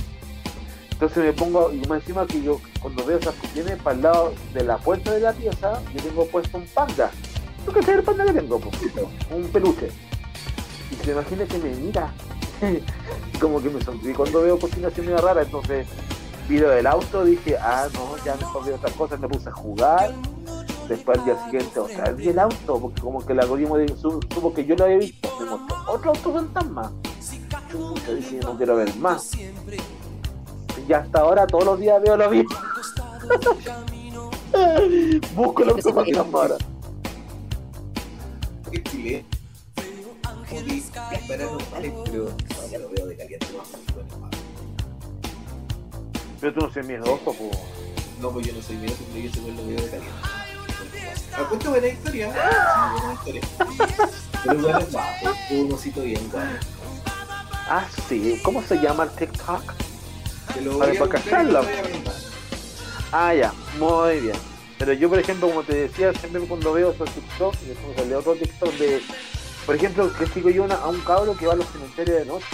Entonces 0.93 1.25
me 1.25 1.33
pongo, 1.33 1.73
y 1.73 1.81
más 1.89 2.01
encima 2.01 2.27
que 2.27 2.43
yo 2.43 2.61
cuando 2.83 3.05
veo 3.07 3.19
esas 3.19 3.35
cuestiones 3.37 3.81
para 3.83 3.97
el 3.97 4.03
lado 4.03 4.35
de 4.53 4.65
la 4.65 4.77
puerta 4.77 5.13
de 5.13 5.21
la 5.21 5.33
pieza, 5.33 5.81
yo 5.95 6.03
tengo 6.03 6.27
puesto 6.27 6.59
un 6.59 6.67
panda. 6.67 7.11
¿Tú 7.65 7.73
qué 7.73 7.81
el 7.91 8.03
panda 8.03 8.27
que 8.27 8.33
tengo? 8.35 8.61
Un 9.35 9.45
peluche. 9.49 9.89
Y 10.91 11.05
se 11.05 11.13
imagina 11.13 11.47
que 11.47 11.59
me 11.59 11.71
mira, 11.71 12.13
como 13.41 13.63
que 13.63 13.71
me 13.71 13.83
sonríe 13.83 14.15
cuando 14.15 14.43
veo 14.43 14.59
cocina 14.59 14.89
así 14.89 15.01
medio 15.01 15.19
rara, 15.19 15.43
entonces 15.43 15.87
video 16.49 16.69
del 16.69 16.87
auto 16.87 17.25
dije, 17.25 17.57
ah 17.59 17.89
no, 17.95 18.23
ya 18.25 18.35
mejor 18.35 18.67
veo 18.67 18.75
otras 18.77 18.93
cosas, 18.95 19.21
me 19.21 19.29
puse 19.29 19.49
a 19.49 19.53
jugar, 19.53 20.13
después 20.89 21.19
al 21.19 21.25
día 21.25 21.45
siguiente 21.45 21.79
otra 21.79 22.05
vez 22.07 22.17
vi 22.17 22.29
el 22.29 22.39
auto, 22.39 22.79
porque 22.79 23.01
como 23.01 23.25
que 23.25 23.33
el 23.33 23.41
algoritmo 23.41 23.77
supo 23.97 24.53
que 24.53 24.67
yo 24.67 24.75
lo 24.75 24.85
había 24.85 24.99
visto, 24.99 25.31
me 25.39 25.47
mostró 25.47 25.77
otro 25.87 26.11
auto 26.11 26.35
fantasma. 26.35 26.93
Chucha, 27.71 28.13
dije, 28.13 28.41
no 28.43 28.57
quiero 28.57 28.77
ver 28.77 28.95
más. 28.97 29.33
Y 30.89 30.93
hasta 30.93 31.21
ahora 31.21 31.47
todos 31.47 31.65
los 31.65 31.79
días 31.79 32.03
veo 32.03 32.17
lo 32.17 32.31
mismo. 32.31 32.57
Busco 35.35 35.63
el 35.63 35.71
auto 35.71 35.95
fantasma 35.95 36.39
ahora. 36.41 36.57
Es 38.73 38.83
chile. 38.85 39.25
pero 41.29 41.59
ya 42.71 42.79
lo 42.79 42.89
veo 42.91 43.07
de 43.07 43.17
caliente 43.17 43.47
más 43.57 43.69
Pero 46.41 46.55
tú 46.55 46.61
no 46.61 46.73
soy 46.73 46.83
miedoso, 46.83 47.19
pues. 47.25 47.59
No, 48.21 48.31
pues 48.31 48.47
yo 48.47 48.53
no 48.53 48.63
soy 48.63 48.77
miedoso, 48.77 49.05
pero 49.13 49.25
yo 49.25 49.33
siempre 49.33 49.55
lo 49.55 49.67
veo 49.67 49.81
de 49.81 49.91
caliente. 49.91 50.15
Apuesto 51.37 51.71
buena 51.71 51.87
historia. 51.87 52.27
Buena 52.93 53.15
historia. 53.15 53.43
Pero 54.45 54.59
bueno, 54.59 54.79
es 54.79 55.51
un 55.51 55.73
osito 55.73 56.03
bien 56.03 56.29
guapo. 56.31 56.80
Ah, 57.71 57.87
sí. 58.09 58.39
¿Cómo 58.43 58.63
se 58.63 58.77
llama 58.81 59.05
el 59.05 59.11
TikTok? 59.11 59.63
Lo 60.63 60.79
Para. 60.79 60.93
Ah, 63.13 63.33
ya. 63.35 63.53
Muy 63.79 64.21
bien. 64.21 64.37
Pero 64.79 64.93
yo, 64.95 65.09
por 65.09 65.19
ejemplo, 65.19 65.49
como 65.49 65.63
te 65.63 65.75
decía, 65.75 66.13
siempre 66.15 66.41
cuando 66.43 66.73
veo 66.73 66.91
esos 66.91 67.09
TikTok, 67.11 67.55
y 67.63 67.67
después 67.69 67.97
sale 67.97 68.17
otro 68.17 68.35
TikTok 68.35 68.73
de... 68.75 69.01
Por 69.67 69.75
ejemplo, 69.77 70.11
que 70.19 70.27
sigo 70.27 70.51
yo 70.51 70.65
una- 70.65 70.75
a 70.77 70.89
un 70.89 71.01
cabro 71.01 71.37
que 71.37 71.47
va 71.47 71.53
a 71.53 71.57
los 71.57 71.67
cementerios 71.69 72.19
de 72.21 72.25
noche 72.25 72.47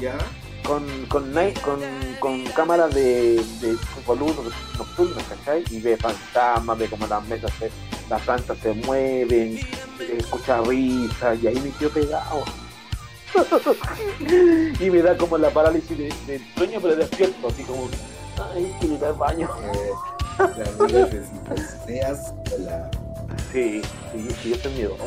Ya. 0.00 0.16
con, 0.64 0.84
con, 1.06 1.32
night- 1.34 1.60
con, 1.60 1.80
con 2.20 2.44
cámaras 2.52 2.94
de, 2.94 3.34
de, 3.60 3.76
con 4.06 4.18
luz 4.20 4.34
nocturna, 4.78 5.20
¿cachai? 5.28 5.64
Y 5.70 5.80
ve 5.80 5.96
fantasmas, 5.96 6.78
ve 6.78 6.88
como 6.88 7.06
las 7.08 7.26
mesas, 7.26 7.50
se, 7.58 7.70
las 8.08 8.22
plantas 8.22 8.56
se 8.62 8.72
mueven, 8.72 9.60
escucha 10.16 10.60
risas, 10.62 11.38
y 11.42 11.48
ahí 11.48 11.60
me 11.60 11.70
quedo 11.72 11.90
pegado. 11.90 12.44
y 14.80 14.90
me 14.90 15.02
da 15.02 15.16
como 15.16 15.38
la 15.38 15.50
parálisis 15.50 15.96
de, 15.96 16.12
de 16.26 16.40
sueño, 16.56 16.78
pero 16.82 16.96
despierto, 16.96 17.48
así 17.48 17.62
como, 17.64 17.88
ay, 18.54 18.74
quiero 18.80 18.94
ir 18.96 19.04
al 19.04 19.12
baño. 19.14 19.48
Eh, 19.62 19.90
la 20.38 20.84
amiga 20.84 21.06
de 21.06 21.22
Seas, 21.86 22.32
la. 22.58 22.90
Sí, 23.52 23.82
sí, 24.12 24.28
sí, 24.42 24.50
yo 24.50 24.56
soy 24.56 24.72
miedoso. 24.74 25.04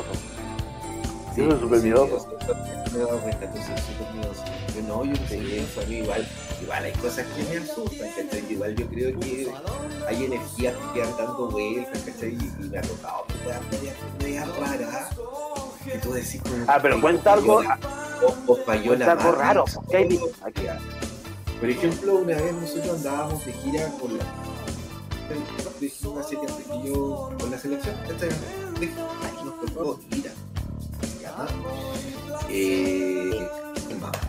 Sí, 1.35 1.41
Yo 1.41 1.51
soy 1.51 1.59
súper 1.61 1.79
miedoso. 1.81 2.29
yo- 2.47 2.55
Me 2.93 2.99
he 2.99 3.05
dado 3.05 3.17
cuenta, 3.19 3.51
tú 3.51 3.57
soy 3.57 3.77
súper 3.77 4.13
miedoso. 4.13 4.43
Yo 4.75 4.81
no, 4.83 5.03
yo 5.05 5.15
soy 5.27 5.37
miedoso, 5.39 5.81
a 5.81 5.85
mí 5.85 5.95
igual, 5.97 6.27
igual 6.61 6.83
hay 6.83 6.91
cosas 6.93 7.25
que 7.27 7.43
me 7.43 7.57
asustan, 7.65 8.07
¿cachai? 8.15 8.51
Igual 8.51 8.75
yo 8.75 8.87
creo 8.87 9.19
que 9.19 9.51
hay 10.07 10.25
energías 10.25 10.75
que 10.75 10.99
quedan 10.99 11.17
dando 11.17 11.47
vueltas, 11.49 11.99
¿cachai? 12.05 12.29
Y, 12.33 12.63
y 12.65 12.69
me 12.69 12.77
ha 12.77 12.81
tocado 12.81 13.25
weas 13.45 13.61
medias 13.71 13.95
medias 14.19 14.57
raras. 14.57 15.07
Que 15.83 15.97
tú 15.97 16.13
decís 16.13 16.39
como. 16.41 16.55
Ah, 16.67 16.79
pero 16.81 17.01
cuenta 17.01 17.33
algo, 17.33 17.61
O, 18.21 18.53
o 18.53 18.55
falló 18.57 18.95
la 18.95 19.11
algo 19.11 19.31
raro, 19.31 19.65
¿qué 19.89 19.97
hay? 19.97 20.19
Aquí. 20.43 20.67
Por 21.59 21.69
ejemplo, 21.69 22.15
una 22.15 22.35
vez 22.35 22.53
nosotros 22.53 22.97
andábamos 22.97 23.45
de 23.45 23.53
gira 23.53 23.87
con 23.99 24.17
la. 24.17 24.25
de 25.79 25.89
gimnasia 25.89 26.39
que 26.39 26.45
antes 26.51 26.67
que 26.67 26.87
yo 26.87 27.31
con 27.39 27.51
la 27.51 27.57
selección, 27.57 27.95
aquí 28.05 29.45
nos 29.45 29.73
tocó 29.73 29.99
ir 30.11 30.27
a. 30.27 31.07
se 31.07 31.21
llama. 31.21 31.47
Eh. 32.49 33.47
el 33.89 33.99
mapa. 33.99 34.19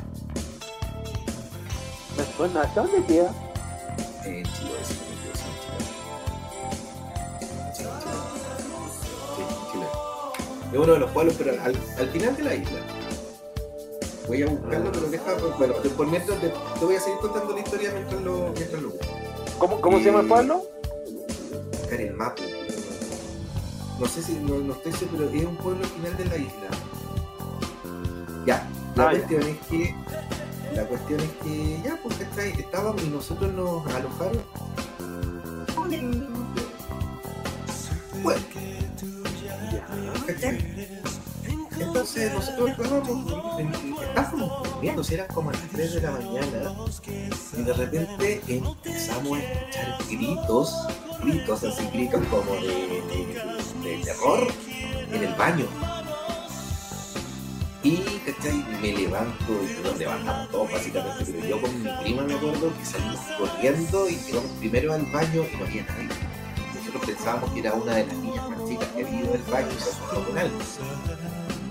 me 2.17 2.37
suena, 2.37 2.61
¿hasta 2.63 2.83
dónde 2.83 3.05
queda? 3.05 3.35
En 4.25 4.45
Chile, 4.45 4.71
en 7.41 7.73
Chile, 7.75 7.91
Chile. 9.73 9.87
Es 10.73 10.79
uno 10.79 10.93
de 10.93 10.99
los 11.01 11.11
pueblos, 11.11 11.35
pero 11.37 11.51
al, 11.63 11.77
al 11.99 12.09
final 12.11 12.37
de 12.37 12.43
la 12.45 12.55
isla. 12.55 13.04
Voy 14.27 14.43
a 14.43 14.47
buscarlo, 14.47 14.91
pero 14.93 15.07
deja, 15.11 15.37
pues, 15.37 15.59
bueno, 15.59 15.75
por 15.97 16.07
mientras 16.07 16.41
te, 16.41 16.49
te 16.49 16.85
voy 16.85 16.97
a 16.97 17.01
seguir 17.01 17.19
contando 17.21 17.53
la 17.55 17.61
historia 17.61 17.91
mientras 17.93 18.23
lo, 18.23 18.53
mientras 18.57 18.83
lo 18.83 18.89
busco. 18.91 19.07
¿Cómo, 19.59 19.81
cómo 19.81 19.99
se 19.99 20.05
llama 20.05 20.21
el 20.21 20.27
pueblo? 20.29 20.63
buscar 21.73 22.01
el 22.01 22.15
mapa. 22.15 22.43
No 24.01 24.07
sé 24.07 24.23
si, 24.23 24.33
no, 24.35 24.59
no 24.59 24.73
estoy 24.73 24.93
seguro, 24.93 25.29
es 25.29 25.45
un 25.45 25.57
pueblo 25.57 25.85
al 25.85 25.91
final 25.91 26.17
de 26.17 26.25
la 26.25 26.37
isla. 26.37 26.69
Ya, 28.47 28.69
la 28.97 29.09
Ah, 29.09 29.13
ya. 29.13 29.19
cuestión 29.19 29.43
es 29.43 29.59
que, 29.69 29.95
la 30.75 30.85
cuestión 30.87 31.21
es 31.21 31.31
que, 31.43 31.81
ya, 31.85 31.99
pues 32.03 32.17
¿cachai? 32.17 32.51
estábamos 32.59 33.03
y 33.03 33.09
nosotros 33.09 33.53
nos 33.53 33.87
alojaron. 33.95 34.43
Bueno, 38.23 38.43
¿cachai? 40.27 40.59
Entonces 41.79 42.33
nosotros 42.33 42.71
estábamos, 42.71 43.33
estábamos 44.03 44.63
durmiendo, 44.63 45.05
si 45.05 45.15
eran 45.15 45.27
como 45.29 45.51
a 45.51 45.53
las 45.53 45.63
3 45.71 45.95
de 45.95 46.01
la 46.01 46.11
mañana, 46.13 46.75
y 47.57 47.63
de 47.63 47.73
repente 47.73 48.41
empezamos 48.49 49.39
a 49.39 49.43
escuchar 49.43 49.99
gritos, 50.09 50.75
gritos 51.23 51.65
así, 51.65 51.89
gritos 51.93 52.21
como 52.27 52.55
de, 52.55 54.03
terror 54.05 54.47
en 55.13 55.25
el 55.25 55.35
baño. 55.35 55.67
Y, 57.83 57.97
¿cachai? 58.25 58.65
Me 58.81 58.93
levanto, 58.93 59.53
y 59.63 59.83
nos 59.83 59.99
levantamos 59.99 60.51
todos 60.51 60.73
básicamente, 60.73 61.25
pero 61.27 61.47
yo 61.47 61.61
con 61.61 61.83
mi 61.83 61.89
prima 62.03 62.23
me 62.23 62.35
acuerdo 62.35 62.73
que 62.79 62.85
salimos 62.85 63.21
corriendo 63.39 64.09
y 64.09 64.17
llegamos 64.17 64.51
primero 64.59 64.93
al 64.95 65.05
baño 65.07 65.45
y 65.53 65.57
no 65.57 65.65
había 65.65 65.85
nadie. 65.85 66.09
Nosotros 66.75 67.05
pensábamos 67.05 67.51
que 67.51 67.61
era 67.61 67.75
una 67.75 67.97
de 67.97 68.07
las 68.07 68.17
niñas 68.17 68.49
más 68.49 68.69
chicas 68.69 68.89
que 68.89 69.05
había 69.05 69.21
ido 69.21 69.35
al 69.35 69.43
baño 69.43 69.69
y 69.71 69.83
se 69.83 69.91
asustó 69.91 70.25
con 70.25 70.39
algo. 70.39 70.59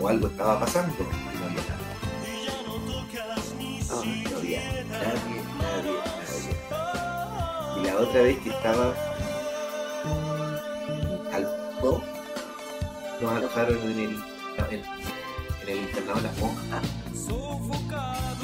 O 0.04 0.08
algo 0.10 0.28
estaba 0.28 0.60
pasando 0.60 0.93
y 0.99 1.38
no 1.39 1.45
había 1.45 1.64
había 4.36 4.84
nadie, 4.84 5.39
nadie, 5.62 5.95
nadie. 6.70 7.80
Y 7.80 7.86
la 7.86 7.95
otra 7.99 8.22
vez 8.24 8.38
que 8.39 8.49
estaba 8.49 8.93
al 11.32 11.47
nos 13.22 13.32
alojaron 13.32 13.78
en 13.78 13.99
el, 13.99 14.24
en, 14.72 14.82
en 15.62 15.70
el 15.70 15.78
internado 15.78 16.18
de 16.18 16.24
las 16.24 16.38
monjas. 16.38 16.84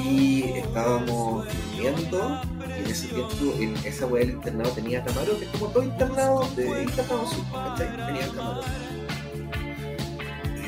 Y 0.02 0.44
estábamos 0.44 1.44
durmiendo, 1.44 2.40
y 2.68 2.80
en 2.80 2.86
ese 2.86 3.08
tiempo, 3.08 3.34
en 3.58 3.76
esa 3.84 4.06
weá 4.06 4.24
del 4.24 4.30
internado 4.36 4.70
tenía 4.70 5.04
camarotes, 5.04 5.46
como 5.50 5.66
todo 5.66 5.82
internado 5.82 6.48
de 6.56 6.84
internado. 6.84 7.28
Tenía 7.76 8.28
camarotes. 8.28 8.89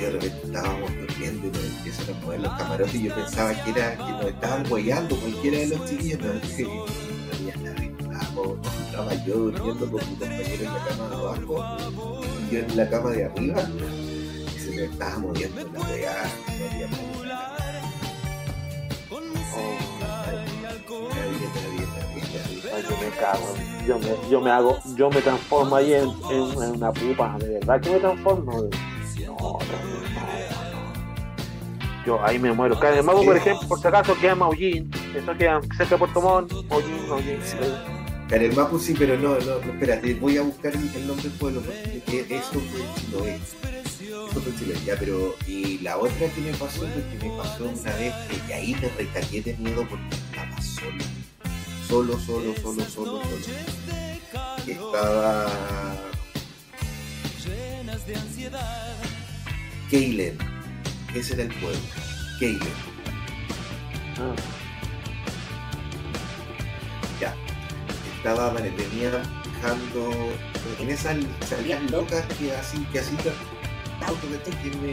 De 0.03 0.11
repente 0.11 0.41
estábamos 0.47 0.91
durmiendo 0.97 1.47
y 1.47 1.51
nos 1.53 1.65
empiezan 1.65 2.15
a 2.17 2.21
mover 2.25 2.41
los 2.41 2.53
camarotes 2.55 2.95
y 2.95 3.03
yo 3.05 3.15
pensaba 3.15 3.65
que 3.65 3.71
era 3.71 3.97
que 3.97 4.13
nos 4.13 4.25
estaban 4.27 4.69
guayando 4.69 5.17
cualquiera 5.17 5.59
de 5.59 5.67
los 5.69 5.89
chiquillos, 5.89 6.21
no, 6.21 6.29
había 6.29 7.57
nadie, 7.57 7.93
estábamos- 7.99 8.59
estaba 8.87 9.15
yo 9.25 9.35
durmiendo 9.35 9.91
con 9.91 10.01
mi 10.11 10.17
compañero 10.17 10.65
en 10.65 10.75
la 10.75 10.85
cama 10.89 11.09
de 11.09 11.15
abajo 11.15 11.77
y 12.51 12.53
yo 12.55 12.59
en 12.61 12.77
la 12.77 12.91
cama 12.91 13.11
de 13.11 13.25
arriba 13.25 13.63
y 14.57 14.59
se 14.59 14.71
me 14.73 14.85
estaba 14.85 15.19
moviendo 15.19 15.61
la 15.73 15.81
weá, 15.81 16.25
no 16.59 16.67
había 16.73 16.89
ay, 22.75 22.83
yo 22.89 22.97
me 22.97 23.17
cago. 23.19 23.55
Yo 23.87 23.99
me, 23.99 24.31
yo 24.31 24.41
me 24.41 24.51
hago, 24.51 24.79
yo 24.97 25.11
me 25.11 25.21
transformo 25.23 25.77
ahí 25.77 25.93
en, 25.95 26.09
en- 26.31 26.63
en 26.63 26.71
una 26.77 26.93
pupa, 26.93 27.37
de 27.39 27.49
verdad 27.59 27.81
que 27.81 27.91
me 27.91 27.99
transformo. 27.99 28.53
No. 28.63 28.92
Yo 32.07 32.25
ahí 32.25 32.39
me 32.39 32.53
muero. 32.53 32.79
Cada 32.79 33.03
mago, 33.03 33.25
por 33.25 33.37
ejemplo, 33.37 33.69
por 33.69 33.81
si 33.81 33.87
acaso 33.87 34.17
queda 34.19 34.35
Maullín. 34.35 34.91
Eso 35.15 35.37
queda 35.37 35.61
cerca 35.77 35.95
de 35.95 35.99
Puerto 35.99 36.21
Montt. 36.21 36.53
Maullín, 36.69 37.09
Maullín. 37.09 37.39
Carelmapu 38.33 38.79
sí, 38.79 38.95
pero 38.99 39.19
no, 39.19 39.39
no, 39.41 39.61
no, 39.61 39.73
espérate, 39.73 40.15
voy 40.15 40.39
a 40.39 40.43
buscar 40.43 40.73
el 40.73 41.07
nombre 41.07 41.29
del 41.29 41.39
pueblo, 41.39 41.61
porque 41.61 42.25
eso 42.31 42.61
fue 42.61 42.81
en 42.81 42.95
Chiloé. 42.95 43.35
Eso 43.35 44.41
fue 44.41 44.53
en 44.53 44.59
Chiloé, 44.59 44.81
ya, 44.87 44.97
pero, 44.99 45.37
y 45.47 45.81
la 45.81 45.99
otra 45.99 46.29
que 46.35 46.41
me 46.41 46.53
pasó, 46.55 46.81
que 46.81 47.29
me 47.29 47.37
pasó 47.37 47.65
una 47.65 47.95
vez, 47.97 48.15
que 48.31 48.49
y 48.49 48.53
ahí 48.53 48.75
me 48.81 48.89
recagué 48.89 49.43
de 49.43 49.55
miedo 49.59 49.87
porque 49.87 50.15
estaba 50.15 50.63
solo. 50.63 51.05
Solo, 51.87 52.19
solo, 52.19 52.55
solo, 52.57 52.85
solo, 52.85 53.23
solo. 53.23 53.33
Estaba... 54.67 55.47
Keilen, 59.93 60.39
ese 61.15 61.35
era 61.35 61.43
el 61.43 61.53
pueblo, 61.61 61.79
Keilen. 62.39 62.63
Ah, 64.17 64.35
Ya. 67.21 67.35
Estaba, 68.17 68.49
venía 68.53 69.11
dejando 69.45 70.11
en 70.81 70.89
esas 70.89 71.19
salidas 71.47 71.91
locas 71.91 72.25
que 72.39 72.57
así, 72.57 72.79
que 72.91 73.01
así 73.01 73.15
auto 74.07 74.29
que 74.31 74.39
te 74.39 74.77
me. 74.79 74.93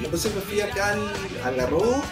Y 0.00 0.04
entonces 0.04 0.32
me 0.32 0.40
fui 0.42 0.60
acá 0.60 0.92
al, 0.92 1.12
al 1.44 1.58
arroz, 1.58 2.04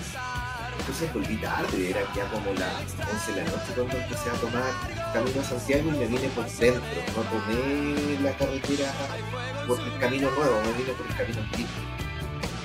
entonces 0.81 1.15
volví 1.15 1.37
tarde, 1.37 1.91
era 1.91 2.01
ya 2.17 2.25
como 2.33 2.53
las 2.55 2.97
11 3.13 3.33
de 3.33 3.45
la 3.45 3.49
noche 3.49 3.73
cuando 3.77 3.97
empecé 3.97 4.29
a 4.29 4.33
tomar 4.33 5.00
camino 5.13 5.41
a 5.41 5.45
Santiago 5.45 5.89
y 5.89 5.99
me 5.99 6.07
vine 6.07 6.29
por 6.29 6.47
dentro, 6.51 6.83
no 7.17 7.23
tomé 7.23 8.21
la 8.21 8.33
carretera 8.33 8.93
por 9.67 9.81
el 9.81 9.99
camino 9.99 10.31
nuevo, 10.31 10.61
me 10.63 10.73
vine 10.73 10.93
por 10.93 11.07
el 11.07 11.17
camino 11.17 11.41
antiguo. 11.41 11.71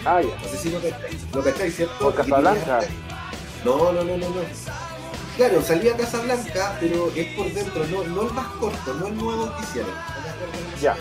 Ah, 0.05 0.21
ya. 0.21 0.35
No 0.37 0.47
sé 0.49 0.57
si 0.57 0.69
lo 0.69 0.79
cacháis, 0.81 1.25
lo 1.33 1.43
cacháis, 1.43 1.75
¿cierto? 1.75 1.97
Por 1.99 2.15
Casablanca. 2.15 2.81
No, 3.63 3.91
no, 3.91 4.03
no, 4.03 4.17
no, 4.17 4.29
no. 4.29 4.41
Claro, 5.35 5.61
salí 5.61 5.89
a 5.89 5.97
Casablanca, 5.97 6.77
pero 6.79 7.11
es 7.15 7.35
por 7.35 7.51
dentro, 7.51 7.85
no, 7.87 8.03
no 8.03 8.21
el 8.21 8.33
más 8.33 8.47
corto, 8.59 8.93
no 8.93 9.07
el 9.07 9.17
nuevo 9.17 9.55
que 9.55 9.63
hicieron. 9.63 9.91
Ya. 10.81 10.95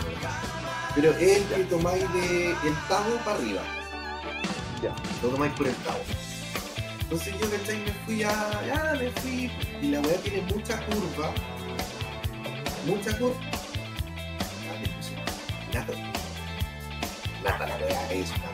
Pero 0.95 1.11
es 1.11 1.37
el 1.37 1.43
que 1.43 1.63
tomáis 1.65 2.13
de 2.13 2.51
el 2.51 2.73
para 3.23 3.37
arriba. 3.37 3.61
Ya. 4.81 4.93
Lo 5.21 5.29
tomáis 5.29 5.53
por 5.53 5.67
el 5.67 5.75
Tabo. 5.75 5.99
Entonces 7.05 7.35
yo, 7.39 7.51
¿cachai? 7.51 7.77
Me 7.77 7.91
fui 8.05 8.23
a. 8.23 8.61
Ya, 8.65 8.97
me 8.99 9.11
fui. 9.21 9.51
Y 9.79 9.87
la 9.91 9.99
weá 9.99 10.17
tiene 10.17 10.41
mucha 10.41 10.83
curva. 10.87 11.31
Mucha 12.87 13.17
curva. 13.17 13.35
Nata. 15.71 15.93
Nata 17.43 17.67
la 17.67 17.77
weá, 17.77 18.11
es 18.11 18.29
una. 18.31 18.49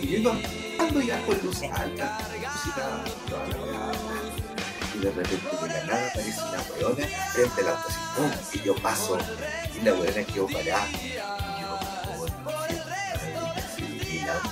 Y 0.00 0.06
yo 0.08 0.18
iba 0.18 0.32
ando 0.80 1.00
ya 1.02 1.20
con 1.26 1.38
luz 1.42 1.62
alta, 1.62 2.18
música, 2.30 3.04
toda 3.28 3.46
la 3.48 3.56
weá. 3.56 3.92
Y 4.94 4.98
de 5.00 5.10
repente 5.10 5.56
de 5.60 5.68
la 5.68 5.84
nada 5.84 6.08
aparece 6.08 6.40
una 6.40 6.62
weona 6.72 7.06
frente 7.32 7.60
al 7.60 7.68
auto 7.68 7.88
así. 7.88 8.58
Y 8.58 8.62
yo 8.62 8.74
paso. 8.76 9.18
Y 9.78 9.84
la 9.84 9.92
weona 9.92 10.24
quedó 10.24 10.46
parada. 10.46 10.88
Y 10.90 11.12
yo, 11.12 11.24
oh, 12.16 12.26
no, 12.44 12.50
y 13.78 14.18
el 14.18 14.30
auto, 14.30 14.48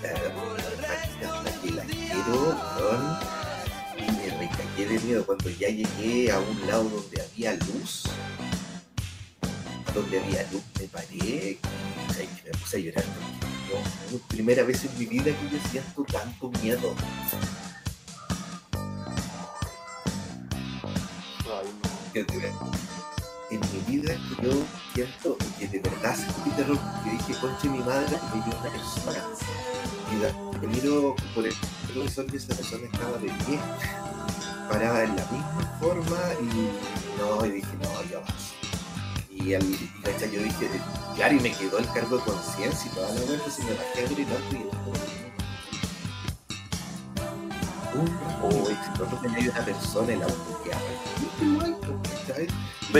que 0.00 0.35
quiero, 2.26 2.56
weón. 2.78 3.18
Y 3.96 4.10
me 4.12 4.38
recagué 4.38 4.86
de 4.86 5.00
miedo 5.00 5.24
cuando 5.24 5.48
ya 5.50 5.68
llegué 5.68 6.30
a 6.30 6.38
un 6.38 6.66
lado 6.66 6.84
donde 6.84 7.22
había 7.22 7.54
luz. 7.54 8.04
Donde 9.94 10.20
había 10.20 10.42
luz, 10.52 10.62
me 10.78 10.86
paré 10.88 11.06
y 11.14 11.58
me 12.44 12.50
puse 12.58 12.76
a 12.76 12.80
llorar. 12.80 13.04
porque 14.10 14.24
primera 14.28 14.62
vez 14.62 14.84
en 14.84 14.98
mi 14.98 15.06
vida 15.06 15.24
que 15.24 15.50
yo 15.50 15.58
siento 15.70 16.04
tanto 16.04 16.50
miedo. 16.62 16.94
en 23.50 23.60
mi 23.60 23.96
vida 23.96 24.14
que 24.14 24.46
yo 24.46 24.52
siento 24.94 25.36
que 25.58 25.68
de 25.68 25.78
verdad 25.78 26.16
sentí 26.16 26.50
terror 26.50 26.78
porque 26.78 27.10
dije 27.10 27.40
conche 27.40 27.68
mi 27.68 27.78
madre 27.80 28.08
que 28.08 28.38
yo 28.38 28.58
una 28.58 28.70
persona 28.70 29.22
que 30.60 30.66
miro 30.68 31.14
por 31.34 31.46
el 31.46 31.54
profesor 31.92 32.26
y 32.32 32.36
esa 32.36 32.54
persona 32.54 32.86
estaba 32.92 33.16
de 33.18 33.28
pie 33.44 33.58
parada 34.70 35.04
en 35.04 35.16
la 35.16 35.24
misma 35.26 35.76
forma 35.80 36.18
y 36.40 36.70
no 37.20 37.44
y 37.46 37.50
dije 37.50 37.68
no 37.82 38.02
ya 38.10 38.18
vas 38.20 38.52
y, 39.30 39.54
al, 39.54 39.62
y 39.64 40.34
yo 40.34 40.42
dije 40.42 40.70
claro 41.14 41.34
y 41.34 41.40
me 41.40 41.52
quedó 41.52 41.78
el 41.78 41.86
cargo 41.92 42.16
de 42.18 42.24
conciencia 42.24 42.90
y 42.90 42.94
toda 42.94 43.08
la 43.12 43.20
vuelta 43.22 43.50
se 43.50 43.62
me 43.64 43.70
bajé 43.74 44.04
a 44.04 44.08
gritar 44.08 44.38
y 44.50 44.54
un 47.96 48.08
uy, 48.42 48.76
si 48.84 48.90
no 49.00 49.06
tenía 49.20 49.50
una 49.50 49.64
persona 49.64 50.12
en 50.12 50.20
la 50.20 50.26
auto 50.26 50.62
que. 50.62 50.70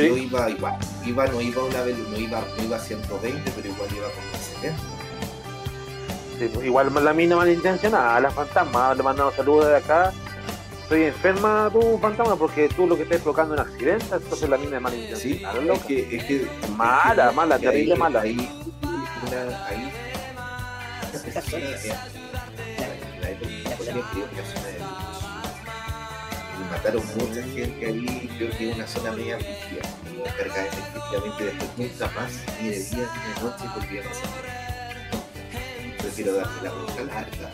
Y 0.05 0.09
yo 0.09 0.17
iba 0.17 0.51
igual, 0.51 0.79
iba, 1.05 1.27
no 1.27 1.41
iba 1.41 1.63
a 1.63 1.65
una 1.67 1.81
velo- 1.83 2.09
no 2.11 2.19
iba, 2.19 2.41
no 2.57 2.63
iba 2.65 2.77
a 2.77 2.81
120, 2.81 3.51
pero 3.55 3.69
igual 3.69 3.89
iba 3.95 4.07
a 4.07 4.39
70. 4.39 4.96
Sí, 6.39 6.51
pues, 6.53 6.66
igual 6.66 6.93
la 7.03 7.12
mina 7.14 7.37
malintencionada, 7.37 8.20
la 8.20 8.30
fantasma, 8.30 8.95
le 8.95 9.03
mandamos 9.03 9.34
saludos 9.34 9.66
de 9.68 9.76
acá. 9.76 10.12
Estoy 10.82 11.05
enferma 11.05 11.68
tú, 11.72 11.99
fantasma, 12.01 12.37
porque 12.37 12.68
tú 12.68 12.87
lo 12.87 12.97
que 12.97 13.03
estás 13.05 13.20
provocando 13.22 13.55
es 13.55 13.61
un 13.61 13.66
accidente, 13.66 14.07
entonces 14.14 14.49
la 14.49 14.57
mina 14.59 14.76
es 14.76 14.76
Sí, 14.76 14.82
malintencionada. 14.82 15.72
es 15.74 15.84
que, 15.84 16.16
es 16.16 16.24
que 16.24 16.49
Mala, 16.76 17.32
mala, 17.32 17.55
ahí- 17.57 17.61
terrible 17.62 17.97
mala. 17.97 18.20
Ahí, 18.20 18.37
ahí, 19.68 19.93
eh, 21.53 21.93
mataron 26.70 27.03
mucha 27.16 27.43
gente 27.43 27.87
ahí, 27.87 28.30
creo 28.37 28.51
que 28.57 28.70
es 28.70 28.76
una 28.76 28.87
zona 28.87 29.12
media. 29.12 29.39
Y 29.39 30.28
cargada 30.39 30.66
efectivamente 30.66 31.45
después 31.45 31.70
nunca 31.78 32.11
más, 32.14 32.32
ni 32.61 32.68
de 32.70 32.78
día 32.84 32.89
ni 32.91 33.34
de 33.34 33.41
noche, 33.43 33.64
volví 33.74 33.99
a 33.99 34.03
pasar. 34.09 34.56
Prefiero 36.17 36.39
darme 36.39 36.62
la 36.62 36.73
vuelta 36.73 37.03
larga, 37.03 37.51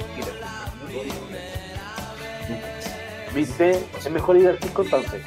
a 3.28 3.34
¿Viste? 3.34 3.84
Es 3.98 4.08
mejor 4.08 4.36
ir 4.36 4.50
al 4.50 4.60
disco 4.60 4.82
entonces. 4.82 5.20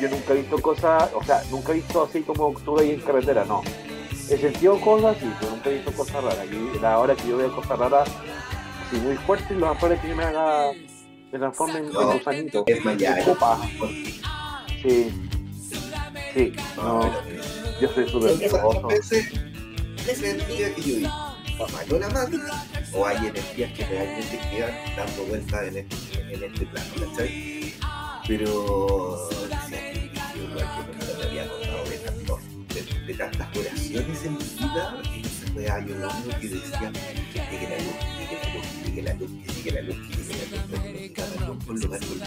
Yo 0.00 0.08
nunca 0.08 0.32
he 0.32 0.36
visto 0.36 0.60
cosas, 0.60 1.10
o 1.14 1.22
sea, 1.22 1.44
nunca 1.48 1.70
he 1.70 1.76
visto 1.76 2.02
así 2.02 2.22
como 2.22 2.52
tú 2.64 2.76
ahí 2.80 2.90
en 2.90 3.00
carretera, 3.02 3.44
no. 3.44 3.62
He 4.28 4.36
sentido 4.36 4.80
cosas 4.80 5.16
así, 5.16 5.32
pero 5.38 5.52
nunca 5.52 5.70
he 5.70 5.74
visto 5.74 5.92
cosas 5.92 6.24
raras. 6.24 6.46
Y 6.50 6.80
la 6.80 6.98
hora 6.98 7.14
que 7.14 7.28
yo 7.28 7.36
veo 7.36 7.54
cosas 7.54 7.78
raras, 7.78 8.10
así 8.88 8.96
muy 8.96 9.14
fuertes, 9.18 9.56
lo 9.56 9.72
mejor 9.72 9.92
es 9.92 10.00
que 10.00 10.08
yo 10.08 10.16
me 10.16 10.24
haga, 10.24 10.72
me 11.30 11.38
transforme 11.38 11.78
en 11.78 11.92
No, 11.92 12.14
gusanito. 12.14 12.64
Es 12.66 12.84
mañana. 12.84 13.24
Sí. 14.82 15.28
Sí, 16.34 16.52
no, 16.76 17.08
yo 17.82 17.88
soy 17.92 18.08
súper 18.08 18.36
miedoso. 18.36 18.88
que 18.88 20.82
yo 20.82 21.10
o 21.58 21.98
la 21.98 22.08
máquina, 22.08 22.64
o 22.92 23.06
hay 23.06 23.26
energías 23.26 23.72
que 23.72 23.84
realmente 23.84 24.40
quedan 24.50 24.74
dando 24.96 25.24
vueltas 25.24 25.68
en 25.68 25.76
este, 25.76 26.34
en 26.34 26.42
este 26.44 26.66
plano, 26.66 26.90
¿cachai? 26.98 27.74
Pero 28.26 29.28
que 29.68 30.10
yo 30.34 30.44
igual 30.44 30.66
que 30.74 31.06
no 31.06 31.18
me 31.18 31.24
había 31.24 31.44
acordado 31.44 31.84
de, 31.84 31.98
tanto, 31.98 32.38
de, 32.74 33.06
de 33.06 33.14
tantas 33.14 33.56
oraciones 33.56 34.24
en 34.24 34.32
mi 34.32 34.44
vida, 34.44 35.02
y 35.14 35.20
esa 35.20 35.52
weá 35.54 35.86
yo 35.86 35.94
lo 35.98 36.10
único 36.10 36.40
que 36.40 36.48
decía, 36.48 36.92
que 37.32 37.68
la 37.68 37.78
luz, 37.78 37.96
que 38.24 38.32
la 38.32 38.44
luz, 38.44 38.62
que 38.94 39.02
la 39.02 39.14
luz, 39.14 39.28
que 39.54 39.70
la 39.72 39.82
luz, 39.82 39.96
que 40.08 40.22
llegue 40.22 40.40
la 40.40 40.52
luz, 40.52 40.66
pero 40.70 40.84
no 40.84 41.14
quedaba 41.14 41.46
luz 41.46 41.64
por 41.64 41.74
lugar 41.80 42.00
con 42.00 42.20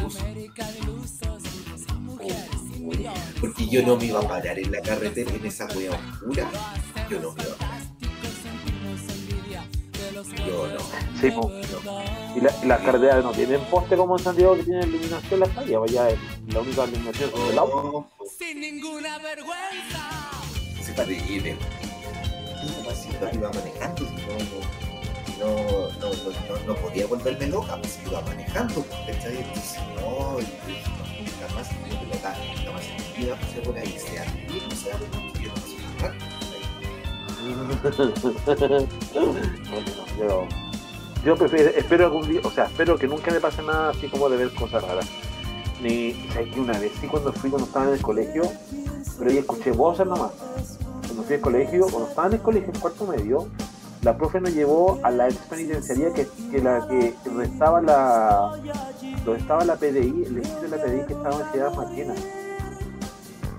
Porque 3.41 3.67
yo 3.67 3.81
no 3.83 3.95
me 3.97 4.05
iba 4.05 4.19
a 4.19 4.27
parar 4.27 4.57
en 4.59 4.71
la 4.71 4.81
carretera 4.81 5.31
en 5.33 5.45
esa 5.45 5.65
wea 5.75 5.91
oscura. 5.91 6.49
Yo 7.09 7.19
no 7.19 7.31
me 7.33 7.43
iba 7.43 7.53
a 7.53 7.57
parar. 7.57 7.81
Yo 10.47 10.67
no. 10.67 10.79
Sí. 11.19 11.27
Y 12.35 12.41
la, 12.41 12.51
y 12.63 12.67
las 12.67 12.81
carreteras 12.81 13.23
no 13.23 13.31
tienen 13.31 13.61
poste 13.65 13.95
como 13.97 14.17
en 14.17 14.23
Santiago 14.23 14.55
que 14.55 14.63
tienen 14.63 14.89
iluminación 14.89 15.33
en 15.33 15.39
las 15.39 15.49
calles, 15.49 15.79
vaya, 15.79 16.07
la 16.47 16.59
única 16.59 16.85
iluminación 16.85 17.31
es 17.33 17.51
el 17.51 17.57
auto. 17.57 17.83
No, 17.83 18.25
Sin 18.37 18.59
ninguna 18.59 19.17
vergüenza. 19.19 20.31
se 20.81 20.91
terrible. 20.93 21.57
¿Cómo 22.77 22.89
así 22.89 23.09
no 23.21 23.33
iba 23.33 23.51
manejando? 23.53 24.05
Si 24.05 24.13
no, 24.15 25.45
no, 25.45 25.89
no, 25.99 26.09
no, 26.09 26.57
no, 26.59 26.65
no 26.67 26.75
podía 26.75 27.07
volverme 27.07 27.47
loca, 27.47 27.77
pues 27.81 27.99
iba 28.05 28.21
manejando. 28.21 28.85
¿Cachai? 29.07 29.37
Entonces, 29.37 29.79
no, 29.95 30.37
yo 41.25 41.35
prefiero, 41.35 41.69
espero 41.69 42.05
algún 42.05 42.27
día, 42.27 42.41
o 42.43 42.51
sea, 42.51 42.65
espero 42.65 42.97
que 42.97 43.07
nunca 43.07 43.31
me 43.31 43.39
pase 43.39 43.61
nada 43.61 43.89
así 43.89 44.07
como 44.07 44.29
de 44.29 44.37
ver 44.37 44.53
cosas 44.53 44.83
raras. 44.83 45.07
Ni, 45.81 46.13
¿sabes 46.33 46.53
que 46.53 46.59
una 46.59 46.77
vez 46.79 46.91
sí 46.99 47.07
cuando 47.07 47.31
fui 47.33 47.49
cuando 47.49 47.67
estaba 47.67 47.87
en 47.87 47.93
el 47.93 48.01
colegio, 48.01 48.43
pero 49.17 49.31
ahí 49.31 49.37
escuché 49.37 49.71
voces 49.71 50.07
nomás. 50.07 50.31
Cuando 51.05 51.23
fui 51.23 51.35
al 51.35 51.41
colegio, 51.41 51.87
cuando 51.87 52.09
estaba 52.09 52.27
en 52.27 52.33
el 52.33 52.41
colegio 52.41 52.73
en 52.73 52.79
cuarto 52.79 53.05
medio, 53.05 53.47
la 54.05 54.15
profe 54.15 54.39
nos 54.39 54.53
llevó 54.53 54.99
a 55.01 55.09
la 55.09 55.27
ex 55.27 55.39
que, 55.49 56.27
que 56.51 56.61
la 56.61 56.87
que 56.87 57.15
donde 57.25 57.45
estaba 57.45 57.81
la 57.81 58.51
donde 59.25 59.41
estaba 59.41 59.65
la 59.65 59.75
PDI, 59.75 60.25
el 60.27 60.37
edificio 60.37 60.61
de 60.61 60.67
la 60.69 60.77
PDI 60.77 61.05
que 61.07 61.13
estaba 61.13 61.41
en 61.41 61.51
Ciudad 61.51 61.73
Maquena. 61.73 62.13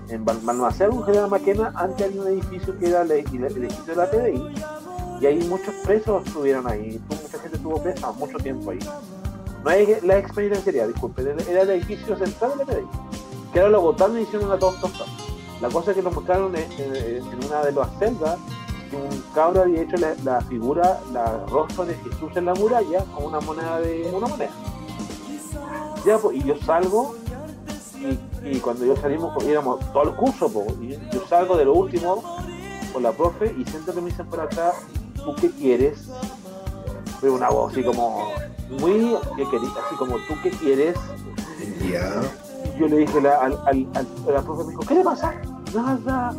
En 0.07 0.23
Bal- 0.23 0.39
Balmaceda, 0.41 0.89
General 1.05 1.29
Maquena, 1.29 1.73
antes 1.75 2.07
había 2.07 2.21
un 2.21 2.27
edificio 2.29 2.79
que 2.79 2.87
era 2.87 3.01
el, 3.01 3.11
edificio 3.11 3.83
de 3.87 3.95
la 3.95 4.09
PDI 4.09 4.41
y 5.19 5.25
ahí 5.25 5.45
muchos 5.49 5.75
presos 5.83 6.25
estuvieron 6.25 6.65
ahí, 6.65 7.01
mucha 7.09 7.39
gente 7.39 7.57
estuvo 7.57 7.83
presa 7.83 8.09
mucho 8.13 8.37
tiempo 8.37 8.71
ahí. 8.71 8.79
No 9.65 9.71
es 9.71 10.01
la 10.01 10.17
ex 10.17 10.31
penitenciaría, 10.31 10.87
disculpe, 10.87 11.23
era 11.23 11.63
el 11.63 11.69
edificio 11.71 12.17
central 12.17 12.51
de 12.51 12.57
la 12.59 12.65
PDI, 12.71 12.87
que 13.51 13.59
ahora 13.59 13.71
lo 13.71 13.81
botaron 13.81 14.17
y 14.17 14.21
hicieron 14.21 14.57
tos 14.57 14.79
tonta. 14.79 15.03
La 15.59 15.67
cosa 15.67 15.93
que 15.93 16.01
nos 16.01 16.13
mostraron 16.13 16.55
en, 16.55 17.45
una 17.45 17.63
de 17.65 17.71
las 17.73 17.89
celdas, 17.99 18.37
un 18.95 19.23
cabro 19.33 19.61
había 19.63 19.81
hecho 19.81 19.97
la, 19.97 20.13
la 20.23 20.41
figura, 20.41 20.99
la 21.11 21.43
rostro 21.49 21.85
de 21.85 21.95
Jesús 21.95 22.35
en 22.35 22.45
la 22.45 22.53
muralla 22.53 23.03
con 23.15 23.25
una 23.25 23.39
moneda 23.41 23.79
de 23.79 24.09
una 24.13 24.27
moneda. 24.27 24.51
Ya, 26.05 26.17
pues, 26.17 26.37
y 26.37 26.43
yo 26.43 26.55
salgo 26.65 27.15
y, 27.99 28.47
Y 28.49 28.59
cuando 28.59 28.85
yo 28.85 28.95
salimos, 28.95 29.33
íbamos 29.43 29.79
todo 29.91 30.03
el 30.03 30.15
curso, 30.15 30.49
po, 30.49 30.65
y 30.81 30.91
yo 31.11 31.27
salgo 31.27 31.57
de 31.57 31.65
lo 31.65 31.73
último 31.73 32.23
con 32.93 33.03
la 33.03 33.11
profe 33.11 33.53
y 33.57 33.65
siento 33.65 33.93
que 33.93 33.99
me 34.01 34.09
dicen 34.11 34.25
por 34.27 34.39
acá, 34.39 34.73
¿tú 35.15 35.35
qué 35.41 35.49
quieres? 35.51 36.07
Fue 37.19 37.29
una 37.29 37.49
voz 37.49 37.71
así 37.73 37.83
como 37.83 38.29
muy 38.79 39.15
que 39.35 39.43
quería, 39.49 39.69
así 39.85 39.95
como 39.97 40.15
¿tú 40.27 40.35
qué 40.43 40.51
quieres? 40.51 40.95
Ya. 41.91 42.21
Yo 42.79 42.87
le 42.87 42.97
dije 42.97 43.19
la, 43.19 43.37
al, 43.41 43.53
al, 43.65 43.87
al- 43.95 44.07
a 44.27 44.31
la 44.31 44.41
profe 44.43 44.63
me 44.65 44.69
dijo, 44.69 44.81
¿qué 44.87 44.93
le 44.95 45.03
pasa? 45.03 45.33
Nada. 45.73 46.33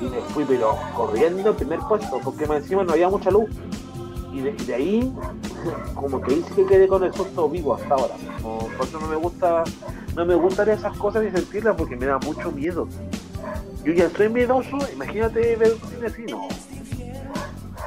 Y 0.00 0.04
me 0.04 0.20
fui 0.32 0.44
pero 0.44 0.76
corriendo 0.94 1.50
al 1.50 1.56
primer 1.56 1.80
puesto, 1.80 2.18
porque 2.24 2.44
encima 2.44 2.84
no 2.84 2.92
había 2.92 3.08
mucha 3.08 3.30
luz. 3.30 3.50
Y 4.32 4.40
de, 4.40 4.50
y 4.50 4.64
de 4.64 4.74
ahí, 4.74 5.12
como 5.94 6.20
que 6.20 6.34
hice 6.34 6.54
que 6.54 6.66
quedé 6.66 6.88
con 6.88 7.04
el 7.04 7.12
susto 7.12 7.48
vivo 7.48 7.74
hasta 7.74 7.94
ahora. 7.94 8.14
Por 8.42 8.86
eso 8.86 9.00
no 9.00 9.08
me 9.08 9.16
gusta, 9.16 9.64
no 10.16 10.24
me 10.24 10.34
gustan 10.34 10.68
esas 10.70 10.96
cosas 10.96 11.24
ni 11.24 11.30
sentirlas 11.30 11.76
porque 11.76 11.96
me 11.96 12.06
da 12.06 12.18
mucho 12.18 12.50
miedo. 12.50 12.88
Yo 13.84 13.92
ya 13.92 14.06
estoy 14.06 14.28
miedoso, 14.28 14.78
imagínate 14.92 15.56
ver 15.56 15.72
un 15.72 15.90
cine 15.90 16.06
así, 16.06 16.22
no. 16.30 16.48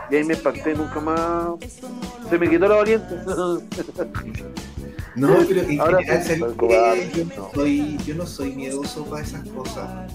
Y 0.09 0.15
ahí 0.15 0.23
me 0.23 0.33
impacté 0.33 0.75
nunca 0.75 0.99
más. 0.99 1.51
Se 2.29 2.37
me 2.37 2.49
quitó 2.49 2.67
la 2.67 2.75
valiente. 2.75 3.15
No, 5.15 5.37
pero 5.47 5.61
en 5.61 5.79
Ahora 5.79 5.99
general, 6.01 6.23
sí, 6.23 7.11
yo, 7.15 7.25
no 7.25 7.51
soy, 7.53 7.97
yo 8.05 8.15
no 8.15 8.25
soy 8.25 8.55
miedoso 8.55 9.05
para 9.05 9.23
esas 9.23 9.47
cosas. 9.49 10.11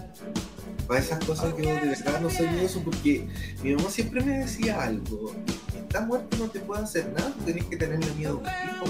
Para 0.88 1.00
esas 1.00 1.22
cosas 1.24 1.54
yo 1.56 1.64
de 1.64 1.80
verdad 1.88 2.20
no 2.20 2.30
soy 2.30 2.48
miedoso 2.48 2.80
porque 2.82 3.28
mi 3.62 3.74
mamá 3.74 3.90
siempre 3.90 4.22
me 4.22 4.38
decía 4.38 4.82
algo. 4.82 5.34
Estás 5.76 6.06
muerto 6.06 6.36
no 6.38 6.48
te 6.48 6.60
puede 6.60 6.82
hacer 6.82 7.08
nada, 7.12 7.32
tenés 7.44 7.64
que 7.66 7.76
tenerle 7.76 8.06
miedo 8.16 8.40
tipo. 8.40 8.86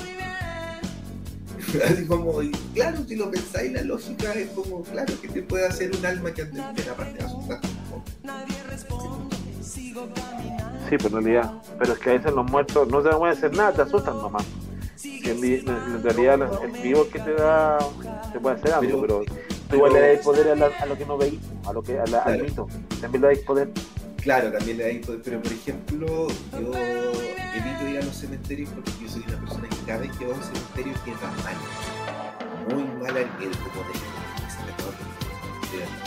Así 1.85 2.07
como, 2.07 2.41
y 2.43 2.51
claro, 2.73 2.99
si 3.07 3.17
lo 3.17 3.31
pensáis, 3.31 3.73
la 3.73 3.83
lógica 3.83 4.33
es 4.33 4.49
como, 4.51 4.83
claro, 4.85 5.13
que 5.21 5.29
te 5.29 5.43
puede 5.43 5.67
hacer 5.67 5.95
un 5.95 6.07
alma 6.07 6.33
que 6.33 6.43
ande 6.43 6.61
entera 6.61 6.93
aparte 6.93 7.19
de 7.19 7.25
asustar. 7.25 7.61
Sí, 10.89 10.97
pero 10.97 11.19
en 11.19 11.25
realidad. 11.25 11.53
Pero 11.79 11.93
es 11.93 11.99
que 11.99 12.11
a 12.11 12.13
veces 12.15 12.33
los 12.33 12.51
muertos 12.51 12.89
no 12.89 13.03
se 13.03 13.09
van 13.09 13.29
a 13.29 13.33
hacer 13.33 13.55
nada, 13.57 13.73
te 13.73 13.83
asustan 13.83 14.17
nomás. 14.19 14.45
En, 15.25 15.45
en 15.45 16.03
realidad 16.03 16.39
la- 16.39 16.51
el 16.65 16.71
vivo 16.81 17.07
que 17.11 17.19
te 17.19 17.35
da, 17.35 17.79
te 18.33 18.41
puede 18.41 18.57
hacer 18.57 18.73
algo, 18.73 19.01
pero, 19.03 19.23
igual 19.73 19.93
le 19.93 20.15
das 20.15 20.25
poder 20.25 20.49
a, 20.49 20.55
la- 20.55 20.67
a 20.81 20.87
lo 20.87 20.97
que 20.97 21.05
no 21.07 21.17
veis, 21.19 21.35
a 21.67 21.73
lo 21.73 21.83
que, 21.83 21.99
a 21.99 22.07
la- 22.07 22.19
al 22.21 22.35
Claro. 22.35 22.45
mito. 22.45 22.69
También 23.01 23.23
le 23.23 23.27
dais 23.29 23.39
poder. 23.41 23.71
Claro, 24.23 24.51
también 24.53 24.77
le 24.79 24.85
da 24.85 24.91
info, 24.91 25.13
pero 25.25 25.41
por 25.41 25.53
ejemplo, 25.53 26.07
yo 26.53 26.73
evito 26.75 27.89
ir 27.89 27.99
a 27.99 28.05
los 28.05 28.17
cementerios 28.17 28.69
porque 28.71 28.91
yo 29.01 29.09
soy 29.09 29.23
una 29.29 29.39
persona 29.39 29.69
que 29.69 29.77
cada 29.87 29.99
vez 30.01 30.11
que 30.19 30.27
va 30.27 30.35
a 30.35 30.37
un 30.39 30.43
cementerio 30.43 30.93
queda 31.05 31.31
mal. 31.45 32.75
Muy 32.75 32.85
mala 33.01 33.21
el 33.21 33.31
miedo, 33.39 33.53
como 33.63 33.85
de 33.87 33.93
el- 33.95 34.01
de 35.71 35.79
verdad. 35.79 36.07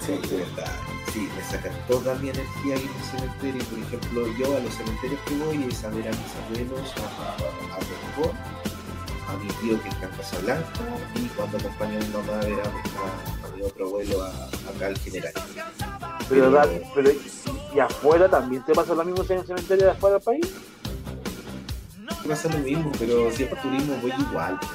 Sí. 0.00 0.20
Sí, 1.12 1.28
me 1.34 1.42
saca 1.42 1.70
toda 1.88 2.14
mi 2.16 2.28
energía 2.30 2.76
ir 2.76 2.90
al 2.90 3.04
cementerio. 3.18 3.64
Por 3.64 3.78
ejemplo, 3.78 4.26
yo 4.38 4.56
a 4.56 4.60
los 4.60 4.74
cementerios 4.74 5.20
que 5.26 5.34
voy 5.36 5.64
es 5.70 5.84
a 5.84 5.88
ver 5.88 6.08
a 6.08 6.10
mis 6.10 6.34
abuelos, 6.44 6.94
a, 6.98 7.22
a, 7.22 7.76
a 7.76 7.80
Rincón, 7.80 8.36
a 9.28 9.32
mi 9.36 9.48
tío 9.48 9.82
que 9.82 9.88
está 9.88 10.06
en 10.06 10.12
Casablanca 10.12 10.68
y 11.14 11.26
cuando 11.28 11.58
acompaño 11.58 11.98
a 11.98 12.02
mi 12.02 12.08
mamá 12.08 12.32
a 12.40 12.44
ver 12.44 12.60
a, 12.60 12.64
a- 12.64 13.48
a 13.48 13.56
mi 13.56 13.62
otro 13.62 13.86
abuelo 13.86 14.22
a, 14.22 14.28
acá 14.28 14.86
al 14.86 14.98
general. 14.98 15.32
Pero, 16.28 16.62
pero 16.94 17.10
y, 17.74 17.78
afuera 17.80 18.28
también 18.28 18.62
te 18.64 18.74
pasa 18.74 18.94
lo 18.94 19.04
mismo 19.04 19.24
en 19.28 19.38
el 19.40 19.46
cementerio 19.46 19.84
de 19.86 19.90
afuera 19.92 20.14
del 20.16 20.24
país. 20.24 20.46
pasa 22.26 22.48
lo 22.48 22.58
mismo, 22.58 22.90
pero 22.98 23.30
si 23.32 23.42
es 23.44 23.48
por 23.48 23.58
turismo 23.60 23.96
voy 24.02 24.12
igual. 24.30 24.58
pues. 24.60 24.70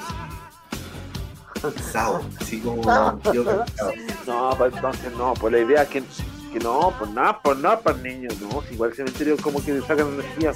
Cansado, 1.75 2.21
así 2.41 2.59
como 2.59 2.81
yo. 3.33 3.43
No, 4.27 4.49
pues 4.57 4.73
entonces 4.75 5.11
no, 5.17 5.33
pues 5.35 5.53
la 5.53 5.59
idea 5.59 5.83
es 5.83 5.89
que, 5.89 6.03
que 6.51 6.59
no, 6.59 6.93
pues 6.97 7.09
nada, 7.11 7.39
pues 7.41 7.57
nada 7.59 7.79
para 7.79 7.97
niños, 7.97 8.33
no, 8.41 8.61
si 8.67 8.73
igual 8.73 8.89
el 8.91 8.95
cementerio 8.95 9.37
como 9.37 9.63
que 9.63 9.79
sacan 9.81 10.07
energía. 10.13 10.53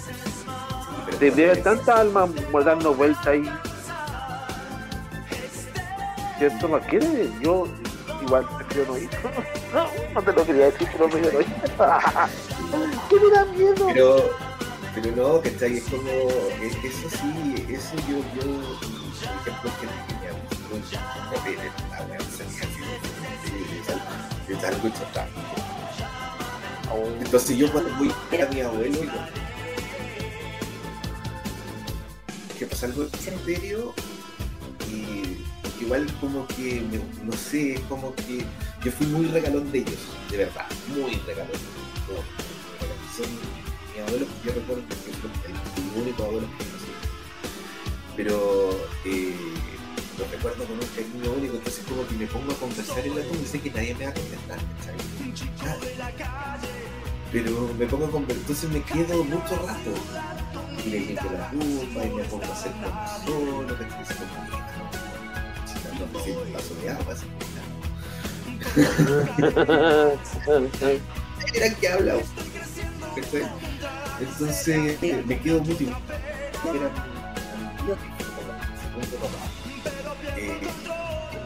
Te 1.20 1.32
debe 1.32 1.56
tanta 1.58 2.00
alma 2.00 2.28
dando 2.64 2.94
vuelta 2.94 3.30
ahí. 3.32 3.50
¿Cierto? 6.38 6.70
¿Para 6.70 6.86
qué? 6.86 7.30
Yo 7.42 7.68
igual 8.22 8.48
prefiero 8.58 8.92
no 8.92 8.98
ir. 8.98 9.10
No, 9.74 9.88
no 10.14 10.22
te 10.22 10.34
lo 10.34 10.46
quería 10.46 10.66
decir, 10.66 10.88
pero 10.92 11.10
prefiero 11.10 11.40
no 11.40 11.42
ir. 11.42 11.48
¿Qué 13.10 13.16
me 13.20 13.30
da 13.32 13.46
miedo? 13.46 13.88
Pero, 13.94 14.30
pero 14.96 15.16
no, 15.16 15.42
¿cachai? 15.42 15.78
Es 15.78 15.84
como, 15.86 16.10
es, 16.62 16.76
eso 16.84 17.10
sí, 17.10 17.66
eso 17.70 17.96
yo, 18.08 18.18
yo, 18.36 18.42
por 18.42 19.48
ejemplo, 19.48 19.72
que 19.80 19.88
ha 20.28 20.32
visto, 20.32 20.66
no 21.32 21.44
ve 21.44 21.56
la. 21.56 21.98
Entonces 27.20 27.58
yo 27.58 27.72
cuando 27.72 27.94
voy 27.98 28.12
a 28.42 28.46
mi 28.48 28.62
abuelo, 28.62 29.04
yo, 29.04 29.12
que 32.58 32.66
pasa 32.66 32.86
algo 32.88 33.04
en 33.04 33.10
y 33.50 34.07
igual 35.88 36.06
como 36.20 36.46
que, 36.48 36.82
me- 36.92 37.26
no 37.26 37.32
sé, 37.32 37.82
como 37.88 38.14
que 38.14 38.44
yo 38.84 38.92
fui 38.92 39.08
muy 39.08 39.26
regalón 39.28 39.72
de 39.72 39.80
ellos, 39.80 40.00
de 40.30 40.38
verdad, 40.38 40.66
muy 40.90 41.16
regalón. 41.26 41.56
Son 43.16 43.26
mis 43.32 44.04
abuelos 44.04 44.28
yo 44.44 44.52
recuerdo 44.52 44.84
que 44.90 44.96
el, 45.50 46.02
único 46.02 46.24
abuelo 46.26 46.48
que 46.58 46.66
conocí. 46.66 46.92
Pero 48.18 48.70
eh, 49.06 49.34
lo 50.20 50.26
recuerdo 50.28 50.66
con 50.66 50.74
un 50.76 50.88
cariño 50.88 51.32
único, 51.38 51.56
entonces 51.56 51.86
como 51.88 52.06
que 52.06 52.16
me 52.16 52.28
pongo 52.28 52.52
a 52.52 52.56
conversar 52.56 53.00
en 53.00 53.16
la 53.16 53.22
tumba 53.22 53.42
y 53.42 53.46
sé 53.46 53.60
que 53.62 53.72
nadie 53.72 53.96
me 53.96 54.06
va 54.06 54.12
a 54.12 54.14
contestar. 54.14 54.60
Pero 57.32 57.74
me 57.80 57.86
pongo 57.86 58.06
a 58.06 58.12
conversar, 58.12 58.42
entonces 58.42 58.70
me 58.70 58.82
quedo 58.82 59.24
mucho 59.24 59.56
rato. 59.66 59.94
Y 60.86 60.90
le 60.90 61.00
limpio 61.00 61.32
la 61.32 61.50
tumba 61.50 62.06
y 62.06 62.10
me 62.10 62.24
pongo 62.26 62.44
a 62.44 62.52
hacer 62.54 62.74
solo, 63.26 63.68
que 63.68 63.74
estoy 63.74 64.28
Era 71.54 71.74
que 71.76 71.88
habla. 71.88 72.16
Entonces 74.20 75.02
me 75.26 75.40
quedo 75.40 75.60
muy. 75.62 75.76
Era. 75.76 76.90
Eh, 80.38 80.60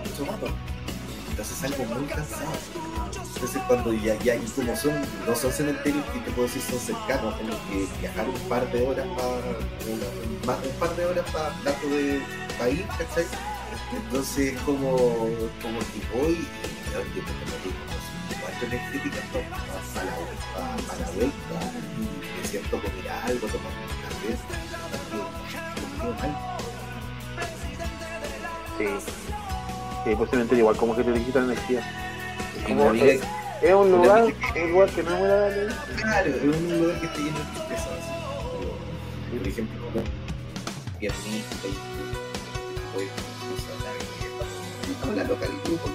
mucho 0.05 0.25
rato. 0.31 0.47
Entonces 1.29 1.57
salgo 1.57 1.85
muy 1.85 2.07
cansado. 2.07 2.51
Entonces 3.33 3.61
cuando 3.67 3.93
ya, 3.93 4.15
ya, 4.19 4.35
y 4.35 4.45
como 4.55 4.75
son, 4.75 4.93
no 5.25 5.35
son 5.35 5.51
cementerios 5.51 6.05
que 6.05 6.19
te 6.19 6.31
puedo 6.31 6.47
decir 6.47 6.61
son 6.61 6.79
cercanos, 6.79 7.37
tengo 7.37 7.57
que 7.69 7.87
viajar 7.99 8.29
un 8.29 8.39
par 8.47 8.71
de 8.71 8.87
horas 8.87 9.07
para 9.17 9.41
más 10.45 10.65
un 10.65 10.79
par 10.79 10.95
de 10.95 11.05
horas 11.05 11.25
para 11.31 11.49
tanto 11.63 11.87
de 11.87 12.21
país, 12.59 12.81
¿cachai? 12.97 13.25
Entonces 13.93 14.57
como, 14.65 14.95
como 15.61 15.79
que 15.79 15.99
voy 16.17 16.33
y 16.33 16.89
me 16.89 16.95
doy 16.95 17.07
tiempo 17.13 17.31
que 17.39 17.45
me 17.51 17.57
digo, 17.63 18.41
cuatro 18.41 18.67
energéticas 18.67 19.25
para 19.31 20.05
la, 20.05 20.15
pa- 20.53 20.77
pa 20.87 20.95
la 20.99 21.11
vuelta 21.11 21.55
y 21.97 22.41
me 22.41 22.47
siento 22.47 22.77
a 22.77 22.81
comer 22.81 23.09
algo, 23.25 23.47
tomar 23.47 23.71
un 23.71 24.01
café, 24.03 24.29
me 25.75 26.01
quedo 26.01 26.13
mal. 26.13 26.33
Sí. 28.77 28.87
Sí, 30.03 30.15
pues 30.15 30.29
cementerio 30.31 30.61
igual 30.63 30.77
como 30.77 30.95
que 30.95 31.03
te 31.03 31.13
quita 31.23 31.39
energía. 31.39 31.81
Como 32.67 32.81
una 32.81 32.89
amiga 32.91 33.05
es, 33.05 33.21
es 33.61 33.73
un 33.73 33.93
una 33.93 33.97
lugar, 34.03 34.19
amiga 34.21 34.37
un 34.65 34.71
lugar 34.71 34.89
que 34.89 35.03
no 35.03 35.11
es 35.11 35.19
muy 35.19 35.27
agradable. 35.29 35.73
Claro, 35.97 36.29
es 36.29 36.43
un 36.43 36.79
lugar 36.81 36.99
que 36.99 37.05
está 37.05 37.17
lleno 37.19 37.37
de 37.37 37.43
tristeza. 37.45 37.89
así. 37.99 38.11
Pero, 39.29 39.39
Por 39.39 39.47
ejemplo, 39.47 39.81
como 39.85 40.03
y 41.01 41.07
pues, 41.07 41.73
la 45.15 45.23
loca 45.23 45.45
del 45.47 45.57
grupo 45.63 45.89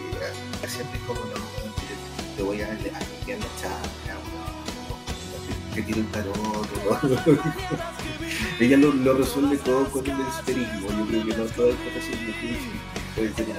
que 0.61 0.69
siempre 0.69 0.99
es 0.99 1.05
como 1.05 1.21
no, 1.21 1.35
te- 1.35 2.37
te 2.37 2.43
voy 2.43 2.61
a 2.63 2.67
darle 2.69 2.91
a 2.91 2.99
la 3.39 3.47
chakra, 3.61 4.17
o 5.71 5.75
que 5.75 5.83
tire 5.83 6.01
un 6.01 6.07
tarot, 6.07 6.69
ella 8.61 8.77
lo, 8.79 8.93
lo 8.93 9.15
resuelve 9.15 9.57
todo 9.59 9.85
con 9.91 10.05
el 10.07 10.21
esoterismo. 10.21 10.89
Yo 10.99 11.07
creo 11.07 11.27
que 11.27 11.37
no 11.37 11.45
todo 11.45 11.69
esto 11.71 11.83
resuelve 11.95 12.35
puede 13.15 13.33
ser 13.35 13.47
una 13.49 13.59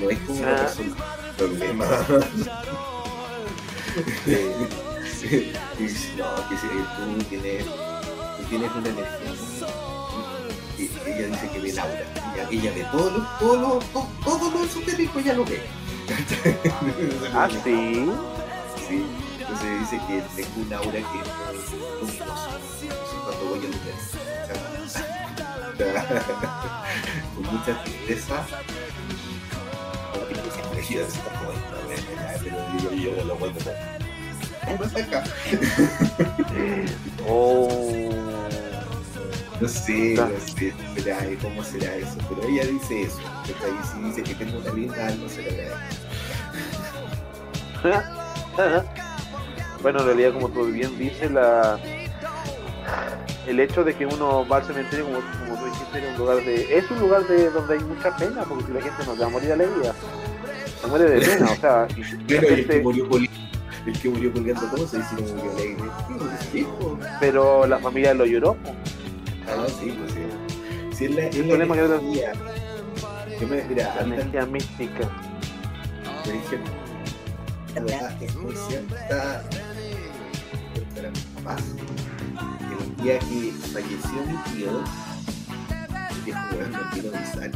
no 0.00 0.10
es 0.10 0.18
como 0.20 0.44
Ah. 0.44 0.56
persona 0.56 0.94
problema. 1.36 1.86
y 4.26 4.28
dice, 5.82 6.08
no, 6.16 6.24
que 6.48 6.54
si 6.56 6.66
tú 6.66 6.72
tienes, 7.28 7.64
tú 7.64 8.42
tienes 8.48 8.70
una 8.72 8.88
energía. 8.88 9.32
Ella 11.06 11.26
dice 11.28 11.48
que 11.50 11.58
ve 11.60 11.72
Laura. 11.72 12.04
Ella, 12.34 12.48
ella 12.50 12.72
ve 12.74 12.84
todos 12.90 13.12
los, 13.12 13.38
todos 13.38 13.60
los, 13.60 13.84
todo, 13.92 14.08
todo 14.24 14.50
lo 14.50 14.64
esotérico, 14.64 15.18
ella 15.18 15.34
lo 15.34 15.44
ve. 15.44 15.62
Ah, 17.34 17.48
sí. 17.50 18.08
Sí. 18.88 19.06
Entonces 19.40 19.80
dice 19.80 20.00
que 20.06 20.22
tengo 20.42 20.60
un 20.62 20.72
aura 20.72 20.90
que 20.92 20.98
es 20.98 21.04
muy 21.04 21.18
luminosa. 22.00 22.58
Entonces 22.82 23.18
cuando 23.24 23.44
voy 23.44 23.58
a 23.58 23.62
lugar. 23.62 23.96
con 27.34 27.44
mucha 27.44 27.72
tristeza. 27.84 28.36
Oh. 37.28 38.06
No 39.60 39.68
sé, 39.68 40.14
no 40.16 40.28
sé, 40.38 40.74
será, 40.94 41.18
cómo 41.40 41.62
será 41.64 41.94
eso, 41.96 42.16
pero 42.28 42.46
ella 42.48 42.64
dice 42.66 43.02
eso. 43.02 43.18
Y 43.46 43.86
si 43.86 43.98
dice 44.04 44.22
que 44.22 44.34
tengo 44.44 44.58
una 44.58 44.72
linda, 44.72 45.10
no 45.16 45.28
se 45.28 45.42
la 45.42 45.76
bueno, 49.82 50.00
en 50.00 50.06
realidad, 50.06 50.32
como 50.32 50.48
tú 50.48 50.66
bien 50.66 50.98
dices, 50.98 51.30
la 51.30 51.78
el 53.46 53.60
hecho 53.60 53.84
de 53.84 53.94
que 53.94 54.06
uno 54.06 54.46
va 54.48 54.56
al 54.58 54.64
cementerio, 54.64 55.04
como, 55.04 55.20
como 55.20 55.56
tú 55.60 55.66
dijiste, 55.66 55.98
es 55.98 56.10
un 56.12 56.18
lugar 56.18 56.44
de 56.44 56.78
es 56.78 56.90
un 56.90 56.98
lugar 56.98 57.26
de 57.28 57.50
donde 57.50 57.74
hay 57.74 57.80
mucha 57.80 58.16
pena, 58.16 58.42
porque 58.42 58.64
si 58.66 58.72
la 58.72 58.82
gente 58.82 59.04
no 59.06 59.14
se 59.14 59.20
va 59.20 59.26
a 59.26 59.30
morir 59.30 59.48
de 59.48 59.54
alegría, 59.54 59.92
se 60.80 60.86
muere 60.88 61.04
de 61.10 61.20
pena, 61.20 61.50
o 61.50 61.56
sea, 61.56 61.86
Pero 62.26 62.40
el 62.42 62.46
que 62.48 62.56
gente- 62.56 62.82
murió 62.82 63.08
el 63.86 64.00
que 64.00 64.08
murió 64.08 64.32
colgando 64.32 64.66
todo 64.66 64.86
se 64.88 64.96
dice 64.98 65.16
que 65.16 65.22
murió 65.22 65.52
alegre. 65.52 65.84
Pero 67.20 67.66
la 67.68 67.78
familia 67.78 68.14
lo 68.14 68.26
lloró. 68.26 68.56
Ah, 69.48 69.66
sí, 69.80 69.96
pues 69.98 70.12
sí. 70.12 70.20
Sí, 70.96 71.04
es 71.06 71.10
la, 71.14 71.22
es 71.24 71.36
El 71.36 71.42
la 71.42 71.48
problema 71.48 71.74
que 71.74 71.80
energía. 71.84 72.32
Yo 73.40 73.48
me, 73.48 73.64
mira, 73.64 73.94
La 73.96 74.02
energía 74.02 74.46
mística. 74.46 75.10
me 76.26 76.32
dije, 76.32 76.58
la 77.74 77.80
verdad 77.82 78.22
es 78.22 78.34
muy 78.36 78.54
cierta 78.68 79.42
para 80.94 81.10
mis 81.10 81.20
papás. 81.20 81.62
El 82.80 82.96
día 83.04 83.18
que 83.18 83.52
falleció 83.72 84.22
mi 84.26 84.36
tío, 84.52 84.70
el 86.10 86.20
viejo 86.24 86.40
weón 86.52 86.72
vino 86.94 87.14
a 87.14 87.18
avisar. 87.18 87.50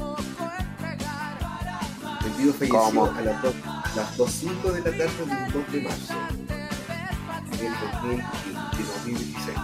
Mi 2.24 2.30
tío 2.36 2.52
falleció 2.52 2.68
¿Cómo? 2.78 3.06
a 3.06 3.20
las 3.22 3.42
2 3.42 3.54
a 3.64 3.92
las 3.96 4.18
2.05 4.18 4.72
de 4.72 4.78
la 4.78 4.84
tarde 4.96 5.26
del 5.26 5.52
2 5.52 5.72
de 5.72 5.80
marzo 5.80 6.14
del 7.58 7.72
2015, 7.72 8.16
de 8.76 8.84
2016. 8.94 9.58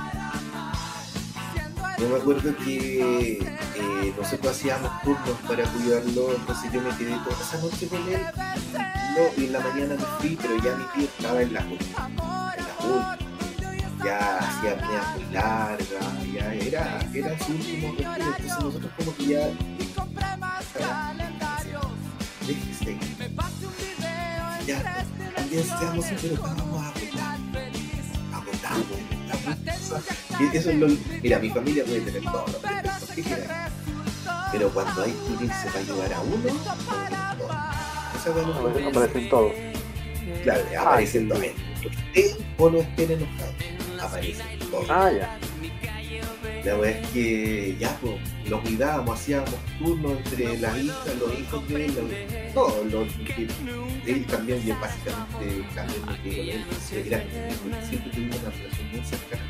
Yo 1.98 2.08
me 2.10 2.16
acuerdo 2.16 2.54
que 2.58 3.38
eh, 3.40 4.14
nosotros 4.16 4.52
hacíamos 4.52 4.90
turnos 5.02 5.38
para 5.48 5.64
cuidarlo, 5.64 6.34
entonces 6.34 6.70
yo 6.72 6.80
me 6.82 6.90
quedé 6.96 7.16
toda 7.24 7.40
esa 7.40 7.58
noche 7.58 7.88
con 7.88 7.98
él. 8.08 8.20
No, 9.16 9.42
y 9.42 9.46
en 9.46 9.52
la 9.52 9.60
mañana 9.60 9.94
me 9.94 10.04
fui, 10.20 10.38
pero 10.40 10.56
ya 10.62 10.76
mi 10.76 10.84
tío 10.94 11.04
estaba 11.04 11.40
en 11.40 11.54
la 11.54 11.60
última, 11.64 12.06
en 12.06 12.16
la 12.16 12.74
última. 12.84 14.04
Ya 14.04 14.38
hacía 14.38 14.72
apneas 14.72 15.16
muy 15.16 15.24
largas, 15.32 16.32
ya 16.34 16.54
era, 16.54 17.00
era 17.14 17.38
su 17.38 17.52
último 17.52 17.88
respiro, 17.88 18.14
entonces 18.14 18.64
nosotros 18.64 18.92
como 18.98 19.16
que 19.16 19.26
ya... 19.26 19.48
Déjese. 22.46 22.98
Ya, 24.66 25.06
también 25.34 25.64
seamos 25.64 26.04
sinceros, 26.04 26.38
estábamos. 26.38 26.84
Agotados, 26.86 27.40
agotados. 28.32 29.15
Y 30.38 30.56
eso 30.56 30.70
es 30.70 30.76
lo, 30.76 30.88
mira, 31.22 31.38
mi 31.38 31.50
familia 31.50 31.84
puede 31.84 32.00
tener 32.00 32.22
todos 32.22 32.52
los 32.52 32.62
defectos 32.62 33.10
que 33.14 33.22
quiera. 33.22 33.70
Pero 34.52 34.70
cuando 34.70 35.02
hay 35.02 35.12
que 35.12 35.44
irse 35.44 35.66
para 35.68 35.78
ayudar 35.80 36.12
a 36.14 36.20
uno. 36.20 36.48
Esa 38.16 38.30
weá 38.30 38.46
no 38.46 38.88
Aparecen 38.88 39.28
todos. 39.28 39.52
Claro, 40.42 40.62
aparecen 40.78 41.28
todos. 41.28 41.44
Estén 41.44 42.36
o 42.58 42.70
no 42.70 42.78
estén 42.78 43.10
enojados, 43.12 43.54
aparecen 44.00 44.58
todos. 44.70 44.86
Ah, 44.90 45.10
ya. 45.12 45.38
La 46.64 46.74
verdad 46.74 47.00
es 47.00 47.08
que 47.10 47.76
ya 47.78 47.96
pues, 48.00 48.14
lo 48.48 48.62
cuidábamos, 48.62 49.18
hacíamos 49.20 49.50
turnos 49.78 50.12
entre 50.18 50.58
las 50.58 50.78
hijas, 50.78 51.16
los 51.18 51.38
hijos 51.38 51.68
de 51.68 51.86
él, 51.86 51.94
los- 51.94 52.54
todos 52.54 52.86
los 52.92 53.12
que 53.12 53.48
él 54.06 54.24
también, 54.26 54.62
y 54.66 54.70
básicamente 54.72 55.64
también 55.74 56.06
me 56.06 56.20
quedé 56.22 56.52
él, 56.54 56.64
siempre 57.88 58.10
tuvimos 58.12 58.38
una 58.40 58.50
relación 58.50 58.90
muy 58.92 59.04
cercana. 59.04 59.42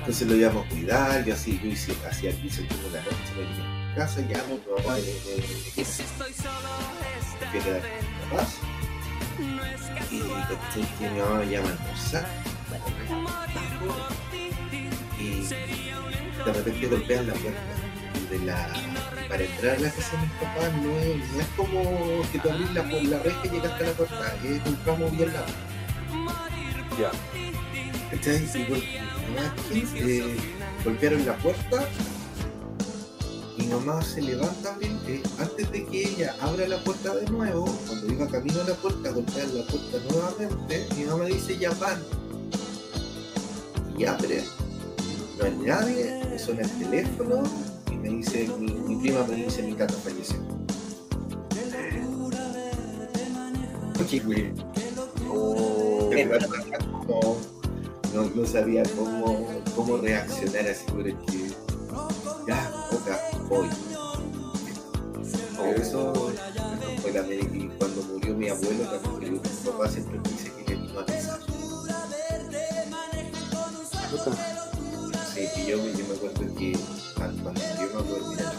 Entonces 0.00 0.28
lo 0.28 0.34
íbamos 0.36 0.66
a 0.66 0.68
cuidar, 0.68 1.24
yo 1.24 1.34
así, 1.34 1.60
yo 1.62 1.68
hice, 1.70 1.92
hacía 2.08 2.30
el 2.30 2.36
turno 2.36 2.88
de 2.88 2.98
la 2.98 3.02
noche, 3.04 3.16
me 3.36 3.42
venía 3.42 3.92
a 3.92 3.94
casa, 3.94 4.20
ya 4.28 4.38
no, 4.38 4.54
no, 4.56 4.58
no, 4.82 4.88
me- 4.88 5.02
con 7.50 7.52
mis 7.52 8.30
papás. 8.30 8.56
Y 10.10 10.18
que 10.98 11.10
mi 11.10 11.18
mamá 11.20 11.38
me 11.38 11.46
llama 11.50 11.68
a 11.68 11.72
almorzar. 11.72 12.26
Y 15.18 15.40
de 16.44 16.52
repente 16.52 16.86
golpean 16.88 17.26
la 17.28 17.34
puerta 17.34 17.60
de 18.30 18.38
la 18.40 18.68
para 19.28 19.44
entrar 19.44 19.76
a 19.76 19.80
la 19.80 19.90
casa 19.90 20.16
de 20.16 20.22
mis 20.22 20.32
papás 20.32 20.72
no 20.82 20.98
es, 20.98 21.32
no 21.32 21.40
es 21.40 21.46
como 21.56 22.22
que 22.30 22.38
tú 22.38 22.50
abrís 22.50 22.72
la, 22.72 22.82
la 22.82 23.18
reja 23.22 23.40
y 23.44 23.48
llegas 23.48 23.72
hasta 23.72 23.84
la 23.84 23.92
puerta 23.92 24.36
es 24.44 24.66
un 24.66 24.76
tramo 24.84 25.08
bien 25.10 25.32
largo 25.32 25.52
Ya. 26.98 27.10
¿cachai? 28.10 28.46
¿qué? 28.52 29.84
Eh, 29.94 30.36
golpearon 30.84 31.24
la 31.24 31.36
puerta 31.38 31.88
y 33.56 33.62
mi 33.62 33.66
mamá 33.68 34.02
se 34.02 34.20
levanta 34.22 34.70
a 34.70 34.74
abrir 34.74 34.92
eh, 35.06 35.22
antes 35.38 35.70
de 35.70 35.86
que 35.86 36.08
ella 36.08 36.34
abra 36.40 36.66
la 36.68 36.78
puerta 36.84 37.14
de 37.14 37.30
nuevo 37.30 37.64
cuando 37.86 38.12
iba 38.12 38.26
camino 38.28 38.60
a 38.60 38.64
la 38.64 38.74
puerta 38.74 39.10
golpean 39.10 39.56
la 39.56 39.64
puerta 39.64 39.98
nuevamente 40.10 40.86
mi 40.96 41.04
mamá 41.04 41.24
dice 41.24 41.56
ya 41.58 41.70
van 41.74 42.02
y 43.96 44.04
abre 44.04 44.44
no 45.38 45.44
hay 45.44 45.52
nadie, 45.66 46.24
me 46.28 46.38
suena 46.38 46.62
el 46.62 46.70
teléfono 46.78 47.42
me 48.02 48.08
dice, 48.08 48.48
mi, 48.58 48.72
mi 48.72 48.96
prima 48.96 49.24
me 49.26 49.36
dice, 49.36 49.62
mi 49.62 49.74
gato 49.74 49.94
falleció. 49.94 50.36
Qué 54.10 54.20
güey. 54.20 54.52
Oh. 55.30 56.10
Como- 57.06 57.36
No, 58.12 58.24
no 58.34 58.46
sabía 58.46 58.82
cómo, 58.94 59.48
cómo 59.74 59.96
reaccionar 59.96 60.68
así 60.68 60.84
por 60.90 61.06
el 61.08 61.16
que 61.20 61.48
ya, 62.46 62.88
otra, 62.92 63.18
voy. 63.48 63.68
Pero 65.56 65.82
eso, 65.82 66.12
fue 67.00 67.12
la 67.12 67.22
y 67.32 67.70
cuando 67.78 68.02
murió 68.02 68.34
mi 68.34 68.48
abuelo 68.48 68.84
también 68.84 69.12
murió 69.12 69.32
mi 69.32 69.38
papá 69.38 69.88
siempre 69.88 70.18
me 70.18 70.28
dice 70.28 70.52
que 70.66 70.74
le 70.74 70.80
vino 70.82 71.00
a. 71.00 71.06
Sí, 75.54 75.60
y 75.62 75.66
yo, 75.70 75.78
me- 75.78 75.92
yo 75.92 76.06
me 76.08 76.14
acuerdo 76.14 76.54
que 76.56 76.78
cuando, 77.16 77.42
cuando 77.42 77.60
murió 77.60 77.88
mi 77.90 77.98
abuelo, 77.98 78.26
mira, 78.30 78.42
la 78.44 78.52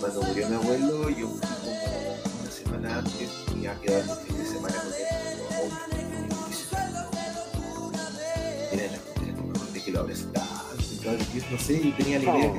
cuando 0.00 0.22
murió 0.22 0.48
mi 0.48 0.54
abuelo, 0.56 1.08
yo 1.10 1.28
fui 1.28 1.40
como 1.40 2.40
una 2.42 2.50
semana 2.50 2.98
antes 2.98 3.28
y 3.60 3.66
a 3.66 3.74
quedar 3.80 4.02
un 4.08 4.16
fin 4.26 4.38
de 4.38 4.44
semana 4.46 4.74
con 4.76 4.92
él. 4.94 5.00
Mira, 8.72 8.84
la 8.84 8.98
mira, 9.20 9.34
que 9.34 9.42
me 9.42 9.50
acordé 9.50 9.82
que 9.84 9.90
lo 9.92 10.00
abrazaba, 10.00 10.64
no 11.50 11.58
sé, 11.58 11.82
yo 11.82 11.94
tenía 11.96 12.18
la 12.18 12.24
idea 12.24 12.52
que 12.52 12.58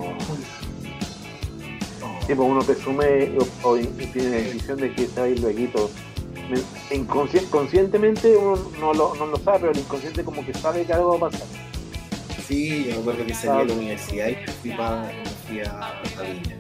Oh. 2.03 2.19
Sí, 2.27 2.33
pues 2.35 2.49
uno 2.49 2.61
presume 2.61 3.37
o, 3.37 3.69
o 3.69 3.77
tiene 3.77 4.41
la 4.43 4.49
visión 4.53 4.77
de 4.79 4.93
que 4.93 5.03
está 5.03 5.23
ahí 5.23 5.35
luego. 5.37 5.89
Inconscien- 6.91 7.47
conscientemente 7.49 8.35
uno 8.35 8.57
no 8.79 8.93
lo, 8.93 9.15
no 9.15 9.25
lo 9.27 9.37
sabe, 9.37 9.59
pero 9.59 9.71
el 9.71 9.79
inconsciente 9.79 10.23
como 10.23 10.43
que 10.45 10.53
sabe 10.53 10.83
que 10.85 10.93
algo 10.93 11.19
va 11.19 11.27
a 11.27 11.29
pasar. 11.31 11.47
Sí, 12.51 12.83
yo 12.89 12.95
me 12.95 12.99
acuerdo 13.01 13.25
que 13.25 13.33
salí 13.33 13.61
a 13.61 13.63
la 13.63 13.73
universidad 13.73 14.27
y 14.27 14.35
fui, 14.61 14.71
pa- 14.71 15.09
fui 15.47 15.61
a, 15.61 15.71
a 15.71 16.21
Viña. 16.23 16.57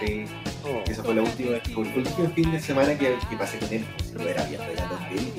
Sí, 0.00 0.24
Oh. 0.64 0.82
esa 0.90 1.02
fue 1.04 1.14
la 1.14 1.22
última 1.22 1.56
el 1.56 1.76
último 1.78 2.28
fin 2.34 2.50
de 2.50 2.60
semana 2.60 2.98
que, 2.98 3.14
que 3.30 3.36
pasé 3.36 3.58
con 3.60 3.72
él. 3.72 3.86
No 4.14 4.22
era 4.28 4.42
bien 4.44 4.60
regalos 4.66 5.00
de 5.10 5.16
él, 5.16 5.32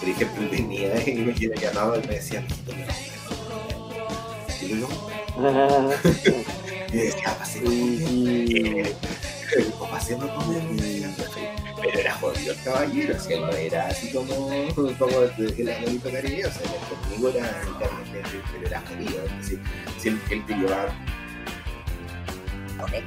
por 0.00 0.08
ejemplo, 0.08 0.42
él 0.42 0.48
venía 0.50 1.08
y 1.08 1.14
me 1.48 1.56
llamado 1.56 1.96
y 2.02 2.06
me 2.08 2.14
decía, 2.14 2.40
"Mijito, 2.40 2.72
me 2.74 2.84
vas 2.84 2.96
a 2.98 4.64
Y 4.64 4.80
yo, 4.80 4.88
y 6.92 6.96
decía, 6.96 7.36
pasé 7.38 7.62
con 7.62 7.72
él. 7.72 8.02
Y- 8.02 8.82
O 9.78 9.88
pasemos 9.88 10.28
con 10.30 10.54
él. 10.56 11.06
Pero 11.82 11.98
era 11.98 12.14
jodido 12.14 12.52
el 12.52 12.62
caballero, 12.62 13.16
o 13.16 13.20
sea, 13.20 13.40
no 13.40 13.52
era 13.52 13.86
así 13.88 14.12
como, 14.12 14.36
como 14.74 14.88
el 14.88 15.70
abuelito 15.70 16.10
cariñoso, 16.10 16.60
sea, 16.60 16.98
conmigo 17.00 17.28
era, 17.30 17.62
pero 18.52 18.66
era 18.66 18.80
jodido, 18.82 19.24
es 19.24 19.36
decir, 19.38 19.60
si 19.98 20.08
él, 20.08 20.46
te 20.46 20.54
llevaba 20.54 20.94
con 22.78 22.94
él, 22.94 23.04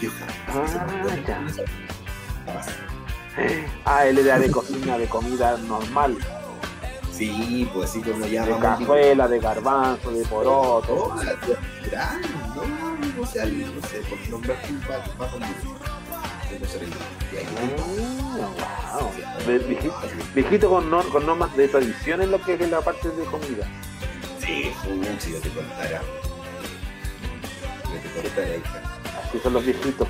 yo 0.00 0.10
jamás 0.48 1.60
Ah. 2.44 2.60
Ah, 3.84 4.06
él 4.06 4.18
era 4.18 4.38
de 4.38 4.50
cocina, 4.50 4.98
de 4.98 5.06
comida 5.06 5.56
normal, 5.58 6.18
Sí, 7.12 7.70
pues 7.74 7.90
así 7.90 8.00
como 8.00 8.26
ya 8.26 8.46
de 8.46 8.58
cazuela, 8.58 9.28
de 9.28 9.38
garbanzo, 9.38 10.10
de 10.10 10.24
poroto. 10.24 11.12
Oh, 11.14 11.20
tía 11.20 11.58
Gran, 11.90 12.22
no, 12.56 13.22
o 13.22 13.26
sea, 13.26 13.44
no 13.44 13.86
sé, 13.86 14.00
por 14.08 14.18
nombrar 14.30 14.58
un 14.68 14.80
par 14.80 15.16
más 15.18 15.30
con 15.30 15.40
no 15.40 15.46
Ah, 18.90 18.98
wow. 19.00 19.10
Viejito 20.34 20.68
con, 20.70 20.90
no- 20.90 21.02
con 21.04 21.26
normas 21.26 21.56
de 21.56 21.68
tradición 21.68 22.22
en 22.22 22.30
lo 22.30 22.40
que 22.42 22.54
es 22.54 22.70
la 22.70 22.80
parte 22.80 23.08
de 23.10 23.24
comida. 23.24 23.66
Sí, 24.38 24.72
si 25.18 25.32
yo 25.32 25.38
te 25.40 25.48
contara. 25.50 26.02
corta 28.14 28.40
la 28.40 28.56
hija. 28.56 28.82
Así 29.28 29.38
son 29.42 29.52
los 29.54 29.64
viejitos. 29.64 30.08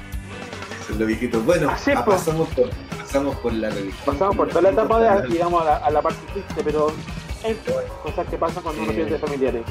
Son 0.86 0.99
los 0.99 1.07
viejitos. 1.09 1.45
Bueno, 1.45 1.70
Así, 1.70 1.90
ah, 1.93 2.05
pasamos, 2.05 2.49
por, 2.51 2.70
pasamos 2.99 3.36
por 3.36 3.53
la 3.53 3.70
religión. 3.70 4.01
Pasamos 4.05 4.36
por 4.36 4.49
toda 4.49 4.62
la 4.62 4.70
etapa 4.70 5.01
de, 5.01 5.28
digamos, 5.28 5.62
a 5.62 5.64
la, 5.64 5.76
a 5.76 5.90
la 5.90 6.03
parte 6.03 6.20
triste, 6.32 6.62
pero 6.64 6.88
en 7.45 7.57
fin, 7.57 7.74
cosas 8.03 8.26
que 8.28 8.36
pasan 8.36 8.62
cuando 8.62 8.82
uno 8.82 8.93
pierde 8.93 9.18
familiares. 9.18 9.62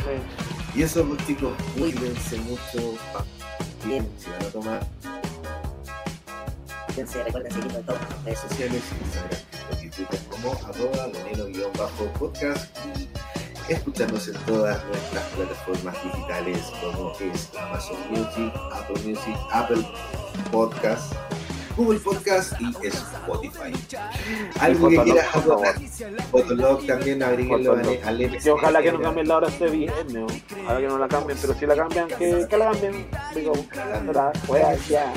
Sí. 0.00 0.78
Y 0.78 0.82
eso, 0.82 1.04
pues, 1.06 1.26
chicos, 1.26 1.52
cuídense 1.78 2.38
mucho. 2.40 2.94
Bien, 3.86 4.06
Si 4.18 4.30
van 4.30 4.42
a 4.42 4.50
tomar 4.50 4.86
recuerden 6.96 7.52
seguirnos 7.52 7.76
en 7.76 7.84
todas 7.84 8.00
las 8.00 8.24
redes 8.24 8.38
sociales. 8.40 8.82
Instagram 9.04 9.90
Twitter 9.90 10.20
como 10.30 10.52
arroba 10.52 11.08
veneno-podcast 11.24 12.76
y 13.68 13.72
escucharnos 13.72 14.28
en 14.28 14.34
todas 14.44 14.84
nuestras 14.84 15.24
plataformas 15.24 15.96
digitales 16.04 16.60
como 16.80 17.12
es 17.18 17.50
Amazon 17.58 17.96
Music, 18.10 18.52
Apple 18.72 19.02
Music, 19.04 19.36
Apple 19.52 19.86
Podcast, 20.50 21.12
Google 21.76 21.98
Podcast 22.00 22.54
y 22.60 22.86
Spotify. 22.86 23.72
Algo 24.60 24.88
que 24.88 25.02
quieras 25.02 25.26
por 25.28 25.42
acotar, 25.52 25.74
Fotolog 26.30 26.86
también 26.86 27.22
agreguenlo 27.22 27.76
Fotolog. 27.76 27.98
al 28.06 28.38
Que 28.42 28.50
ojalá 28.50 28.82
que 28.82 28.92
no 28.92 29.00
cambien 29.02 29.28
la 29.28 29.36
hora 29.36 29.48
este 29.48 29.66
viernes, 29.68 30.42
ojalá 30.64 30.80
que 30.80 30.86
no 30.88 30.98
la 30.98 31.08
cambien, 31.08 31.38
pero 31.40 31.54
si 31.54 31.66
la 31.66 31.76
cambian, 31.76 32.08
que, 32.08 32.46
que 32.48 32.56
la 32.56 32.70
cambien. 32.70 33.08
Digo, 33.34 33.52
la 34.12 34.32
wea 34.48 34.74
ya. 34.88 35.12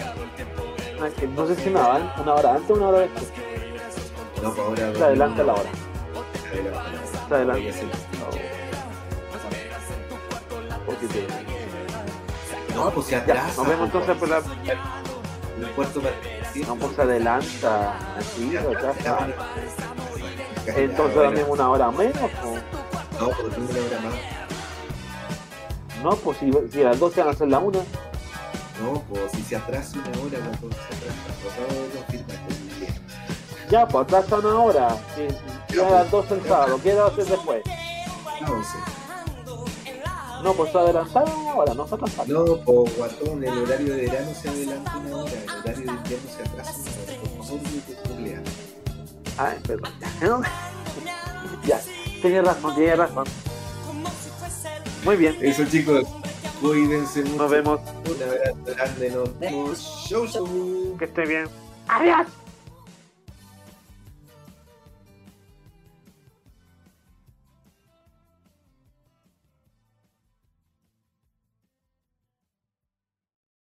No, 0.99 1.13
que 1.13 1.27
no 1.27 1.47
sé 1.47 1.55
si 1.55 1.69
una, 1.69 1.87
hora- 1.87 2.15
una 2.21 2.33
hora 2.35 2.55
antes 2.55 2.69
o 2.69 2.73
una 2.73 2.87
hora 2.89 2.99
después. 2.99 3.25
No, 4.43 4.53
pues 4.53 4.67
ahora 4.81 4.93
Se 4.97 5.03
adelanta 5.05 5.43
la 5.43 5.53
hora. 5.53 5.69
Se 7.29 7.33
adelanta 7.35 7.69
Porque 10.85 11.07
te- 11.07 11.27
No, 12.75 12.91
pues 12.91 13.07
se 13.07 13.15
atrasa. 13.15 13.55
nos 13.57 13.67
vemos 13.67 13.85
entonces 13.85 14.17
por 14.17 14.27
la. 14.29 14.37
El 14.37 15.67
cuarto 15.71 16.01
partido. 16.01 16.38
No, 16.55 16.75
pues 16.75 16.95
se 16.95 17.01
adelanta. 17.01 17.97
Así, 18.17 18.55
Entonces 20.75 21.21
también 21.21 21.45
una 21.49 21.69
hora 21.69 21.91
menos. 21.91 22.31
po. 22.41 22.55
No, 23.19 23.29
porque 23.29 23.55
tengo 23.55 23.69
una 23.69 23.79
hora 23.85 23.99
más. 24.01 24.13
No, 26.03 26.09
pues 26.11 26.37
si, 26.37 26.51
si 26.71 26.81
a 26.81 26.85
las 26.89 26.99
12 26.99 27.19
van 27.21 27.29
a 27.29 27.33
ser 27.37 27.47
la 27.49 27.59
una. 27.59 27.79
No, 28.81 29.01
pues 29.09 29.31
si 29.33 29.41
se 29.43 29.55
atrasa 29.57 29.97
una 29.97 30.09
hora, 30.21 30.37
no, 30.39 30.51
pues 30.59 30.75
se 30.75 30.81
atrasa. 30.95 31.33
Pues. 31.43 31.55
Ya, 33.69 33.87
pues 33.87 34.03
atrasa 34.03 34.37
una 34.37 34.55
hora. 34.59 34.97
Si, 35.15 35.27
a 35.79 35.89
las 35.89 36.11
12 36.11 36.33
el 36.33 36.43
sábado, 36.43 36.79
¿qué 36.81 36.93
va 36.93 37.05
a 37.05 37.07
hacer 37.07 37.25
después? 37.25 37.61
La 38.41 38.51
once. 38.51 38.77
No, 40.43 40.53
pues 40.53 40.71
se 40.71 40.77
adelantaron 40.77 41.37
una 41.39 41.55
hora, 41.55 41.73
no 41.73 41.87
se 41.87 41.95
atrasaron. 41.95 42.33
No, 42.33 42.57
pues 42.57 42.97
guatón, 42.97 43.43
el 43.43 43.57
horario 43.57 43.93
de 43.95 44.01
verano 44.07 44.31
se 44.33 44.49
adelanta 44.49 44.97
una 44.97 45.17
hora, 45.17 45.31
el 45.31 45.49
horario 45.49 45.85
de 45.85 45.91
invierno 45.91 46.29
se 46.35 46.41
atrasa 46.41 46.73
una 46.79 46.91
hora. 46.91 47.19
Por 47.37 47.45
favor, 47.45 47.61
no 47.61 47.81
te 47.81 48.09
googleas. 48.09 48.43
Ay, 49.37 49.57
perdón. 49.67 50.43
ya, 51.65 51.81
tienes 52.21 52.43
razón, 52.45 52.75
tienes 52.75 52.97
razón. 52.97 53.25
Muy 55.05 55.15
bien, 55.15 55.37
Eso 55.41 55.63
chicos, 55.65 56.03
cuídense 56.61 57.21
mucho. 57.23 57.35
nos 57.43 57.51
vemos. 57.51 57.79
Un 58.05 58.23
abrazo 58.23 58.57
grande, 58.65 59.09
nos 59.11 59.39
vemos. 59.39 59.79
Show, 60.07 60.27
show. 60.27 60.95
Que 60.97 61.05
esté 61.05 61.25
bien. 61.25 61.47
Adiós. 61.87 62.27